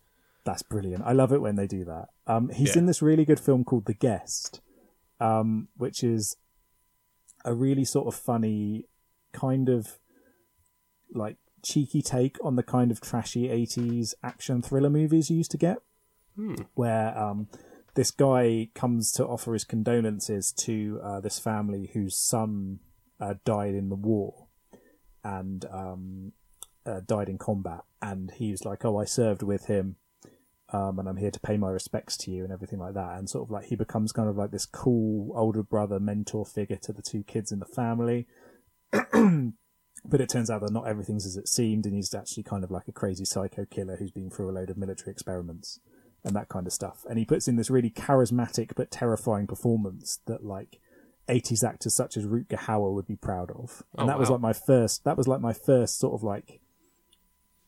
[0.43, 1.03] That's brilliant.
[1.05, 2.07] I love it when they do that.
[2.25, 2.79] Um, he's Yeah.
[2.79, 4.61] in this really good film called The Guest,
[5.19, 6.37] um, which is
[7.45, 8.85] a really sort of funny,
[9.33, 9.99] kind of
[11.13, 15.57] like cheeky take on the kind of trashy 80s action thriller movies you used to
[15.57, 15.77] get,
[16.35, 16.55] Hmm.
[16.75, 17.47] where um,
[17.97, 22.77] this guy comes to offer his condolences to uh, this family whose son
[23.19, 24.45] uh, died in the war
[25.23, 26.31] and um,
[26.85, 27.81] uh, died in combat.
[27.99, 29.95] And he's like, Oh, I served with him
[30.71, 33.17] um, and I'm here to pay my respects to you and everything like that.
[33.17, 36.77] And sort of like he becomes kind of like this cool older brother mentor figure
[36.83, 38.27] to the two kids in the family.
[38.91, 42.69] but it turns out that not everything's as it seemed, and he's actually kind of
[42.69, 45.79] like a crazy psycho killer who's been through a load of military experiments
[46.27, 47.05] and that kind of stuff.
[47.09, 50.79] And he puts in this really charismatic but terrifying performance that like
[51.29, 53.81] 80s actors such as Rutger Hauer would be proud of.
[53.97, 56.59] And Oh, that was like my first that was like my first sort of like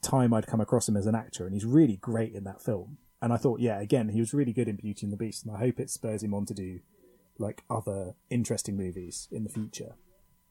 [0.02, 2.98] time I'd come across him as an actor, and he's really great in that film.
[3.22, 5.56] And I thought, yeah, again, he was really good in Beauty and the Beast, and
[5.56, 6.80] I hope it spurs him on to do
[7.38, 9.96] like other interesting movies in the future.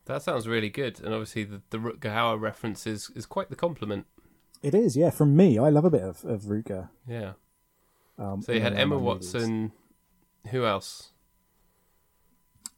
[0.04, 3.56] That sounds really good, and obviously the, the Rutger Hauer reference is, is quite the
[3.56, 4.06] compliment.
[4.62, 5.10] It is, yeah.
[5.10, 6.88] From me, I love a bit of, of Rutger.
[7.06, 7.32] Yeah.
[8.18, 8.98] Um, So you had Emma.
[8.98, 9.72] Watson.
[10.50, 11.10] Who else?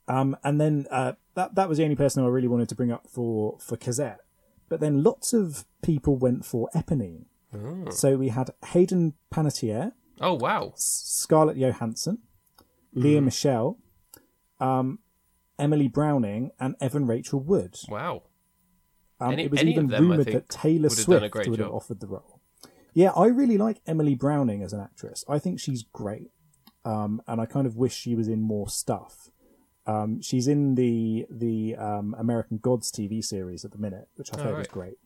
[0.09, 2.91] Um, and then uh, that that was the only person I really wanted to bring
[2.91, 4.21] up for for Cosette.
[4.69, 7.25] But then lots of people went for Eponine.
[7.55, 10.73] Oh, So we had Hayden Panettiere, oh wow.
[10.77, 12.19] Scarlett Johansson,
[12.93, 13.77] Lea Michele,
[14.61, 15.01] um,
[15.59, 17.77] Emily Browning, and Evan Rachel Wood.
[17.89, 18.23] Wow.
[19.21, 21.29] Um, Any- it was even of them, I rumored that Taylor would have done a
[21.31, 22.40] Swift would have offered the role.
[22.95, 25.25] Yeah, I really like Emily Browning as an actress.
[25.29, 26.31] I think she's great,
[26.85, 29.31] um, and I kind of wish she was in more stuff.
[29.87, 34.37] Um, she's in the the um, American Gods TV series at the minute, which I
[34.39, 34.69] Oh, thought was right.
[34.69, 34.99] great.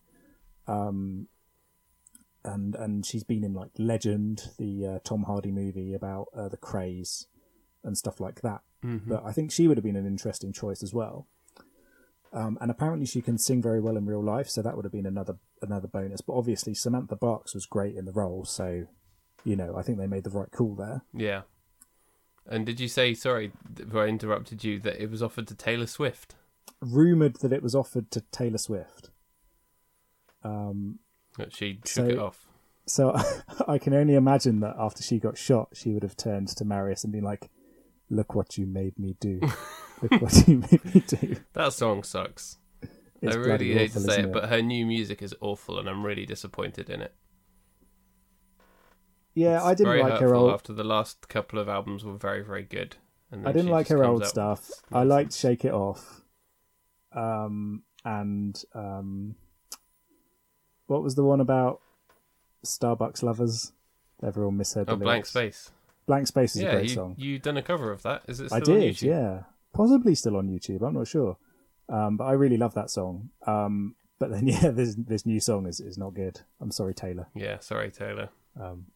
[0.66, 1.28] Um,
[2.44, 6.56] and and she's been in like Legend, the uh, Tom Hardy movie about uh, the
[6.59, 7.27] Krays
[7.82, 8.61] and stuff like that.
[8.85, 9.09] Mm-hmm.
[9.11, 11.27] But I think she would have been an interesting choice as well.
[12.32, 14.93] Um, and apparently she can sing very well in real life, so that would have
[14.93, 16.20] been another another bonus.
[16.20, 18.86] But obviously Samantha Barks was great in the role, so
[19.45, 21.03] you know I think they made the right call there.
[21.12, 21.43] Yeah.
[22.47, 25.86] And did you say sorry if I interrupted you that it was offered to Taylor
[25.86, 26.35] Swift?
[26.81, 29.11] Rumored that it was offered to Taylor Swift,
[30.43, 30.99] um,
[31.39, 32.47] That she shook So- it off.
[32.86, 33.16] so
[33.69, 37.03] I can only imagine that after she got shot, she would have turned to Marius
[37.05, 37.51] and been like,
[38.11, 39.41] "Look what you made me do!
[40.03, 42.59] Look what you made me do!" That song sucks.
[43.32, 46.05] I really hate to say isn't it, but her new music is awful, and I'm
[46.05, 47.14] really disappointed in it.
[49.34, 50.52] yeah, It's I didn't like her old.
[50.52, 52.96] after the last couple of albums were very, very good.
[53.30, 54.70] And I didn't like her old stuff.
[54.92, 55.32] I liked.
[55.32, 56.22] Shake It Off.
[57.12, 59.34] Um, and um,
[60.86, 61.80] what was the one about
[62.64, 63.72] Starbucks lovers?
[64.22, 65.26] Everyone misheard Oh, Blank.
[65.26, 65.70] Space.
[66.06, 67.14] Blank Space is a great you song.
[67.18, 68.22] you done a cover of that?
[68.28, 69.42] Is it still I did, yeah.
[69.72, 70.86] Possibly still on YouTube.
[70.86, 71.36] I'm not sure.
[71.89, 73.31] Um, but I really love that song.
[73.47, 76.40] Um, but then, yeah, this this new song is, is not good.
[76.61, 77.28] I'm sorry, Taylor.
[77.35, 78.31] Yeah, sorry, Taylor.
[78.61, 78.86] Um,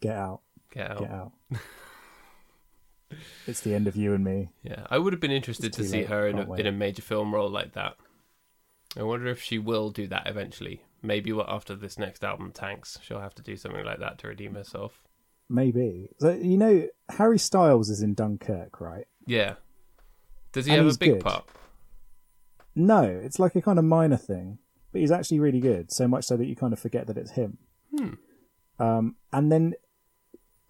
[0.00, 0.40] get out,
[0.72, 0.98] Get out.
[0.98, 1.32] get out.
[3.46, 4.50] it's the end of you and me.
[4.62, 7.02] Yeah, I would have been interested to see late, her in a, in a major
[7.02, 7.96] film role like that.
[8.96, 10.82] I wonder if she will do that eventually.
[11.02, 14.28] Maybe what after this next album tanks, she'll have to do something like that to
[14.28, 15.02] redeem herself.
[15.48, 16.10] Maybe.
[16.18, 19.06] So you know, Harry Styles is in Dunkirk, right?
[19.26, 19.54] Yeah.
[20.56, 21.20] Does he And have a big good.
[21.22, 21.44] part?
[22.74, 24.58] No, it's like a kind of minor thing,
[24.92, 25.90] but he's actually really good.
[25.92, 27.58] So much so that you kind of forget that it's him.
[27.96, 28.14] Hmm.
[28.78, 29.74] Um, and then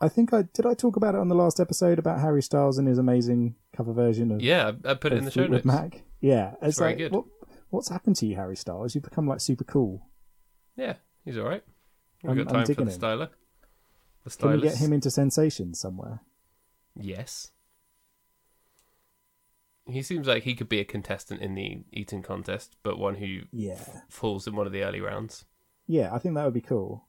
[0.01, 2.79] I think I did I talk about it on the last episode about Harry Styles
[2.79, 5.65] and his amazing cover version of Yeah, I put it in the show notes.
[5.65, 6.03] Mac.
[6.21, 7.13] Yeah, it's very like good.
[7.13, 7.25] what
[7.71, 8.95] what's happened to you, Harry Styles?
[8.95, 10.07] You've become like super cool.
[10.77, 10.95] Yeah,
[11.25, 11.63] he's all right.
[12.23, 13.29] We've I'm- got I'm time for the styler.
[14.25, 16.21] The Can we get him into Sensation somewhere?
[16.99, 17.53] Yes.
[19.89, 23.43] He seems like he could be a contestant in the eating contest, but one who
[23.53, 25.45] Yeah, falls in one of the early rounds.
[25.87, 27.05] yeah, I think that would be cool.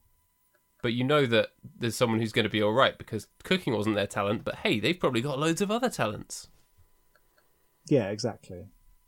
[0.80, 3.96] But you know that there's someone who's going to be all right because cooking wasn't
[3.96, 4.44] their talent.
[4.44, 6.46] But hey, they've probably got loads of other talents.
[7.88, 8.66] Yeah, exactly.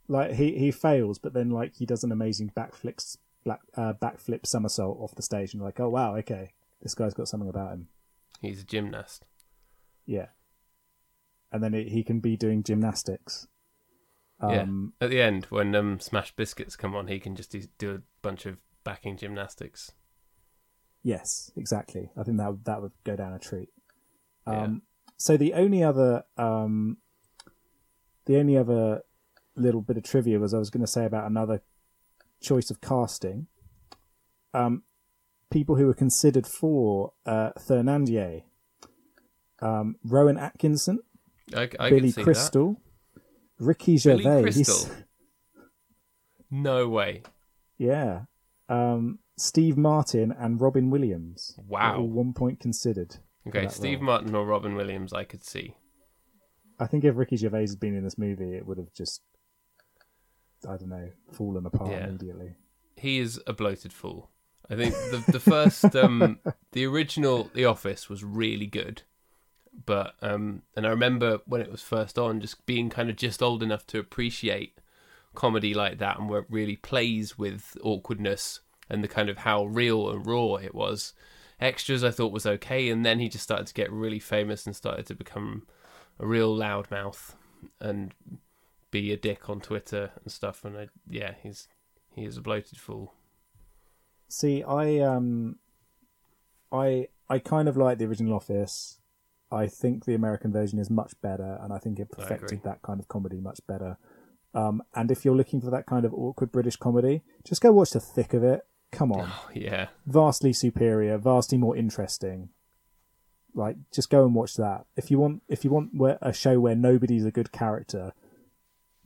[0.09, 4.47] Like he he fails, but then like he does an amazing backflip black uh, backflip
[4.47, 7.73] somersault off the stage, and you're like, oh wow, okay, this guy's got something about
[7.73, 7.89] him.
[8.41, 9.27] He's a gymnast.
[10.07, 10.27] Yeah.
[11.53, 13.47] And then he he can be doing gymnastics.
[14.41, 15.05] Um, yeah.
[15.05, 18.47] At the end, when um, Smash Biscuits come on, he can just do, a bunch
[18.47, 19.93] of backing gymnastics.
[21.03, 22.11] Yes, exactly.
[22.17, 23.69] I think that would- that would go down a treat.
[24.47, 24.63] Yeah.
[24.65, 24.83] Um,
[25.17, 26.97] So the only other um,
[28.25, 29.03] the only other
[29.55, 31.61] little bit of trivia was I was going to say about another
[32.41, 33.47] choice of casting.
[34.55, 34.85] Um,
[35.51, 38.45] people who were considered for uh, Thénardier,
[39.61, 41.01] um, Rowan Atkinson,
[41.55, 42.81] I, I Billy Crystal,
[43.61, 44.43] Ricky Billy Gervais.
[44.43, 44.91] Crystal?
[46.51, 47.23] No way.
[47.79, 48.23] Yeah.
[48.69, 51.55] Um, Steve Martin and Robin Williams.
[51.69, 51.99] Wow.
[51.99, 53.17] all one point considered.
[53.49, 54.07] Okay, Steve role.
[54.07, 55.77] Martin or Robin Williams, I could see.
[56.79, 59.23] I think if Ricky Gervais had been in this movie, it would have just,
[60.67, 62.07] I don't know, fallen apart Yeah.
[62.09, 62.57] immediately.
[62.97, 64.31] He is a bloated fool.
[64.69, 66.39] I think the the first um
[66.73, 69.03] the original The Office was really good.
[69.87, 73.43] But um and I remember when it was first on just being kind of just
[73.43, 74.79] old enough to appreciate
[75.35, 79.65] comedy like that and where it really plays with awkwardness and the kind of how
[79.65, 81.13] real and raw it was.
[81.61, 84.75] Extras I thought was okay and then he just started to get really famous and
[84.75, 85.67] started to become
[86.19, 87.35] a real loudmouth
[87.81, 88.13] and
[88.91, 91.69] be a dick on Twitter and stuff and I, yeah, he's
[92.15, 93.15] he is a bloated fool.
[94.29, 95.57] See, I um,
[96.71, 99.00] I I kind of like the original Office.
[99.53, 103.01] I think the American version is much better, and I think it perfected that kind
[103.01, 103.97] of comedy much better.
[104.55, 107.91] Um, and if you're looking for that kind of awkward British comedy, just go watch
[107.91, 108.63] the thick of it.
[108.93, 109.89] Come on, Oh, yeah.
[110.07, 112.49] vastly superior, vastly more interesting.
[113.55, 114.87] Like, just go and watch that.
[114.97, 115.91] If you want, if you want
[116.21, 118.13] a show where nobody's a good character,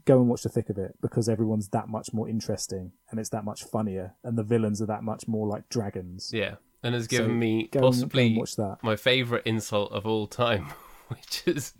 [0.06, 3.30] go and watch the thick of it because everyone's that much more interesting and it's
[3.30, 6.30] that much funnier, and the villains are that much more like dragons.
[6.32, 6.56] Yeah.
[6.84, 8.76] And has given So me go and- go and possibly watch that.
[8.82, 10.66] my favourite insult of all time,
[11.08, 11.72] which is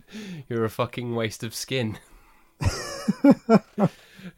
[0.49, 1.97] you're a fucking waste of skin.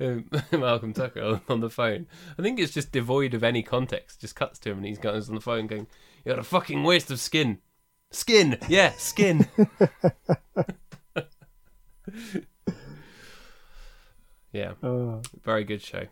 [0.02, 2.08] Um, Malcolm Tucker on the phone.
[2.38, 4.20] I think it's just devoid of any context.
[4.20, 5.88] Just cuts to him and he's goes on the phone going,
[6.26, 7.60] "You're a fucking waste of skin,
[8.12, 9.48] skin, yeah, skin."
[14.52, 16.04] yeah, Oh, very good show.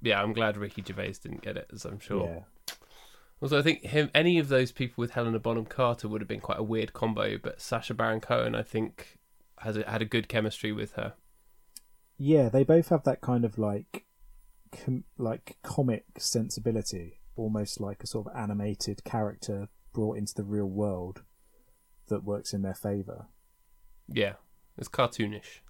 [0.00, 2.26] Yeah, I'm glad Ricky Gervais didn't get it, as I'm sure.
[2.28, 2.40] yeah.
[3.42, 6.40] Also, I think him, any of those people with Helena Bonham Carter would have been
[6.40, 9.18] quite a weird combo, but Sacha Baron Cohen, I think,
[9.58, 11.14] has a, had a good chemistry with her.
[12.16, 14.06] Yeah, they both have that kind of like,
[14.70, 20.70] com- like comic sensibility, almost like a sort of animated character brought into the real
[20.70, 21.22] world
[22.06, 23.26] that works in their favor.
[24.06, 24.34] Yeah,
[24.78, 25.62] it's cartoonish.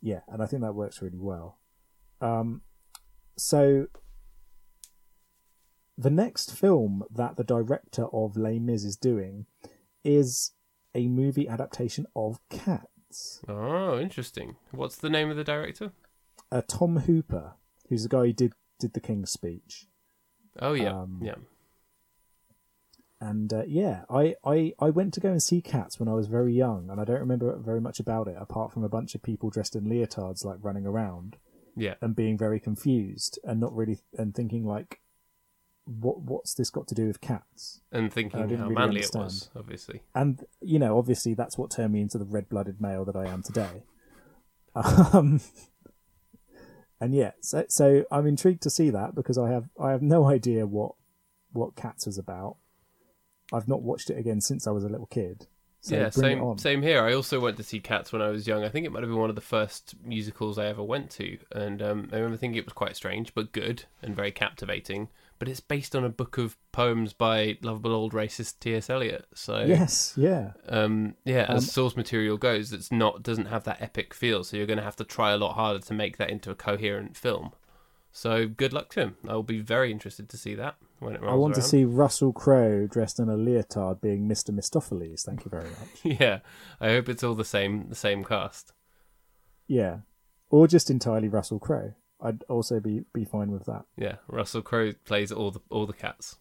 [0.00, 1.58] Yeah, and I think that works really well.
[2.22, 2.62] Um,
[3.36, 3.88] so
[5.98, 9.46] the next film that the director of Les Mis is doing
[10.04, 10.52] is
[10.94, 13.40] a movie adaptation of Cats.
[13.48, 14.56] Oh, interesting.
[14.70, 15.90] What's the name of the director?
[16.52, 17.54] Uh, Tom Hooper,
[17.88, 19.86] who's the guy who did did the King's Speech.
[20.60, 21.34] Oh, yeah, Um, yeah.
[23.20, 26.28] And uh, yeah, I, I, I went to go and see Cats when I was
[26.28, 29.22] very young, and I don't remember very much about it apart from a bunch of
[29.22, 31.36] people dressed in leotards like running around
[31.76, 35.00] Yeah, and being very confused and not really and thinking like,
[35.88, 37.80] what what's this got to do with cats?
[37.90, 40.02] and thinking how really manly it was, obviously.
[40.14, 43.42] And you know, obviously, that's what turned me into the red-blooded male that I am
[43.42, 43.82] today.
[44.74, 45.40] Um,
[47.00, 50.28] and yeah, so so I'm intrigued to see that because I have I have no
[50.28, 50.92] idea what
[51.52, 52.56] what Cats is about.
[53.52, 55.46] I've not watched it again since I was a little kid.
[55.80, 57.02] So yeah, same same here.
[57.02, 58.64] I also went to see Cats when I was young.
[58.64, 61.38] I think it might have been one of the first musicals I ever went to,
[61.52, 65.08] and um, I remember thinking it was quite strange but good and very captivating.
[65.38, 68.90] But it's based on a book of poems by lovable old racist T.S.
[68.90, 69.26] Eliot.
[69.34, 73.80] So Yes, yeah, um, yeah, as Um, source material goes, it's not doesn't have that
[73.80, 74.42] epic feel.
[74.44, 76.54] So you're going to have to try a lot harder to make that into a
[76.54, 77.52] coherent film.
[78.10, 79.16] So good luck to him.
[79.28, 82.32] I'll be very interested to see that when it rolls I want to see Russell
[82.32, 84.50] Crowe dressed in a leotard being Mr.
[84.50, 85.22] Mistoffelees.
[85.22, 86.00] Thank you very much.
[86.20, 86.40] yeah,
[86.80, 88.72] I hope it's all the same the same cast.
[89.68, 89.98] yeah,
[90.50, 91.94] or just entirely Russell Crowe.
[92.20, 93.84] I'd also be be fine with that.
[93.96, 96.36] Yeah, Russell Crowe plays all the all the cats.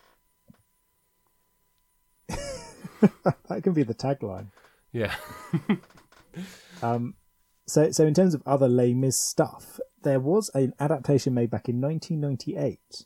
[3.48, 4.48] That can be the tagline.
[4.92, 5.16] Yeah.
[6.82, 7.16] Um,
[7.66, 11.68] so, so in terms of other Les Mis stuff, there was an adaptation made back
[11.68, 13.06] in 1998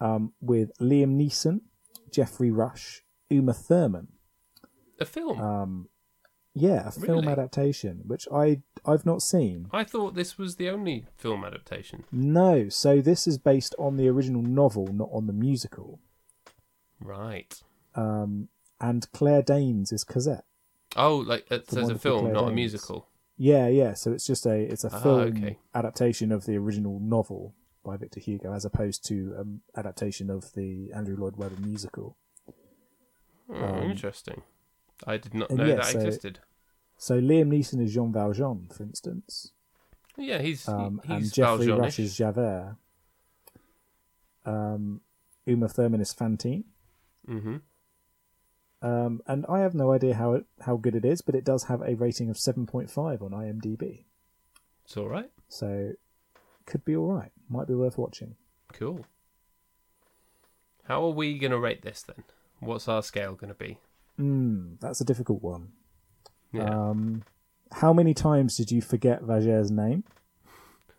[0.00, 1.60] um, with Liam Neeson,
[2.10, 4.08] Geoffrey Rush, Uma Thurman.
[5.00, 5.40] A film.
[5.40, 5.88] Um,
[6.54, 7.32] yeah, a film Really?
[7.32, 9.68] adaptation, which I I've not seen.
[9.72, 12.04] I thought this was the only film adaptation.
[12.12, 15.98] No, so this is based on the original novel, not on the musical.
[17.00, 17.60] Right.
[17.94, 18.48] Um,
[18.80, 20.44] and Claire Danes is Cosette.
[20.96, 22.54] Oh, like it's The as a wonderful film, Claire not a Danes.
[22.56, 23.08] musical.
[23.36, 23.94] Yeah, yeah.
[23.94, 25.58] So it's just a it's a Ah, film okay.
[25.74, 27.54] adaptation of the original novel
[27.84, 32.16] by Victor Hugo, as opposed to um, adaptation of the Andrew Lloyd Webber musical.
[33.50, 34.42] Oh, Um, interesting.
[35.06, 36.40] I did not and know yeah, that so- existed.
[36.96, 39.50] So Liam Neeson is Jean Valjean, for instance,
[40.16, 41.82] Yeah, he's um, he, and he's Geoffrey Valjean-ish.
[41.82, 42.76] Rush is Javert.
[44.46, 45.00] Um,
[45.44, 46.64] Uma Thurman is Fantine.
[47.28, 47.56] Mm-hmm.
[48.86, 51.64] Um, and I have no idea how it, how good it is, but it does
[51.64, 54.04] have a rating of seven point five on IMDb.
[54.84, 55.30] It's all right.
[55.48, 55.92] So
[56.66, 57.32] could be all right.
[57.48, 58.36] Might be worth watching.
[58.72, 59.04] Cool.
[60.84, 62.24] How are we going to rate this then?
[62.60, 63.78] What's our scale going to be?
[64.18, 65.68] Mm, that's a difficult one.
[66.52, 66.64] Yeah.
[66.64, 67.22] Um,
[67.72, 70.04] how many times did you forget Vager's name?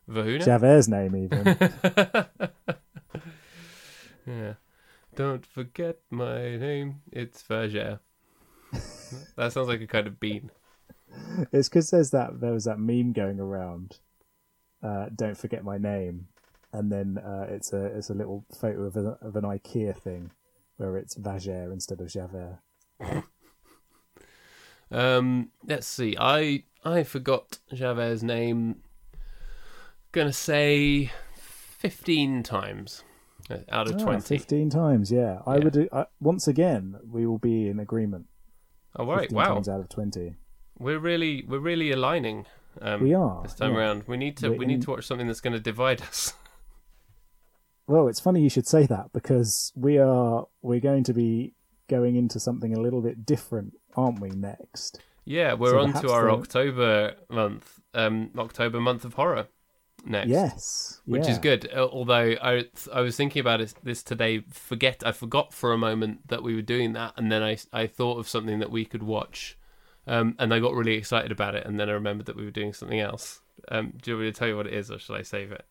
[0.09, 0.43] Vahuna?
[0.43, 1.57] Javert's name, even.
[4.25, 4.53] Yeah.
[5.15, 7.01] Don't forget my name.
[7.11, 7.99] It's Verger.
[9.35, 10.51] that sounds like a kind of bean.
[11.51, 13.99] it's because there's that there was that meme going around.
[14.83, 16.27] Uh, Don't forget my name,
[16.73, 20.31] and then uh, it's a it's a little photo of, a, of an IKEA thing
[20.77, 22.59] where it's Vager instead of Javert.
[24.91, 26.15] Um, let's see.
[26.19, 28.77] I I forgot Javert's name.
[30.11, 33.03] Gonna say fifteen times
[33.49, 34.37] uh, out of Ah, twenty.
[34.37, 35.39] Fifteen times, yeah.
[35.45, 35.63] I Yeah.
[35.63, 35.89] would.
[35.91, 38.27] I, once again, we will be in agreement.
[38.95, 39.21] Oh right!
[39.21, 40.35] 15 Wow, times out of twenty.
[40.79, 42.45] we're really we're really aligning.
[42.81, 43.77] Um, We are, this time yeah.
[43.79, 44.03] around.
[44.07, 46.33] We need to We're we need in- to watch something that's going to divide us.
[47.87, 51.53] Well, it's funny you should say that because we are we're going to be
[51.87, 54.29] going into something a little bit different, aren't we?
[54.29, 59.47] Next, Yeah, we're So on to our October month, um, October month of horror
[60.05, 60.29] next.
[60.29, 61.31] yes, which yeah.
[61.31, 61.71] is good.
[61.73, 64.39] Although I I was thinking about it, this today.
[64.51, 67.87] Forget I forgot for a moment that we were doing that, and then I I
[67.87, 69.57] thought of something that we could watch,
[70.07, 72.51] um, and I got really excited about it, and then I remembered that we were
[72.51, 73.41] doing something else.
[73.69, 75.51] Um, do you want me to tell you what it is, or should I save
[75.51, 75.65] it?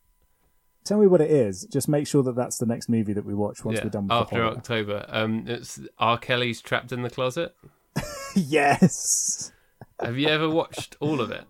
[0.84, 1.64] Tell me what it is.
[1.64, 4.04] Just make sure that that's the next movie that we watch once yeah, we're done
[4.04, 4.46] with after the.
[4.46, 5.06] October.
[5.08, 6.18] Um, it's R.
[6.18, 7.54] Kelly's Trapped in the Closet.
[8.36, 9.52] yes.
[9.98, 11.44] Have you ever watched all of it?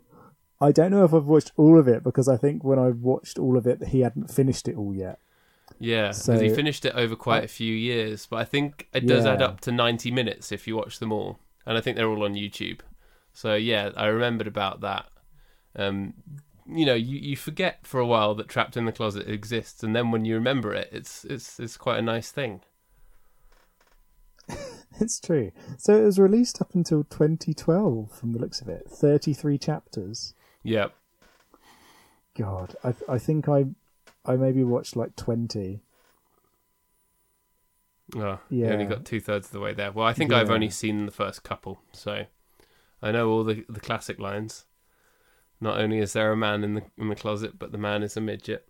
[0.60, 3.38] I don't know if I've watched all of it because I think when I watched
[3.38, 5.18] all of it, he hadn't finished it all yet.
[5.80, 9.06] Yeah, because So- he finished it over quite a few years, but I think it
[9.06, 11.38] does add up to 90 minutes if you watch them all.
[11.66, 12.80] And I think they're all on YouTube.
[13.32, 15.06] So yeah, I remembered about that.
[15.74, 16.14] Um,
[16.66, 19.94] you know, you, you forget for a while that Trapped in the Closet exists, and
[19.94, 22.60] then when you remember it, it's it's it's quite a nice thing.
[25.00, 25.50] It's true.
[25.76, 28.88] So it was released up until 2012 from the looks of it.
[28.88, 30.34] 33 chapters.
[30.62, 30.94] yep
[32.36, 33.66] God, I I think I
[34.24, 35.80] I maybe watched like 20.
[38.16, 39.92] oh, you only got two thirds of the way there.
[39.92, 42.24] Well, I think I've only seen the first couple, so
[43.02, 44.64] I know all the the classic lines.
[45.60, 48.16] Not only is there a man in the in the closet, but the man is
[48.16, 48.66] a midget.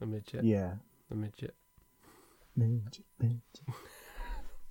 [0.00, 0.44] A midget.
[0.44, 0.74] Yeah.
[1.10, 1.54] A midget.
[2.56, 3.40] Midget, midget.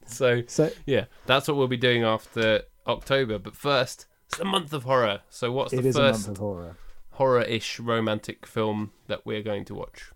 [0.05, 3.37] So So yeah, that's what we'll be doing after October.
[3.37, 5.21] But first, it's the month of horror.
[5.29, 6.77] So what's it the is a month first of horror.
[7.11, 10.11] horror-ish romantic film that we're going to watch?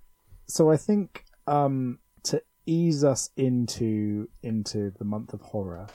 [0.47, 5.87] So I think um to ease us into into the month of horror,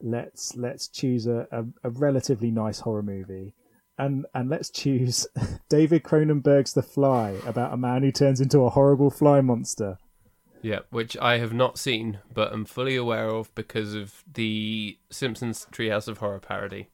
[0.00, 3.54] let's let's choose a, a, a relatively nice horror movie.
[4.00, 5.26] And and let's choose
[5.68, 9.98] David Cronenberg's The Fly about a man who turns into a horrible fly monster.
[10.62, 15.66] Yeah, which I have not seen, but I'm fully aware of because of the Simpsons
[15.70, 16.88] Treehouse of Horror parody.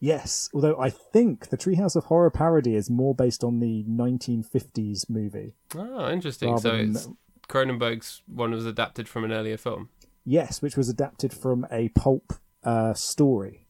[0.00, 5.08] Yes, although I think the Treehouse of Horror parody is more based on the 1950s
[5.08, 5.54] movie.
[5.76, 6.58] Oh, interesting.
[6.58, 7.08] so than- it's
[7.48, 9.90] Cronenberg's one was adapted from an earlier film.
[10.24, 12.32] Yes, which was adapted from a pulp
[12.64, 13.66] uh, story.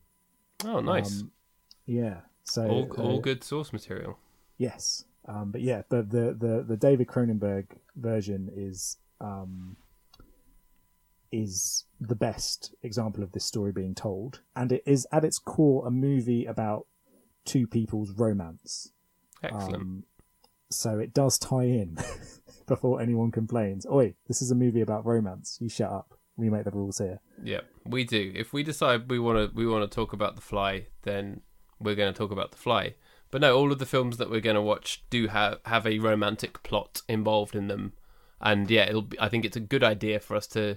[0.65, 1.23] Oh, nice.
[1.23, 1.31] Um,
[1.86, 2.20] yeah.
[2.44, 4.18] So all, all uh, good source material.
[4.59, 9.76] Yes, um, but yeah, the, the the the David Cronenberg version is um,
[11.30, 15.86] is the best example of this story being told, and it is at its core
[15.86, 16.86] a movie about
[17.44, 18.92] two people's romance.
[19.42, 19.74] Excellent.
[19.74, 20.04] Um,
[20.70, 21.98] so it does tie in
[22.66, 23.86] before anyone complains.
[23.86, 25.59] Oi, this is a movie about romance.
[25.60, 26.18] You shut up.
[26.36, 27.20] We make the rules here.
[27.44, 28.32] Yeah, we do.
[28.34, 31.42] If we decide we want to we want to talk about the fly, then
[31.82, 32.94] we're going to talk about the fly.
[33.30, 35.98] But no, all of the films that we're going to watch do have have a
[35.98, 37.94] romantic plot involved in them,
[38.40, 39.02] and yeah, it'll.
[39.02, 40.76] Be, I think it's a good idea for us to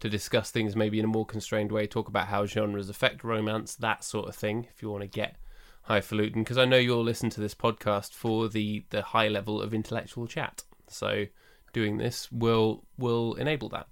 [0.00, 3.74] to discuss things maybe in a more constrained way, talk about how genres affect romance,
[3.76, 4.66] that sort of thing.
[4.74, 5.36] If you want to get
[5.84, 9.72] highfalutin, because I know you'll listen to this podcast for the the high level of
[9.72, 10.62] intellectual chat.
[10.88, 11.26] So
[11.72, 13.86] doing this will will enable that.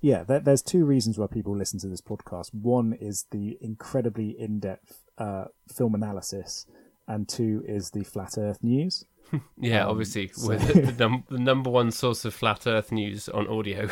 [0.00, 2.54] Yeah, there, there's two reasons why people listen to this podcast.
[2.54, 6.66] One is the incredibly in-depth uh, film analysis,
[7.08, 9.04] and two is the flat Earth news.
[9.60, 12.92] Yeah, Um, obviously, so- we're the, the, num- the number one source of flat Earth
[12.92, 13.88] news on audio.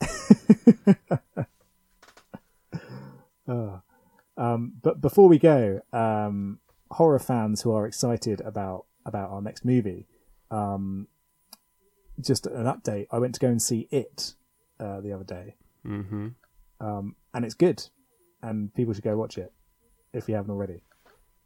[4.38, 6.58] Um, but before we go, um,
[6.90, 10.06] horror fans who are excited about about our next movie,
[10.50, 11.06] um,
[12.20, 13.06] just an update.
[13.10, 14.34] I went to go and see it
[14.78, 15.54] uh, the other day,
[15.84, 16.28] hmm
[16.80, 17.88] um, and it's good,
[18.42, 19.52] and people should go watch it
[20.16, 20.82] if you haven't already.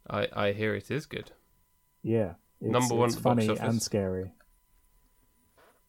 [0.09, 1.31] I I hear it is good.
[2.01, 4.31] Yeah, it's, Number one it's at the box funny and scary.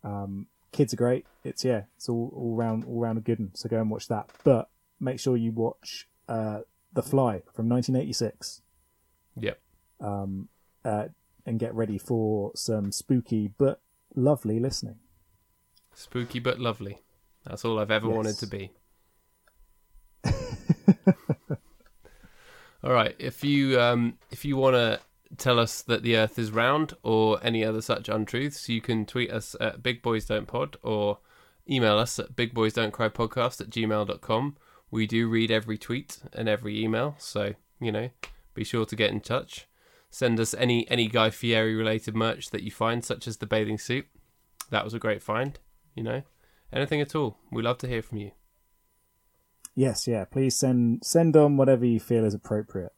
[0.04, 1.26] Um, kids are great.
[1.44, 3.54] It's yeah, it's all all round all round a good one.
[3.54, 4.30] So go and watch that.
[4.44, 4.68] But
[5.00, 6.60] make sure you watch uh,
[6.92, 8.62] The Fly from 1986.
[9.34, 9.59] Yep.
[10.00, 10.48] um,
[10.84, 11.06] uh,
[11.46, 13.80] and get ready for some spooky but
[14.14, 14.96] lovely listening.
[15.94, 16.98] Spooky but lovely.
[17.44, 18.72] That's all I've ever wanted to be.
[22.84, 23.14] all right.
[23.18, 25.00] If you um if you want to
[25.36, 29.30] tell us that the Earth is round or any other such untruths, you can tweet
[29.30, 31.18] us at Big Boys Don't Pod or
[31.68, 34.56] email us at Big Boys Don't Cry Podcast at gmail.com.
[34.90, 38.10] We do read every tweet and every email, so you know,
[38.54, 39.66] be sure to get in touch.
[40.10, 43.78] Send us any any Guy Fieri related merch that you find, such as the bathing
[43.78, 44.06] suit.
[44.70, 45.59] That was a great find.
[45.94, 46.22] You know,
[46.72, 47.38] anything at all.
[47.50, 48.32] We love to hear from you.
[49.74, 50.24] Yes, yeah.
[50.24, 52.93] Please send send on whatever you feel is appropriate.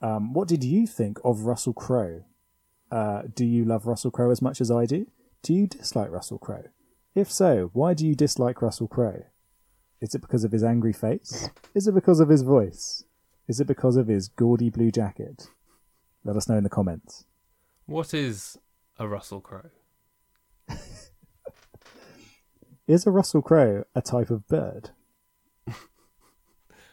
[0.00, 2.24] Um, what did you think of Russell Crowe?
[2.90, 5.06] Uh, do you love Russell Crowe as much as I do?
[5.42, 6.68] Do you dislike Russell Crowe?
[7.14, 9.24] If so, why do you dislike Russell Crowe?
[10.00, 11.50] Is it because of his angry face?
[11.74, 13.04] Is it because of his voice?
[13.48, 15.50] Is it because of his gaudy blue jacket?
[16.24, 17.24] Let us know in the comments.
[17.86, 18.58] What is
[18.98, 19.70] a Russell Crowe?
[22.86, 24.90] Is a Russell Crowe a type of bird?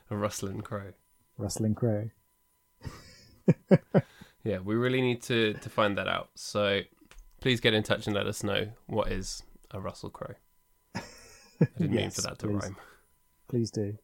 [0.10, 0.94] A rustling crow.
[1.38, 2.10] Rustling crow.
[4.46, 6.30] Yeah, we really need to to find that out.
[6.36, 6.82] So
[7.42, 9.42] please get in touch and let us know what is
[9.72, 10.36] a Russell Crowe.
[10.96, 11.02] I
[11.80, 12.62] didn't mean for that to please.
[12.62, 12.76] rhyme.
[13.48, 13.98] Please do.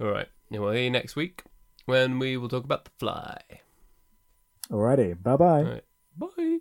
[0.00, 0.28] All right.
[0.48, 1.44] Yeah, we'll hear you next week
[1.84, 3.42] when we will talk about the fly.
[4.70, 5.22] Alrighty.
[5.22, 5.44] Bye bye.
[5.58, 5.84] All right.
[6.16, 6.58] Bye.